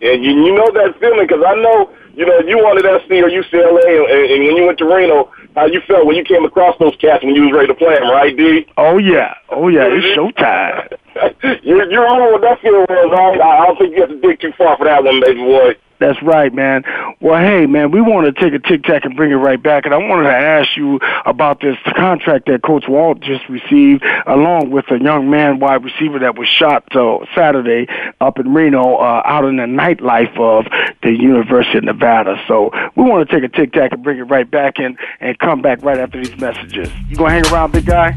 And 0.03 0.25
you, 0.25 0.33
you 0.33 0.55
know 0.55 0.67
that 0.75 0.99
feeling 0.99 1.27
because 1.27 1.45
I 1.47 1.55
know, 1.55 1.89
you 2.15 2.27
know, 2.27 2.41
you 2.41 2.59
wanted 2.59 2.83
SC 2.83 3.23
or 3.23 3.31
UCLA, 3.31 4.03
and, 4.03 4.33
and 4.35 4.45
when 4.45 4.57
you 4.57 4.67
went 4.67 4.79
to 4.79 4.85
Reno, 4.85 5.31
how 5.55 5.67
you 5.67 5.81
felt 5.87 6.07
when 6.07 6.17
you 6.17 6.25
came 6.25 6.45
across 6.45 6.77
those 6.81 6.97
cats 6.97 7.23
when 7.23 7.37
you 7.37 7.43
was 7.43 7.53
ready 7.53 7.69
to 7.69 7.75
play 7.75 7.95
them, 7.95 8.11
right, 8.11 8.37
D? 8.37 8.67
Oh 8.77 8.99
yeah, 8.99 9.35
oh 9.51 9.69
yeah, 9.69 9.87
it's 9.87 10.07
showtime. 10.19 10.91
you're, 11.63 11.91
you're 11.91 12.09
on 12.09 12.33
what 12.33 12.43
that 12.43 12.61
feeling 12.61 12.83
was. 12.89 13.11
I 13.15 13.39
I 13.39 13.67
don't 13.67 13.79
think 13.79 13.95
you 13.95 14.01
have 14.01 14.11
to 14.11 14.19
dig 14.19 14.41
too 14.41 14.53
far 14.59 14.77
for 14.77 14.85
that 14.87 15.05
one, 15.05 15.21
baby 15.21 15.39
boy. 15.39 15.77
That's 16.03 16.21
right, 16.21 16.53
man. 16.53 16.83
Well, 17.21 17.41
hey, 17.41 17.67
man, 17.67 17.93
we 17.93 18.01
want 18.01 18.27
to 18.27 18.33
take 18.33 18.53
a 18.55 18.59
tic 18.59 18.83
tac 18.83 19.05
and 19.05 19.15
bring 19.15 19.31
it 19.31 19.37
right 19.37 19.63
back. 19.63 19.85
And 19.85 19.95
I 19.95 19.99
wanted 19.99 20.25
to 20.25 20.37
ask 20.37 20.77
you 20.77 20.99
about 21.25 21.61
this 21.61 21.77
contract 21.95 22.47
that 22.47 22.65
Coach 22.65 22.89
Ault 22.89 23.21
just 23.21 23.49
received, 23.49 24.03
along 24.27 24.71
with 24.71 24.91
a 24.91 24.99
young 24.99 25.31
man 25.31 25.61
wide 25.61 25.85
receiver 25.85 26.19
that 26.19 26.37
was 26.37 26.49
shot 26.49 26.85
uh, 26.97 27.19
Saturday 27.37 27.87
up 28.21 28.41
in 28.41 28.53
Reno, 28.53 28.97
uh, 28.97 29.23
out 29.25 29.45
in 29.45 29.59
the 29.59 29.63
nightlife 29.63 30.37
of 30.41 30.67
the 31.05 31.13
University 31.13 31.79
of 31.79 31.85
Nevada. 31.85 32.35
So 32.49 32.73
we 32.97 33.05
want 33.05 33.29
to 33.29 33.33
take 33.33 33.49
a 33.49 33.57
tic 33.57 33.73
tac 33.73 33.93
and 33.93 34.03
bring 34.03 34.19
it 34.19 34.25
right 34.25 34.51
back 34.51 34.81
and 34.81 34.99
and 35.21 35.39
come 35.39 35.63
back 35.63 35.85
right 35.85 35.99
after 35.99 36.21
these 36.21 36.37
messages. 36.41 36.91
You 37.09 37.15
gonna 37.15 37.31
hang 37.31 37.47
around, 37.47 37.71
big 37.71 37.87
guy? 37.87 38.17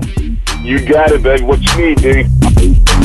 You 0.64 0.84
got 0.84 1.12
it, 1.12 1.22
baby. 1.22 1.44
What 1.44 1.62
you 1.62 1.78
need, 1.78 2.02
D? 2.02 3.05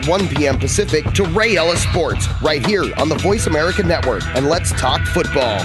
1 0.07 0.27
p.m. 0.29 0.57
Pacific 0.57 1.05
to 1.13 1.23
Ray 1.25 1.55
Ellis 1.55 1.83
Sports 1.83 2.27
right 2.41 2.65
here 2.65 2.85
on 2.97 3.09
the 3.09 3.15
Voice 3.15 3.47
America 3.47 3.83
Network. 3.83 4.23
And 4.35 4.47
let's 4.47 4.71
talk 4.73 5.01
football. 5.07 5.59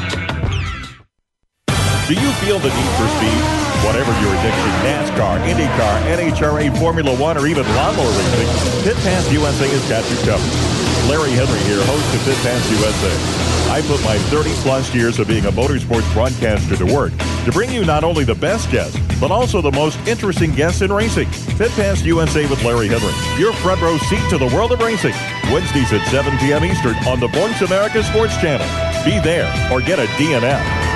Do 2.07 2.15
you 2.15 2.31
feel 2.39 2.59
the 2.59 2.69
need 2.69 2.93
for 2.95 3.09
speed? 3.19 3.43
Whatever 3.85 4.13
your 4.21 4.33
addiction, 4.39 4.71
NASCAR, 4.87 5.43
IndyCar, 5.43 6.01
NHRA, 6.17 6.79
Formula 6.79 7.17
One, 7.17 7.37
or 7.37 7.47
even 7.47 7.67
lawnmower 7.75 8.07
racing, 8.07 8.83
Pit 8.85 8.97
Pass 9.03 9.31
USA 9.33 9.69
has 9.69 9.89
got 9.89 10.09
you 10.11 10.17
covered. 10.25 11.11
Larry 11.11 11.31
Henry 11.33 11.59
here, 11.61 11.85
host 11.85 12.15
of 12.15 12.23
Pit 12.25 12.37
Pass 12.43 12.71
USA. 12.71 13.47
I 13.73 13.81
put 13.83 14.03
my 14.05 14.19
30 14.31 14.51
plus 14.63 14.95
years 14.95 15.19
of 15.19 15.29
being 15.29 15.47
a 15.47 15.51
motorsports 15.51 16.11
broadcaster 16.13 16.77
to 16.77 16.87
work 16.87 17.13
to 17.45 17.53
bring 17.53 17.73
you 17.73 17.85
not 17.85 18.05
only 18.05 18.25
the 18.25 18.35
best 18.35 18.71
guests, 18.71 18.99
but 19.21 19.31
also 19.31 19.61
the 19.61 19.73
most 19.73 19.99
interesting 20.07 20.53
guests 20.53 20.83
in 20.83 20.93
racing. 20.93 21.29
Pit 21.57 21.71
Pass 21.73 22.03
USA 22.03 22.49
with 22.49 22.63
Larry 22.65 22.89
Henry, 22.89 23.13
your 23.41 23.53
front 23.55 23.81
row 23.81 23.97
seat 23.99 24.29
to 24.31 24.39
the 24.39 24.51
world 24.55 24.73
of 24.73 24.81
racing. 24.81 25.15
Wednesdays 25.53 25.93
at 25.93 26.07
7 26.09 26.37
p.m. 26.39 26.65
Eastern 26.65 26.97
on 27.07 27.21
the 27.21 27.29
Voice 27.29 27.61
America 27.63 28.03
Sports 28.03 28.37
Channel. 28.39 28.67
Be 29.05 29.19
there 29.21 29.47
or 29.73 29.81
get 29.81 29.99
a 29.99 30.07
DNF. 30.19 30.96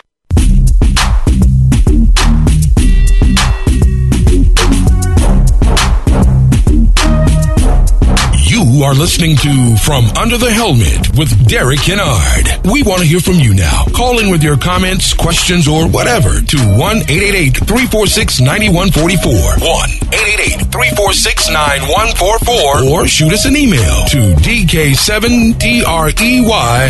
You 8.61 8.83
are 8.83 8.93
listening 8.93 9.35
to 9.37 9.75
From 9.77 10.05
Under 10.15 10.37
the 10.37 10.51
Helmet 10.51 11.17
with 11.17 11.47
Derek 11.47 11.79
Kennard. 11.79 12.45
We 12.63 12.83
want 12.83 13.01
to 13.01 13.07
hear 13.07 13.19
from 13.19 13.35
you 13.35 13.55
now. 13.55 13.85
Call 13.95 14.19
in 14.19 14.29
with 14.29 14.43
your 14.43 14.55
comments, 14.55 15.15
questions, 15.15 15.67
or 15.67 15.87
whatever 15.87 16.29
to 16.39 16.57
1 16.77 16.97
888 17.09 17.57
346 17.57 18.39
9144. 18.41 19.31
1 19.33 19.89
888 20.13 20.71
346 20.71 21.49
9144. 21.49 22.83
Or 22.93 23.07
shoot 23.07 23.33
us 23.33 23.45
an 23.45 23.55
email 23.57 24.05
to 24.13 24.35
dk7drey 24.45 24.93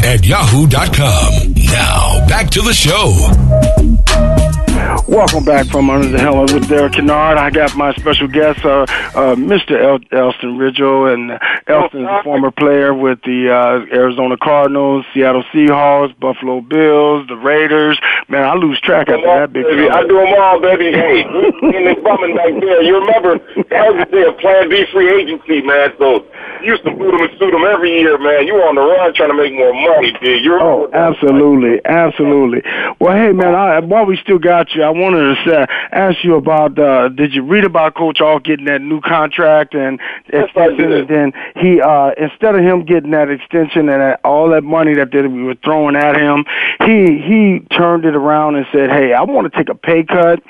at 0.04 0.26
yahoo.com. 0.26 1.54
Now, 1.72 2.28
back 2.28 2.50
to 2.52 2.62
the 2.62 2.74
show. 2.74 4.11
Welcome 5.12 5.44
back 5.44 5.68
from 5.68 5.90
Under 5.90 6.08
the 6.08 6.20
Helmet 6.20 6.54
with 6.54 6.70
Derek 6.70 6.94
Kennard. 6.94 7.38
I 7.38 7.50
got 7.50 7.76
my 7.76 7.94
special 7.96 8.30
guest, 8.30 8.64
uh, 8.64 8.84
uh, 9.14 9.36
Mr. 9.36 9.72
El- 9.76 10.18
Elston 10.18 10.58
Ridgle, 10.58 11.14
and 11.14 11.38
Elston's 11.68 12.08
a 12.10 12.24
former 12.24 12.50
player 12.50 12.94
with 12.94 13.20
the 13.24 13.52
uh, 13.52 13.94
Arizona 13.94 14.38
Cardinals, 14.38 15.04
Seattle 15.14 15.44
Seahawks, 15.54 16.18
Buffalo 16.18 16.62
Bills, 16.62 17.28
the 17.28 17.36
Raiders. 17.36 18.00
Man, 18.30 18.46
I 18.46 18.54
lose 18.56 18.80
track 18.80 19.10
after 19.10 19.26
that 19.28 19.52
big. 19.52 19.66
Baby, 19.66 19.90
I 19.90 20.02
do 20.04 20.16
them 20.16 20.34
all, 20.40 20.62
baby. 20.62 20.94
Hey, 20.94 21.20
in 21.28 21.84
the 21.92 22.00
bumming 22.02 22.38
back 22.38 22.56
there. 22.62 22.82
You 22.82 22.98
remember 23.00 23.38
that 23.68 23.92
was 23.94 24.08
the 24.10 24.16
day 24.16 24.24
of 24.24 24.38
Plan 24.38 24.70
B 24.70 24.86
free 24.94 25.12
agency, 25.12 25.62
man. 25.62 25.92
So 25.98 26.24
used 26.64 26.84
to 26.84 26.92
boot 26.92 27.12
them 27.12 27.22
and 27.22 27.40
suit 27.40 27.52
them 27.52 27.64
every 27.64 28.00
year, 28.00 28.18
man. 28.18 28.48
You 28.48 28.56
were 28.56 28.68
on 28.68 28.76
the 28.76 28.82
run 28.82 29.14
trying 29.14 29.30
to 29.30 29.36
make 29.36 29.54
more 29.54 29.74
money, 29.74 30.14
dude. 30.22 30.44
You're 30.44 30.62
Oh, 30.62 30.90
absolutely, 30.94 31.82
absolutely. 31.86 32.62
Well, 33.00 33.16
hey, 33.16 33.32
man, 33.32 33.56
I, 33.56 33.80
while 33.80 34.06
we 34.06 34.18
still 34.18 34.40
got 34.40 34.74
you, 34.76 34.84
I 34.84 34.90
wanted 34.90 35.36
to 35.36 35.50
say, 35.50 35.66
ask 35.92 36.24
you 36.24 36.36
about. 36.36 36.78
Uh, 36.78 37.10
did 37.10 37.34
you 37.34 37.44
read 37.44 37.64
about 37.64 37.96
Coach 37.96 38.22
Ault 38.22 38.44
getting 38.44 38.66
that 38.66 38.82
new 38.82 39.02
contract 39.02 39.74
and 39.74 40.00
extension? 40.28 40.92
And 40.92 41.08
then 41.08 41.34
he, 41.56 41.82
uh, 41.82 42.12
instead 42.18 42.56
of 42.56 42.62
him 42.62 42.86
getting 42.86 43.12
that 43.12 43.30
extension 43.30 43.90
and 43.90 44.02
that, 44.02 44.22
all 44.24 44.50
that 44.50 44.64
money 44.64 44.94
that 44.96 45.12
they 45.12 45.22
were 45.22 45.56
throwing 45.64 45.96
at 45.96 46.16
him, 46.16 46.46
he 46.86 47.20
he 47.20 47.60
turned 47.76 48.06
it 48.06 48.16
around 48.16 48.56
and 48.56 48.66
said, 48.72 48.90
"Hey, 48.90 49.14
I 49.14 49.24
want 49.24 49.52
to 49.52 49.58
take 49.58 49.70
a 49.70 49.76
pay 49.76 50.04
cut." 50.04 50.42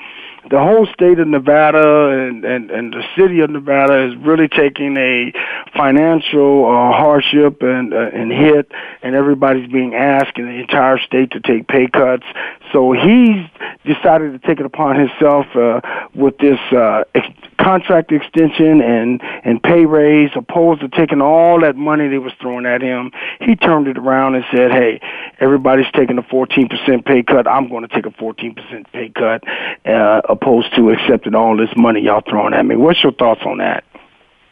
The 0.50 0.58
whole 0.58 0.86
state 0.86 1.18
of 1.18 1.28
Nevada 1.28 2.08
and, 2.08 2.44
and, 2.44 2.70
and 2.70 2.92
the 2.92 3.04
city 3.16 3.40
of 3.40 3.50
Nevada 3.50 4.08
is 4.08 4.16
really 4.16 4.48
taking 4.48 4.96
a 4.96 5.32
financial 5.76 6.66
uh, 6.66 6.92
hardship 6.92 7.62
and 7.62 7.94
uh, 7.94 8.10
and 8.12 8.32
hit, 8.32 8.70
and 9.02 9.14
everybody's 9.14 9.70
being 9.70 9.94
asked 9.94 10.38
in 10.38 10.46
the 10.46 10.60
entire 10.60 10.98
state 10.98 11.30
to 11.32 11.40
take 11.40 11.68
pay 11.68 11.86
cuts. 11.86 12.26
So 12.72 12.92
he's 12.92 13.46
decided 13.84 14.32
to 14.32 14.46
take 14.46 14.60
it 14.60 14.66
upon 14.66 14.98
himself 14.98 15.46
uh, 15.54 15.80
with 16.14 16.38
this 16.38 16.58
uh, 16.72 17.04
ex- 17.14 17.28
contract 17.58 18.12
extension 18.12 18.80
and 18.80 19.20
and 19.44 19.62
pay 19.62 19.84
raise, 19.84 20.30
opposed 20.34 20.80
to 20.80 20.88
taking 20.88 21.20
all 21.20 21.60
that 21.60 21.76
money 21.76 22.08
they 22.08 22.18
was 22.18 22.32
throwing 22.40 22.66
at 22.66 22.80
him. 22.80 23.12
He 23.40 23.56
turned 23.56 23.88
it 23.88 23.98
around 23.98 24.36
and 24.36 24.44
said, 24.50 24.70
"Hey, 24.72 25.00
everybody's 25.38 25.90
taking 25.94 26.18
a 26.18 26.22
14% 26.22 27.04
pay 27.04 27.22
cut. 27.22 27.46
I'm 27.46 27.68
going 27.68 27.86
to 27.86 27.94
take 27.94 28.06
a 28.06 28.10
14% 28.10 28.56
pay 28.92 29.10
cut, 29.10 29.44
uh, 29.86 30.22
opposed 30.28 30.74
to 30.76 30.90
accepting 30.90 31.34
all 31.34 31.56
this 31.56 31.70
money 31.76 32.00
y'all 32.00 32.22
throwing 32.28 32.54
at 32.54 32.64
me." 32.64 32.76
What's 32.76 33.02
your 33.02 33.12
thoughts 33.12 33.42
on 33.44 33.58
that? 33.58 33.84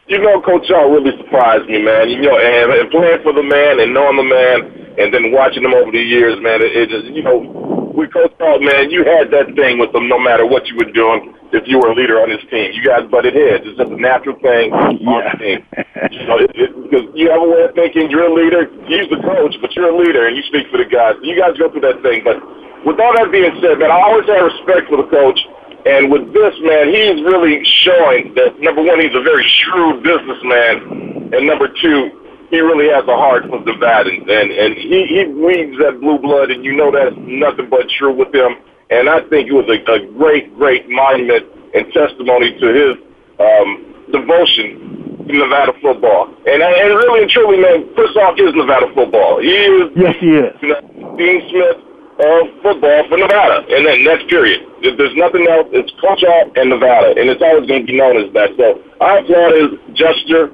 You 0.07 0.19
know, 0.19 0.41
Coach 0.41 0.69
Ault 0.71 0.91
really 0.91 1.15
surprised 1.17 1.69
me, 1.69 1.81
man. 1.81 2.09
You 2.09 2.21
know, 2.21 2.37
and, 2.37 2.73
and 2.73 2.91
playing 2.91 3.23
for 3.23 3.31
the 3.31 3.43
man 3.43 3.79
and 3.79 3.93
knowing 3.93 4.17
the 4.17 4.23
man, 4.23 4.95
and 4.99 5.13
then 5.13 5.31
watching 5.31 5.63
him 5.63 5.73
over 5.73 5.89
the 5.89 6.01
years, 6.01 6.35
man. 6.41 6.61
It, 6.61 6.75
it 6.75 6.89
just, 6.89 7.05
you 7.15 7.23
know, 7.23 7.80
with 8.01 8.09
Coach 8.11 8.33
Shaw, 8.41 8.57
man, 8.57 8.89
you 8.89 9.05
had 9.05 9.29
that 9.29 9.53
thing 9.53 9.77
with 9.77 9.93
him 9.93 10.09
no 10.09 10.17
matter 10.17 10.41
what 10.41 10.65
you 10.65 10.75
were 10.75 10.89
doing. 10.89 11.37
If 11.53 11.69
you 11.69 11.77
were 11.77 11.93
a 11.93 11.95
leader 11.95 12.17
on 12.17 12.33
his 12.33 12.41
team, 12.49 12.73
you 12.73 12.81
guys 12.81 13.05
butted 13.13 13.37
heads. 13.37 13.61
It's 13.67 13.77
just 13.77 13.93
a 13.93 14.01
natural 14.01 14.39
thing 14.41 14.73
on 14.73 14.97
the 14.97 15.37
team. 15.37 15.61
You 16.09 16.25
know, 16.25 16.41
it, 16.41 16.49
it, 16.57 16.71
because 16.73 17.05
you 17.13 17.29
have 17.29 17.43
a 17.43 17.45
way 17.45 17.61
of 17.69 17.75
thinking 17.77 18.09
you're 18.09 18.25
a 18.25 18.33
leader. 18.33 18.65
He's 18.89 19.05
the 19.13 19.21
coach, 19.21 19.53
but 19.61 19.75
you're 19.77 19.93
a 19.93 19.97
leader, 19.97 20.25
and 20.25 20.33
you 20.33 20.41
speak 20.49 20.65
for 20.73 20.81
the 20.81 20.89
guys. 20.89 21.21
You 21.21 21.37
guys 21.37 21.53
go 21.61 21.69
through 21.69 21.85
that 21.85 22.01
thing. 22.01 22.25
But 22.25 22.41
with 22.87 22.97
all 22.97 23.13
that 23.13 23.29
being 23.29 23.53
said, 23.61 23.77
man, 23.77 23.93
I 23.93 24.01
always 24.01 24.25
have 24.25 24.49
respect 24.49 24.89
for 24.89 24.97
the 24.97 25.09
coach. 25.11 25.37
And 25.85 26.09
with 26.09 26.33
this, 26.33 26.53
man, 26.65 26.89
he's 26.89 27.21
really 27.25 27.61
showing 27.85 28.33
that 28.33 28.57
number 28.61 28.81
one, 28.81 29.01
he's 29.01 29.13
a 29.13 29.21
very 29.21 29.45
shrewd 29.45 30.01
businessman, 30.01 31.33
and 31.33 31.45
number 31.45 31.69
two, 31.69 32.20
he 32.51 32.59
really 32.59 32.91
has 32.91 33.07
a 33.07 33.15
heart 33.15 33.43
for 33.47 33.59
Nevadans, 33.63 34.29
and 34.29 34.51
and 34.51 34.75
he 34.75 35.07
he 35.07 35.23
breathes 35.23 35.79
that 35.79 35.99
blue 35.99 36.19
blood, 36.19 36.51
and 36.51 36.63
you 36.63 36.75
know 36.75 36.91
that's 36.91 37.15
nothing 37.17 37.69
but 37.69 37.89
true 37.97 38.13
with 38.13 38.35
him. 38.35 38.59
And 38.91 39.09
I 39.09 39.23
think 39.31 39.47
it 39.47 39.55
was 39.55 39.71
a, 39.71 39.79
a 39.87 39.99
great, 40.19 40.53
great 40.59 40.89
monument 40.89 41.47
and 41.73 41.87
testimony 41.95 42.51
to 42.59 42.67
his 42.75 42.93
um, 43.39 43.69
devotion 44.11 45.23
to 45.27 45.31
Nevada 45.31 45.71
football. 45.81 46.27
And 46.45 46.59
and 46.59 46.89
really 46.99 47.23
and 47.23 47.31
truly, 47.31 47.57
man, 47.57 47.87
Chris 47.95 48.11
Ault 48.19 48.39
is 48.39 48.53
Nevada 48.53 48.91
football. 48.93 49.39
He 49.39 49.55
is. 49.55 49.91
Yes, 49.95 50.15
he 50.19 50.31
is. 50.35 50.51
You 50.61 50.75
know, 50.75 51.15
Dean 51.15 51.39
Smith 51.49 51.79
of 52.19 52.47
football 52.61 53.07
for 53.09 53.17
Nevada, 53.17 53.65
and 53.71 53.87
then 53.87 54.03
next 54.03 54.27
period. 54.29 54.61
If 54.83 54.97
there's 54.97 55.15
nothing 55.15 55.47
else, 55.47 55.67
it's 55.71 55.89
Coach 56.03 56.23
Ault 56.23 56.53
and 56.55 56.69
Nevada, 56.69 57.15
and 57.17 57.29
it's 57.29 57.41
always 57.41 57.65
going 57.67 57.87
to 57.87 57.87
be 57.87 57.97
known 57.97 58.17
as 58.17 58.29
that. 58.33 58.51
So 58.59 58.77
I 58.99 59.23
applaud 59.23 59.55
his 59.57 59.71
gesture. 59.95 60.51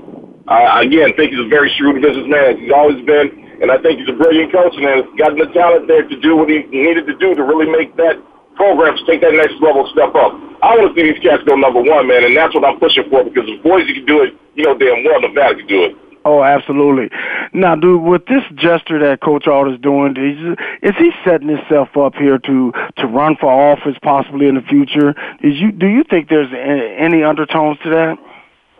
I 0.47 0.83
again 0.83 1.13
think 1.15 1.31
he's 1.31 1.43
a 1.43 1.49
very 1.49 1.69
shrewd 1.77 2.01
businessman. 2.01 2.59
He's 2.59 2.71
always 2.71 3.03
been, 3.03 3.27
and 3.61 3.71
I 3.71 3.77
think 3.83 3.99
he's 3.99 4.07
a 4.07 4.15
brilliant 4.15 4.51
coach, 4.51 4.75
and 4.75 4.85
has 4.87 5.03
gotten 5.19 5.39
the 5.39 5.51
talent 5.51 5.87
there 5.87 6.07
to 6.07 6.17
do 6.21 6.37
what 6.37 6.49
he 6.49 6.63
needed 6.71 7.05
to 7.07 7.15
do 7.15 7.35
to 7.35 7.43
really 7.43 7.67
make 7.67 7.95
that 7.97 8.15
programs 8.55 9.01
take 9.05 9.21
that 9.21 9.33
next 9.33 9.59
level 9.61 9.87
step 9.91 10.15
up. 10.15 10.33
I 10.63 10.73
want 10.73 10.89
to 10.89 10.93
see 10.95 11.11
these 11.11 11.21
cats 11.21 11.43
go 11.43 11.55
number 11.55 11.83
one, 11.83 12.07
man, 12.07 12.23
and 12.23 12.35
that's 12.35 12.55
what 12.55 12.63
I'm 12.63 12.79
pushing 12.79 13.05
for 13.09 13.23
because 13.23 13.43
if 13.45 13.61
Boise 13.61 13.93
can 13.93 14.05
do 14.05 14.23
it, 14.23 14.33
you 14.55 14.63
know 14.63 14.77
damn 14.77 15.03
well 15.03 15.21
Nevada 15.21 15.55
can 15.55 15.67
do 15.67 15.83
it. 15.83 15.95
Oh, 16.25 16.43
absolutely. 16.43 17.09
Now, 17.53 17.75
dude, 17.75 18.01
with 18.01 18.25
this 18.25 18.43
gesture 18.55 18.99
that 18.99 19.21
Coach 19.21 19.47
Ault 19.47 19.71
is 19.71 19.79
doing, 19.79 20.17
is, 20.17 20.57
is 20.81 20.95
he 20.97 21.11
setting 21.23 21.47
himself 21.47 21.95
up 21.95 22.15
here 22.15 22.37
to 22.37 22.73
to 22.97 23.07
run 23.07 23.37
for 23.39 23.47
office 23.47 23.95
possibly 24.01 24.47
in 24.47 24.55
the 24.55 24.61
future? 24.61 25.11
Is 25.41 25.55
you 25.59 25.71
do 25.71 25.87
you 25.87 26.03
think 26.09 26.27
there's 26.27 26.51
any 26.51 27.23
undertones 27.23 27.77
to 27.83 27.89
that? 27.91 28.17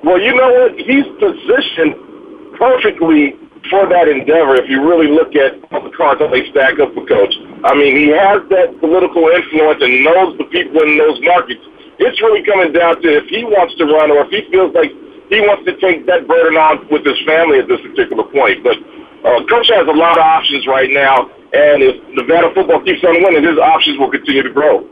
Well, 0.03 0.21
you 0.21 0.33
know 0.35 0.51
what? 0.53 0.77
He's 0.77 1.05
positioned 1.17 2.57
perfectly 2.57 3.33
for 3.69 3.89
that 3.89 4.07
endeavor 4.07 4.55
if 4.55 4.69
you 4.69 4.85
really 4.85 5.09
look 5.09 5.35
at 5.35 5.57
all 5.73 5.83
the 5.83 5.93
cards 5.95 6.19
that 6.21 6.31
they 6.31 6.49
stack 6.51 6.79
up 6.79 6.93
for 6.93 7.05
Coach. 7.05 7.33
I 7.65 7.73
mean, 7.73 7.97
he 7.97 8.07
has 8.13 8.45
that 8.53 8.77
political 8.79 9.27
influence 9.27 9.81
and 9.81 10.03
knows 10.05 10.37
the 10.37 10.45
people 10.53 10.81
in 10.85 10.97
those 10.97 11.19
markets. 11.25 11.61
It's 11.97 12.21
really 12.21 12.45
coming 12.45 12.71
down 12.71 13.01
to 13.01 13.09
if 13.09 13.25
he 13.27 13.43
wants 13.43 13.73
to 13.81 13.85
run 13.85 14.13
or 14.13 14.25
if 14.25 14.29
he 14.29 14.45
feels 14.53 14.73
like 14.77 14.93
he 15.33 15.41
wants 15.41 15.65
to 15.65 15.73
take 15.81 16.05
that 16.05 16.29
burden 16.29 16.55
on 16.55 16.85
with 16.87 17.03
his 17.03 17.17
family 17.25 17.59
at 17.59 17.67
this 17.67 17.81
particular 17.81 18.23
point. 18.29 18.63
But 18.63 18.77
uh, 19.25 19.43
Coach 19.49 19.67
has 19.73 19.89
a 19.89 19.97
lot 19.97 20.15
of 20.15 20.23
options 20.23 20.69
right 20.69 20.93
now, 20.93 21.27
and 21.51 21.83
if 21.83 21.97
Nevada 22.13 22.53
football 22.53 22.79
keeps 22.85 23.03
on 23.03 23.17
winning, 23.25 23.43
his 23.43 23.57
options 23.57 23.97
will 23.99 24.13
continue 24.13 24.45
to 24.45 24.53
grow. 24.53 24.85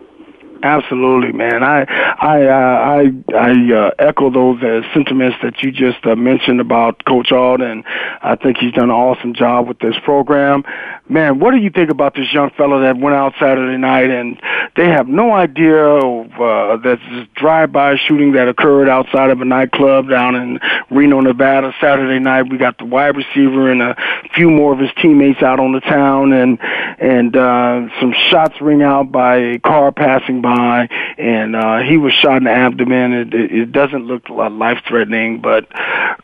Absolutely, 0.63 1.31
man. 1.31 1.63
I 1.63 1.83
I 1.83 2.45
uh, 2.45 2.53
I 2.53 3.35
I 3.35 3.73
uh, 3.73 3.91
echo 3.99 4.29
those 4.31 4.61
uh, 4.63 4.81
sentiments 4.93 5.37
that 5.43 5.61
you 5.61 5.71
just 5.71 6.05
uh, 6.05 6.15
mentioned 6.15 6.59
about 6.59 7.03
Coach 7.05 7.31
Alden. 7.31 7.83
I 8.21 8.35
think 8.35 8.57
he's 8.57 8.73
done 8.73 8.85
an 8.85 8.91
awesome 8.91 9.33
job 9.33 9.67
with 9.67 9.79
this 9.79 9.95
program. 10.03 10.63
Man, 11.07 11.39
what 11.39 11.51
do 11.51 11.57
you 11.57 11.69
think 11.69 11.91
about 11.91 12.15
this 12.15 12.33
young 12.33 12.49
fellow 12.51 12.81
that 12.81 12.97
went 12.97 13.15
out 13.15 13.33
Saturday 13.39 13.77
night 13.77 14.09
and 14.09 14.41
they 14.75 14.87
have 14.89 15.07
no 15.07 15.31
idea 15.33 15.77
of 15.77 16.31
uh, 16.41 16.77
this 16.77 16.99
drive-by 17.35 17.97
shooting 17.97 18.33
that 18.33 18.47
occurred 18.47 18.89
outside 18.89 19.29
of 19.29 19.39
a 19.39 19.45
nightclub 19.45 20.09
down 20.09 20.35
in 20.35 20.59
Reno, 20.89 21.21
Nevada. 21.21 21.73
Saturday 21.79 22.19
night, 22.19 22.49
we 22.49 22.57
got 22.57 22.77
the 22.79 22.85
wide 22.85 23.15
receiver 23.15 23.71
and 23.71 23.81
a 23.81 23.95
few 24.33 24.49
more 24.49 24.73
of 24.73 24.79
his 24.79 24.89
teammates 24.99 25.43
out 25.43 25.59
on 25.59 25.73
the 25.73 25.79
town, 25.79 26.33
and 26.33 26.57
and 26.99 27.35
uh, 27.35 27.87
some 27.99 28.13
shots 28.29 28.59
ring 28.59 28.81
out 28.81 29.11
by 29.11 29.37
a 29.37 29.59
car 29.59 29.91
passing 29.91 30.41
by 30.45 30.77
and 31.17 31.55
uh, 31.55 31.79
he 31.89 31.95
was 31.97 32.13
shot 32.21 32.37
in 32.41 32.45
the 32.49 32.55
abdomen. 32.65 33.07
It, 33.21 33.33
it, 33.33 33.47
it 33.61 33.69
doesn't 33.79 34.05
look 34.11 34.23
life 34.29 34.79
threatening, 34.87 35.41
but 35.41 35.63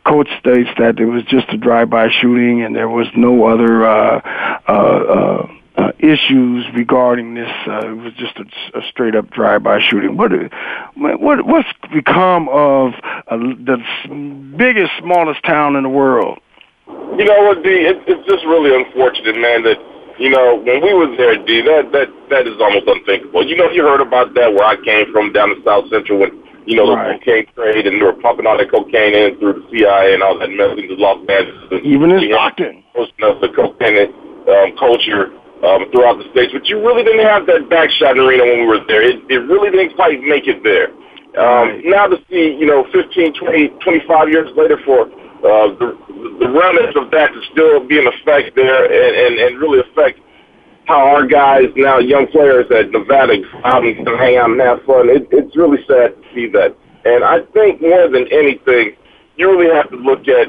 coach 0.04 0.30
states 0.38 0.70
that 0.78 1.00
it 1.02 1.06
was 1.06 1.24
just 1.24 1.48
a 1.56 1.58
drive-by 1.66 2.06
shooting, 2.20 2.62
and 2.62 2.70
there 2.78 2.92
was 2.98 3.08
no 3.16 3.32
other. 3.52 3.72
Uh, 3.96 4.20
uh, 4.68 4.72
uh, 4.72 5.42
uh, 5.74 5.90
issues 5.98 6.66
regarding 6.74 7.34
this. 7.34 7.50
Uh, 7.66 7.92
it 7.92 7.96
was 7.96 8.12
just 8.24 8.36
a, 8.36 8.78
a 8.78 8.82
straight 8.90 9.14
up 9.14 9.30
drive-by 9.30 9.80
shooting. 9.80 10.18
What, 10.18 10.30
what, 10.96 11.46
what's 11.46 11.68
become 11.92 12.48
of 12.50 12.92
uh, 13.26 13.36
the 13.36 13.78
biggest, 14.56 14.92
smallest 15.00 15.42
town 15.44 15.76
in 15.76 15.82
the 15.82 15.88
world? 15.88 16.38
You 16.86 17.24
know 17.24 17.42
what, 17.44 17.62
D? 17.64 17.70
It, 17.70 18.02
it's 18.06 18.24
just 18.28 18.44
really 18.44 18.74
unfortunate, 18.74 19.36
man, 19.40 19.62
that 19.62 19.78
you 20.18 20.30
know, 20.30 20.56
when 20.56 20.82
we 20.82 20.92
was 20.94 21.14
there, 21.16 21.36
D, 21.36 21.62
that 21.62 21.92
that 21.92 22.08
that 22.30 22.46
is 22.46 22.58
almost 22.60 22.86
unthinkable. 22.86 23.46
You 23.46 23.56
know, 23.56 23.70
you 23.70 23.82
heard 23.82 24.00
about 24.00 24.34
that 24.34 24.52
where 24.52 24.64
I 24.64 24.76
came 24.84 25.10
from 25.12 25.32
down 25.32 25.50
in 25.50 25.62
South 25.64 25.88
Central 25.90 26.20
when 26.20 26.32
you 26.66 26.76
know 26.76 26.94
right. 26.94 27.18
the 27.18 27.24
cocaine 27.24 27.46
trade 27.54 27.86
and 27.86 28.00
they 28.00 28.04
were 28.04 28.16
pumping 28.20 28.46
all 28.46 28.58
that 28.58 28.70
cocaine 28.70 29.14
in 29.14 29.38
through 29.38 29.62
the 29.62 29.64
CIA 29.70 30.14
and 30.14 30.22
all 30.22 30.38
that 30.38 30.50
mess 30.50 30.76
into 30.76 30.94
Los 30.94 31.20
Angeles. 31.28 31.82
Even 31.84 32.10
in 32.12 32.28
Stockton, 32.28 32.84
of 32.94 33.40
the 33.40 33.48
cocaine 33.54 34.12
um, 34.48 34.76
culture 34.76 35.32
um, 35.62 35.86
throughout 35.90 36.18
the 36.18 36.26
states. 36.30 36.52
But 36.52 36.66
you 36.68 36.78
really 36.78 37.04
didn't 37.04 37.26
have 37.26 37.46
that 37.46 37.70
back 37.70 37.90
shot 37.90 38.18
in 38.18 38.24
Reno 38.26 38.44
when 38.44 38.60
we 38.60 38.66
were 38.66 38.84
there. 38.86 39.02
It, 39.02 39.22
it 39.30 39.42
really 39.46 39.70
didn't 39.70 39.94
quite 39.94 40.20
make 40.22 40.46
it 40.46 40.62
there. 40.62 40.90
Um, 41.38 41.80
right. 41.80 41.84
Now 41.84 42.06
to 42.08 42.18
see, 42.28 42.52
you 42.58 42.66
know, 42.66 42.84
15, 42.92 43.34
20, 43.34 43.68
25 43.80 44.28
years 44.28 44.50
later 44.56 44.78
for 44.84 45.08
uh, 45.42 45.74
the, 45.78 45.98
the 46.38 46.48
remnants 46.48 46.96
of 46.96 47.10
that 47.10 47.32
to 47.32 47.40
still 47.52 47.86
be 47.86 47.98
in 47.98 48.06
effect 48.06 48.54
there 48.54 48.84
and, 48.86 49.16
and, 49.16 49.38
and 49.38 49.60
really 49.60 49.80
affect 49.80 50.20
how 50.86 50.98
our 50.98 51.26
guys 51.26 51.66
now, 51.76 51.98
young 51.98 52.26
players 52.28 52.66
at 52.70 52.90
Nevada, 52.90 53.34
out 53.64 53.84
and 53.84 54.06
hang 54.18 54.36
out 54.36 54.50
and 54.50 54.60
have 54.60 54.82
fun. 54.84 55.08
It, 55.08 55.28
it's 55.30 55.56
really 55.56 55.78
sad 55.86 56.14
to 56.14 56.22
see 56.34 56.48
that. 56.52 56.76
And 57.04 57.24
I 57.24 57.40
think 57.52 57.80
more 57.80 58.08
than 58.08 58.26
anything, 58.32 58.96
you 59.36 59.50
really 59.50 59.74
have 59.74 59.90
to 59.90 59.96
look 59.96 60.28
at 60.28 60.48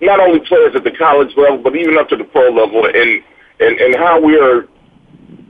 not 0.00 0.20
only 0.20 0.40
players 0.40 0.74
at 0.74 0.84
the 0.84 0.90
college 0.90 1.32
level, 1.36 1.58
but 1.58 1.76
even 1.76 1.96
up 1.96 2.08
to 2.08 2.16
the 2.16 2.24
pro 2.24 2.50
level, 2.50 2.84
and 2.84 3.22
and 3.60 3.78
and 3.80 3.96
how 3.96 4.20
we 4.20 4.36
are 4.36 4.66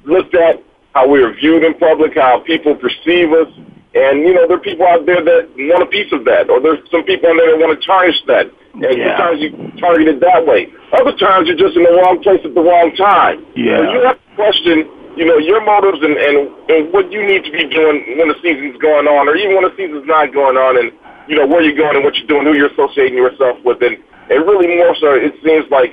looked 0.04 0.34
at, 0.34 0.62
how 0.94 1.08
we 1.08 1.22
are 1.22 1.32
viewed 1.34 1.64
in 1.64 1.74
public, 1.74 2.14
how 2.14 2.40
people 2.46 2.74
perceive 2.76 3.32
us, 3.32 3.48
and, 3.95 4.24
you 4.24 4.32
know, 4.32 4.49
there 4.49 4.57
are 4.57 4.64
people 4.64 4.86
out 4.88 5.05
there 5.05 5.22
that 5.22 5.53
want 5.68 5.82
a 5.82 5.86
piece 5.86 6.12
of 6.12 6.24
that, 6.24 6.49
or 6.49 6.61
there's 6.61 6.80
some 6.90 7.05
people 7.05 7.28
out 7.28 7.36
there 7.36 7.53
that 7.53 7.61
want 7.61 7.76
to 7.76 7.86
tarnish 7.86 8.16
that. 8.26 8.49
And 8.72 8.88
yeah. 8.88 9.20
sometimes 9.20 9.36
you 9.45 9.53
target 9.76 10.09
it 10.09 10.20
that 10.24 10.49
way. 10.49 10.72
Other 10.97 11.12
times 11.12 11.45
you're 11.45 11.61
just 11.61 11.76
in 11.76 11.84
the 11.84 11.93
wrong 11.93 12.24
place 12.24 12.40
at 12.40 12.57
the 12.57 12.64
wrong 12.64 12.97
time. 12.97 13.45
Yeah. 13.53 13.76
So 13.76 13.93
you 13.93 14.01
have 14.09 14.16
to 14.16 14.30
question, 14.32 14.88
you 15.12 15.28
know, 15.28 15.36
your 15.36 15.61
motives 15.61 16.01
and, 16.01 16.16
and, 16.16 16.49
and 16.72 16.88
what 16.88 17.12
you 17.12 17.20
need 17.20 17.45
to 17.45 17.53
be 17.53 17.68
doing 17.68 18.16
when 18.16 18.32
the 18.32 18.38
season's 18.40 18.80
going 18.80 19.05
on, 19.05 19.28
or 19.28 19.36
even 19.36 19.61
when 19.61 19.68
the 19.68 19.76
season's 19.76 20.09
not 20.09 20.32
going 20.32 20.57
on, 20.57 20.80
and, 20.80 20.88
you 21.28 21.36
know, 21.36 21.45
where 21.45 21.61
you're 21.61 21.76
going 21.76 22.01
and 22.01 22.05
what 22.05 22.16
you're 22.16 22.26
doing, 22.26 22.49
who 22.49 22.57
you're 22.57 22.72
associating 22.72 23.20
yourself 23.20 23.61
with. 23.61 23.84
And, 23.84 24.01
and 24.32 24.40
really 24.49 24.72
more 24.72 24.97
so, 24.97 25.12
it 25.12 25.36
seems 25.45 25.68
like 25.68 25.93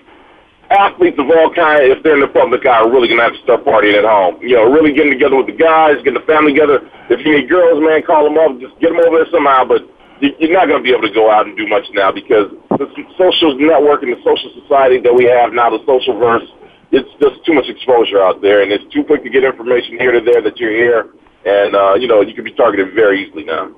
athletes 0.70 1.17
of 1.17 1.30
all 1.30 1.49
kinds, 1.53 1.89
if 1.89 2.03
they're 2.03 2.17
in 2.17 2.26
the 2.26 2.32
public 2.32 2.65
eye, 2.65 2.86
are 2.86 2.89
really 2.89 3.09
going 3.09 3.17
to 3.17 3.26
have 3.26 3.38
to 3.38 3.43
start 3.43 3.65
partying 3.65 3.97
at 3.97 4.05
home. 4.05 4.38
You 4.41 4.57
know, 4.61 4.70
really 4.70 4.93
getting 4.93 5.11
together 5.11 5.36
with 5.36 5.49
the 5.49 5.57
guys, 5.57 5.97
getting 6.05 6.17
the 6.17 6.28
family 6.30 6.53
together. 6.53 6.86
If 7.09 7.26
you 7.26 7.38
need 7.38 7.49
girls, 7.49 7.82
man, 7.82 8.05
call 8.05 8.30
them 8.30 8.38
up. 8.38 8.57
Just 8.61 8.78
get 8.78 8.93
them 8.93 9.01
over 9.01 9.22
there 9.22 9.30
somehow. 9.34 9.65
But 9.65 9.84
you're 10.22 10.53
not 10.53 10.70
going 10.70 10.82
to 10.82 10.86
be 10.86 10.93
able 10.93 11.09
to 11.09 11.13
go 11.13 11.32
out 11.34 11.49
and 11.49 11.57
do 11.57 11.65
much 11.65 11.89
now 11.93 12.13
because 12.13 12.53
the 12.78 12.88
social 13.17 13.57
network 13.57 14.05
and 14.05 14.13
the 14.13 14.22
social 14.22 14.53
society 14.61 15.01
that 15.01 15.13
we 15.13 15.26
have 15.26 15.53
now, 15.53 15.74
the 15.74 15.82
social 15.89 16.13
verse, 16.17 16.45
it's 16.91 17.09
just 17.22 17.41
too 17.45 17.53
much 17.53 17.70
exposure 17.70 18.22
out 18.22 18.41
there, 18.41 18.65
and 18.65 18.72
it's 18.74 18.86
too 18.93 19.05
quick 19.05 19.22
to 19.22 19.30
get 19.30 19.45
information 19.45 19.97
here 20.01 20.11
to 20.11 20.22
there 20.22 20.41
that 20.41 20.57
you're 20.57 20.74
here 20.74 21.13
and 21.46 21.76
uh, 21.76 21.94
you 21.96 22.08
know 22.08 22.22
you 22.22 22.34
can 22.34 22.44
be 22.44 22.52
targeted 22.52 22.94
very 22.94 23.26
easily 23.26 23.44
now. 23.44 23.72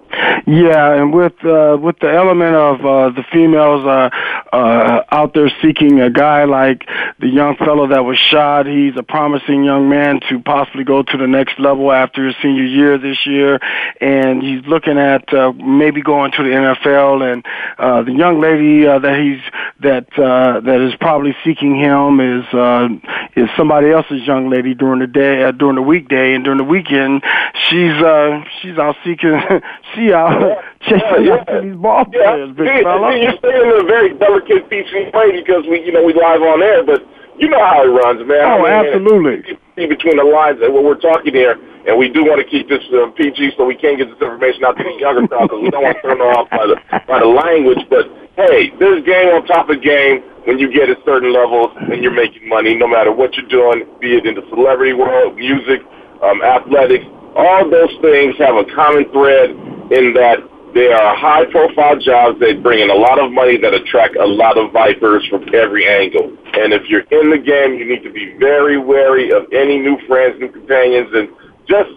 Yeah, 0.47 0.93
and 0.93 1.13
with 1.13 1.33
uh, 1.45 1.77
with 1.79 1.99
the 1.99 2.11
element 2.11 2.55
of 2.55 2.79
uh, 2.85 3.09
the 3.09 3.23
females 3.31 3.85
uh, 3.85 4.09
uh, 4.51 5.03
out 5.11 5.33
there 5.33 5.51
seeking 5.61 6.01
a 6.01 6.09
guy 6.09 6.43
like 6.45 6.87
the 7.19 7.27
young 7.27 7.55
fellow 7.57 7.87
that 7.87 8.03
was 8.03 8.17
shot, 8.17 8.65
he's 8.65 8.93
a 8.97 9.03
promising 9.03 9.63
young 9.63 9.89
man 9.89 10.19
to 10.29 10.39
possibly 10.39 10.83
go 10.83 11.03
to 11.03 11.17
the 11.17 11.27
next 11.27 11.59
level 11.59 11.91
after 11.91 12.25
his 12.25 12.35
senior 12.41 12.65
year 12.65 12.97
this 12.97 13.25
year, 13.25 13.59
and 14.01 14.41
he's 14.41 14.65
looking 14.65 14.97
at 14.97 15.31
uh, 15.33 15.51
maybe 15.53 16.01
going 16.01 16.31
to 16.31 16.43
the 16.43 16.49
NFL. 16.49 17.31
And 17.31 17.45
uh, 17.77 18.03
the 18.03 18.13
young 18.13 18.41
lady 18.41 18.87
uh, 18.87 18.99
that 18.99 19.19
he's 19.19 19.41
that 19.81 20.07
uh, 20.19 20.59
that 20.61 20.81
is 20.81 20.95
probably 20.99 21.35
seeking 21.45 21.75
him 21.77 22.19
is 22.19 22.45
uh, 22.53 22.89
is 23.35 23.49
somebody 23.55 23.91
else's 23.91 24.25
young 24.25 24.49
lady 24.49 24.73
during 24.73 24.99
the 24.99 25.07
day 25.07 25.43
uh, 25.43 25.51
during 25.51 25.75
the 25.75 25.81
weekday, 25.81 26.33
and 26.33 26.43
during 26.43 26.57
the 26.57 26.63
weekend 26.63 27.23
she's 27.69 27.97
uh 28.03 28.43
she's 28.61 28.77
out 28.77 28.95
seeking 29.03 29.35
she 29.95 30.13
out 30.13 30.57
chasing 30.81 31.25
yeah, 31.25 31.35
after 31.39 31.61
these 31.61 31.75
ball 31.75 32.05
players, 32.05 32.53
yeah. 32.57 32.63
big 32.63 32.83
fella. 32.83 33.17
You're 33.17 33.37
staying 33.37 33.61
in 33.61 33.79
a 33.79 33.87
very 33.87 34.13
delicate 34.15 34.69
featuring 34.69 35.11
way 35.13 35.31
because 35.31 35.65
we 35.69 35.83
you 35.83 35.91
know 35.91 36.03
we 36.03 36.13
live 36.13 36.41
on 36.41 36.61
air, 36.61 36.83
but 36.83 37.03
you 37.37 37.49
know 37.49 37.63
how 37.63 37.83
it 37.83 37.91
runs, 37.91 38.21
man. 38.27 38.43
Oh, 38.43 38.65
I 38.65 38.83
mean, 38.83 38.95
absolutely. 38.95 39.57
See 39.75 39.87
between 39.87 40.17
the 40.17 40.27
lines 40.27 40.59
that 40.59 40.71
what 40.71 40.83
we're 40.83 40.99
talking 40.99 41.33
here, 41.33 41.57
and 41.87 41.97
we 41.97 42.09
do 42.09 42.23
want 42.23 42.37
to 42.43 42.47
keep 42.47 42.69
this 42.69 42.83
uh, 42.93 43.09
PG 43.17 43.57
so 43.57 43.65
we 43.65 43.75
can 43.75 43.97
get 43.97 44.11
this 44.11 44.21
information 44.21 44.63
out 44.65 44.77
to 44.77 44.83
the 44.83 44.95
younger 44.99 45.27
crowd 45.27 45.49
because 45.49 45.61
we 45.63 45.69
don't 45.71 45.83
want 45.83 45.97
to 45.97 46.01
turn 46.03 46.19
them 46.19 46.27
off 46.27 46.49
by 46.51 46.65
the 46.67 46.75
by 47.07 47.19
the 47.19 47.31
language. 47.31 47.81
But 47.89 48.07
hey, 48.35 48.69
there's 48.77 49.03
game 49.03 49.33
on 49.33 49.45
top 49.47 49.69
of 49.69 49.81
game 49.81 50.21
when 50.45 50.57
you 50.57 50.71
get 50.71 50.89
at 50.89 50.97
certain 51.05 51.33
levels 51.33 51.71
and 51.77 52.01
you're 52.01 52.13
making 52.13 52.47
money, 52.49 52.75
no 52.75 52.87
matter 52.87 53.11
what 53.11 53.35
you're 53.37 53.49
doing, 53.49 53.85
be 53.99 54.17
it 54.17 54.25
in 54.25 54.35
the 54.35 54.45
celebrity 54.49 54.93
world, 54.93 55.35
music, 55.35 55.81
um, 56.21 56.41
athletics 56.41 57.05
all 57.35 57.69
those 57.69 57.95
things 58.01 58.35
have 58.37 58.55
a 58.55 58.65
common 58.75 59.09
thread 59.11 59.51
in 59.91 60.13
that 60.13 60.39
they 60.73 60.91
are 60.91 61.15
high 61.15 61.45
profile 61.51 61.99
jobs 61.99 62.39
that 62.39 62.63
bring 62.63 62.79
in 62.79 62.89
a 62.89 62.95
lot 62.95 63.19
of 63.19 63.31
money 63.31 63.57
that 63.57 63.73
attract 63.73 64.15
a 64.15 64.25
lot 64.25 64.57
of 64.57 64.71
vipers 64.71 65.25
from 65.27 65.43
every 65.53 65.87
angle. 65.87 66.31
And 66.53 66.71
if 66.71 66.87
you're 66.87 67.07
in 67.11 67.29
the 67.29 67.37
game, 67.37 67.75
you 67.75 67.83
need 67.83 68.03
to 68.03 68.11
be 68.11 68.35
very 68.39 68.77
wary 68.77 69.31
of 69.31 69.51
any 69.51 69.79
new 69.79 69.99
friends, 70.07 70.39
new 70.39 70.49
companions, 70.49 71.09
and 71.13 71.27
just 71.67 71.91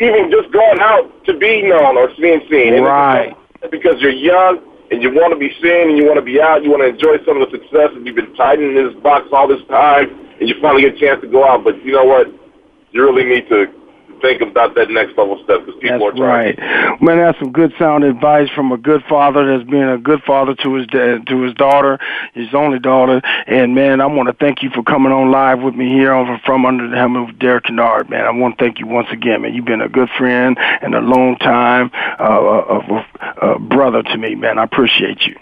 even 0.00 0.30
just 0.30 0.50
going 0.52 0.80
out 0.80 1.12
to 1.26 1.36
be 1.36 1.62
known 1.62 1.96
or 1.98 2.08
being 2.18 2.40
seen. 2.50 2.74
And 2.74 2.84
right. 2.84 3.36
Because 3.70 4.00
you're 4.00 4.12
young 4.12 4.60
and 4.90 5.02
you 5.02 5.10
want 5.10 5.32
to 5.32 5.38
be 5.38 5.52
seen 5.60 5.92
and 5.92 5.98
you 5.98 6.06
want 6.06 6.16
to 6.16 6.24
be 6.24 6.40
out, 6.40 6.64
you 6.64 6.70
want 6.70 6.80
to 6.80 6.88
enjoy 6.88 7.22
some 7.26 7.40
of 7.42 7.50
the 7.50 7.58
success, 7.58 7.92
and 7.92 8.06
you've 8.06 8.16
been 8.16 8.34
tied 8.36 8.60
in 8.60 8.74
this 8.74 8.94
box 9.02 9.28
all 9.32 9.48
this 9.48 9.60
time, 9.68 10.08
and 10.40 10.48
you 10.48 10.54
finally 10.62 10.82
get 10.82 10.96
a 10.96 10.98
chance 10.98 11.20
to 11.20 11.28
go 11.28 11.44
out. 11.44 11.64
But 11.64 11.84
you 11.84 11.92
know 11.92 12.04
what? 12.04 12.32
You 12.92 13.04
really 13.04 13.24
need 13.24 13.48
to 13.48 13.66
think 14.20 14.42
about 14.42 14.74
that 14.74 14.90
next 14.90 15.16
level 15.16 15.40
step 15.44 15.64
because 15.64 15.80
people 15.80 15.98
That's 15.98 16.14
are 16.14 16.16
trying. 16.16 16.56
right. 16.56 17.02
Man, 17.02 17.18
that's 17.18 17.38
some 17.38 17.52
good 17.52 17.72
sound 17.78 18.04
advice 18.04 18.48
from 18.54 18.72
a 18.72 18.76
good 18.76 19.02
father 19.08 19.46
that's 19.46 19.68
been 19.68 19.88
a 19.88 19.98
good 19.98 20.22
father 20.22 20.54
to 20.54 20.74
his 20.74 20.86
da- 20.86 21.18
to 21.18 21.42
his 21.42 21.54
daughter, 21.54 21.98
his 22.34 22.52
only 22.54 22.78
daughter. 22.78 23.20
And 23.46 23.74
man, 23.74 24.00
I 24.00 24.06
want 24.06 24.28
to 24.28 24.32
thank 24.32 24.62
you 24.62 24.70
for 24.70 24.82
coming 24.82 25.12
on 25.12 25.30
live 25.30 25.60
with 25.62 25.74
me 25.74 25.88
here 25.88 26.12
on 26.12 26.40
from 26.44 26.66
under 26.66 26.88
the 26.88 26.96
helmet 26.96 27.26
with 27.26 27.38
Derek 27.38 27.64
Kennard. 27.64 28.10
Man, 28.10 28.24
I 28.24 28.30
want 28.30 28.58
to 28.58 28.64
thank 28.64 28.78
you 28.78 28.86
once 28.86 29.08
again, 29.10 29.42
man. 29.42 29.54
You've 29.54 29.64
been 29.64 29.82
a 29.82 29.88
good 29.88 30.08
friend 30.16 30.56
and 30.58 30.94
a 30.94 31.00
long 31.00 31.36
time 31.36 31.90
uh, 32.18 32.22
uh, 32.22 33.04
uh, 33.40 33.58
brother 33.58 34.02
to 34.02 34.18
me, 34.18 34.34
man. 34.34 34.58
I 34.58 34.64
appreciate 34.64 35.22
you. 35.22 35.36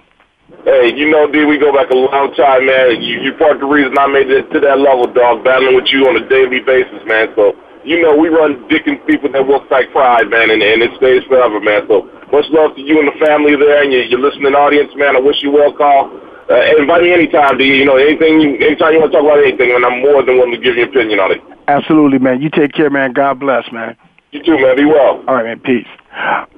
Hey, 0.66 0.90
you 0.98 1.06
know, 1.06 1.30
D, 1.30 1.46
we 1.46 1.62
go 1.62 1.70
back 1.70 1.90
a 1.90 1.94
long 1.94 2.34
time, 2.34 2.66
man. 2.66 2.98
You, 2.98 3.22
you're 3.22 3.38
part 3.38 3.54
of 3.54 3.62
the 3.62 3.70
reason 3.70 3.94
I 3.94 4.10
made 4.10 4.26
it 4.26 4.50
to 4.50 4.58
that 4.66 4.82
level, 4.82 5.06
dog, 5.06 5.46
battling 5.46 5.78
with 5.78 5.86
you 5.94 6.10
on 6.10 6.18
a 6.18 6.26
daily 6.26 6.58
basis, 6.58 7.06
man. 7.06 7.30
So, 7.38 7.54
you 7.86 8.02
know, 8.02 8.18
we 8.18 8.34
run 8.34 8.66
Dick 8.66 8.82
and 8.90 8.98
people 9.06 9.30
that 9.30 9.46
work 9.46 9.70
like 9.70 9.94
pride, 9.94 10.26
man, 10.26 10.50
and, 10.50 10.58
and 10.58 10.82
it 10.82 10.90
stays 10.98 11.22
forever, 11.30 11.62
man. 11.62 11.86
So, 11.86 12.10
much 12.34 12.50
love 12.50 12.74
to 12.74 12.82
you 12.82 12.98
and 12.98 13.06
the 13.06 13.14
family 13.22 13.54
there 13.54 13.86
and 13.86 13.94
your, 13.94 14.10
your 14.10 14.18
listening 14.18 14.58
audience, 14.58 14.90
man. 14.98 15.14
I 15.14 15.22
wish 15.22 15.38
you 15.38 15.54
well, 15.54 15.70
call. 15.70 16.10
Uh, 16.50 16.58
invite 16.74 17.06
me 17.06 17.14
anytime, 17.14 17.62
D. 17.62 17.62
You 17.62 17.86
know, 17.86 17.94
anything, 17.94 18.42
you, 18.42 18.58
anytime 18.58 18.90
you 18.90 18.98
want 18.98 19.14
to 19.14 19.22
talk 19.22 19.26
about 19.26 19.38
anything, 19.38 19.70
and 19.70 19.86
I'm 19.86 20.02
more 20.02 20.26
than 20.26 20.34
willing 20.34 20.58
to 20.58 20.58
give 20.58 20.74
you 20.74 20.82
an 20.82 20.90
opinion 20.90 21.22
on 21.22 21.30
it. 21.30 21.46
Absolutely, 21.70 22.18
man. 22.18 22.42
You 22.42 22.50
take 22.50 22.74
care, 22.74 22.90
man. 22.90 23.14
God 23.14 23.38
bless, 23.38 23.70
man. 23.70 23.94
You 24.34 24.42
too, 24.42 24.58
man. 24.58 24.74
Be 24.74 24.84
well. 24.84 25.22
All 25.30 25.38
right, 25.38 25.46
man. 25.46 25.62
Peace. 25.62 25.86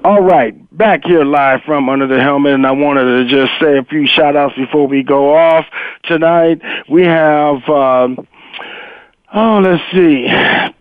All 0.05 0.21
right, 0.21 0.55
back 0.77 1.03
here 1.03 1.25
live 1.25 1.61
from 1.65 1.89
under 1.89 2.07
the 2.07 2.21
helmet, 2.21 2.53
and 2.53 2.65
I 2.65 2.71
wanted 2.71 3.03
to 3.03 3.25
just 3.25 3.51
say 3.59 3.77
a 3.77 3.83
few 3.83 4.07
shout 4.07 4.37
outs 4.37 4.55
before 4.55 4.87
we 4.87 5.03
go 5.03 5.35
off 5.35 5.65
tonight. 6.03 6.61
We 6.89 7.03
have, 7.03 7.67
um, 7.67 8.25
oh, 9.33 9.59
let's 9.59 9.83
see, 9.91 10.27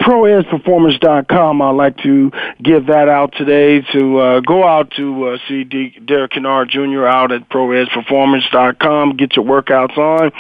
ProEdgePerformance.com. 0.01 1.63
I'd 1.63 1.71
like 1.71 1.97
to 1.99 2.33
give 2.63 2.87
that 2.87 3.09
out 3.09 3.33
today 3.37 3.83
to 3.93 4.19
uh, 4.19 4.41
go 4.41 4.67
out 4.67 4.91
to 4.93 5.29
uh, 5.29 5.39
see 5.49 5.65
D- 5.65 5.99
Derek 6.05 6.31
Kennard 6.33 6.71
Jr. 6.71 7.07
out 7.07 7.31
at 7.33 7.49
ProEdgePerformance.com, 7.49 9.17
get 9.17 9.37
your 9.37 9.45
workouts 9.45 9.97
on. 9.99 10.33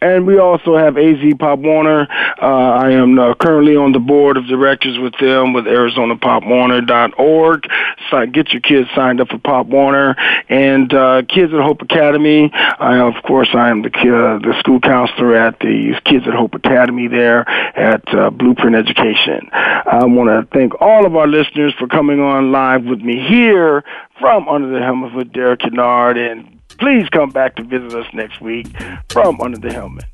And 0.00 0.26
we 0.26 0.38
also 0.38 0.76
have 0.76 0.98
AZ 0.98 1.18
Pop 1.38 1.60
Warner. 1.60 2.08
Uh, 2.40 2.46
I 2.46 2.90
am 2.90 3.18
uh, 3.18 3.34
currently 3.34 3.76
on 3.76 3.92
the 3.92 4.00
board 4.00 4.36
of 4.36 4.46
directors 4.46 4.98
with 4.98 5.14
them 5.18 5.54
with 5.54 5.64
ArizonaPopWarner.org. 5.64 7.70
So 8.10 8.26
get 8.26 8.52
your 8.52 8.60
kids 8.60 8.90
signed 8.94 9.20
up 9.20 9.28
for 9.28 9.38
Pop 9.38 9.66
Warner 9.66 10.14
and 10.48 10.92
uh, 10.92 11.22
Kids 11.28 11.54
at 11.54 11.60
Hope 11.60 11.82
Academy. 11.82 12.50
I, 12.52 12.98
of 12.98 13.22
course, 13.22 13.48
I 13.54 13.70
am 13.70 13.82
the 13.82 13.88
uh, 13.88 14.38
the 14.38 14.54
school 14.58 14.80
counselor 14.80 15.34
at 15.34 15.58
the 15.60 15.98
Kids 16.04 16.26
at 16.26 16.34
Hope 16.34 16.54
Academy 16.54 17.08
there 17.08 17.45
at 17.46 18.02
uh, 18.14 18.30
Blueprint 18.30 18.76
Education. 18.76 19.48
I 19.52 20.04
want 20.04 20.28
to 20.28 20.48
thank 20.56 20.80
all 20.80 21.06
of 21.06 21.16
our 21.16 21.26
listeners 21.26 21.74
for 21.78 21.86
coming 21.86 22.20
on 22.20 22.52
live 22.52 22.84
with 22.84 23.00
me 23.00 23.26
here 23.28 23.84
from 24.18 24.48
Under 24.48 24.70
the 24.72 24.84
Helmet 24.84 25.14
with 25.14 25.32
Derek 25.32 25.60
Kennard, 25.60 26.16
and 26.18 26.60
please 26.78 27.08
come 27.10 27.30
back 27.30 27.56
to 27.56 27.64
visit 27.64 27.94
us 27.94 28.06
next 28.12 28.40
week 28.40 28.68
from 29.08 29.40
Under 29.40 29.58
the 29.58 29.72
Helmet. 29.72 30.04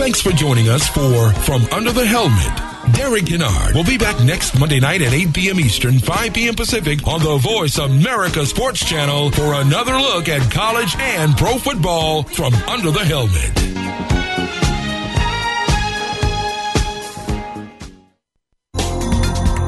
Thanks 0.00 0.22
for 0.22 0.30
joining 0.30 0.70
us 0.70 0.88
for 0.88 1.30
From 1.42 1.62
Under 1.66 1.92
the 1.92 2.06
Helmet. 2.06 2.94
Derek 2.94 3.26
Kennard 3.26 3.74
will 3.74 3.84
be 3.84 3.98
back 3.98 4.18
next 4.24 4.58
Monday 4.58 4.80
night 4.80 5.02
at 5.02 5.12
8 5.12 5.34
p.m. 5.34 5.60
Eastern, 5.60 5.98
5 5.98 6.32
p.m. 6.32 6.54
Pacific 6.54 7.06
on 7.06 7.20
the 7.22 7.36
Voice 7.36 7.76
America 7.76 8.46
Sports 8.46 8.82
Channel 8.82 9.30
for 9.30 9.52
another 9.60 9.92
look 9.92 10.30
at 10.30 10.50
college 10.50 10.96
and 10.96 11.36
pro 11.36 11.58
football 11.58 12.22
from 12.22 12.54
Under 12.54 12.90
the 12.90 13.04
Helmet. 13.04 14.29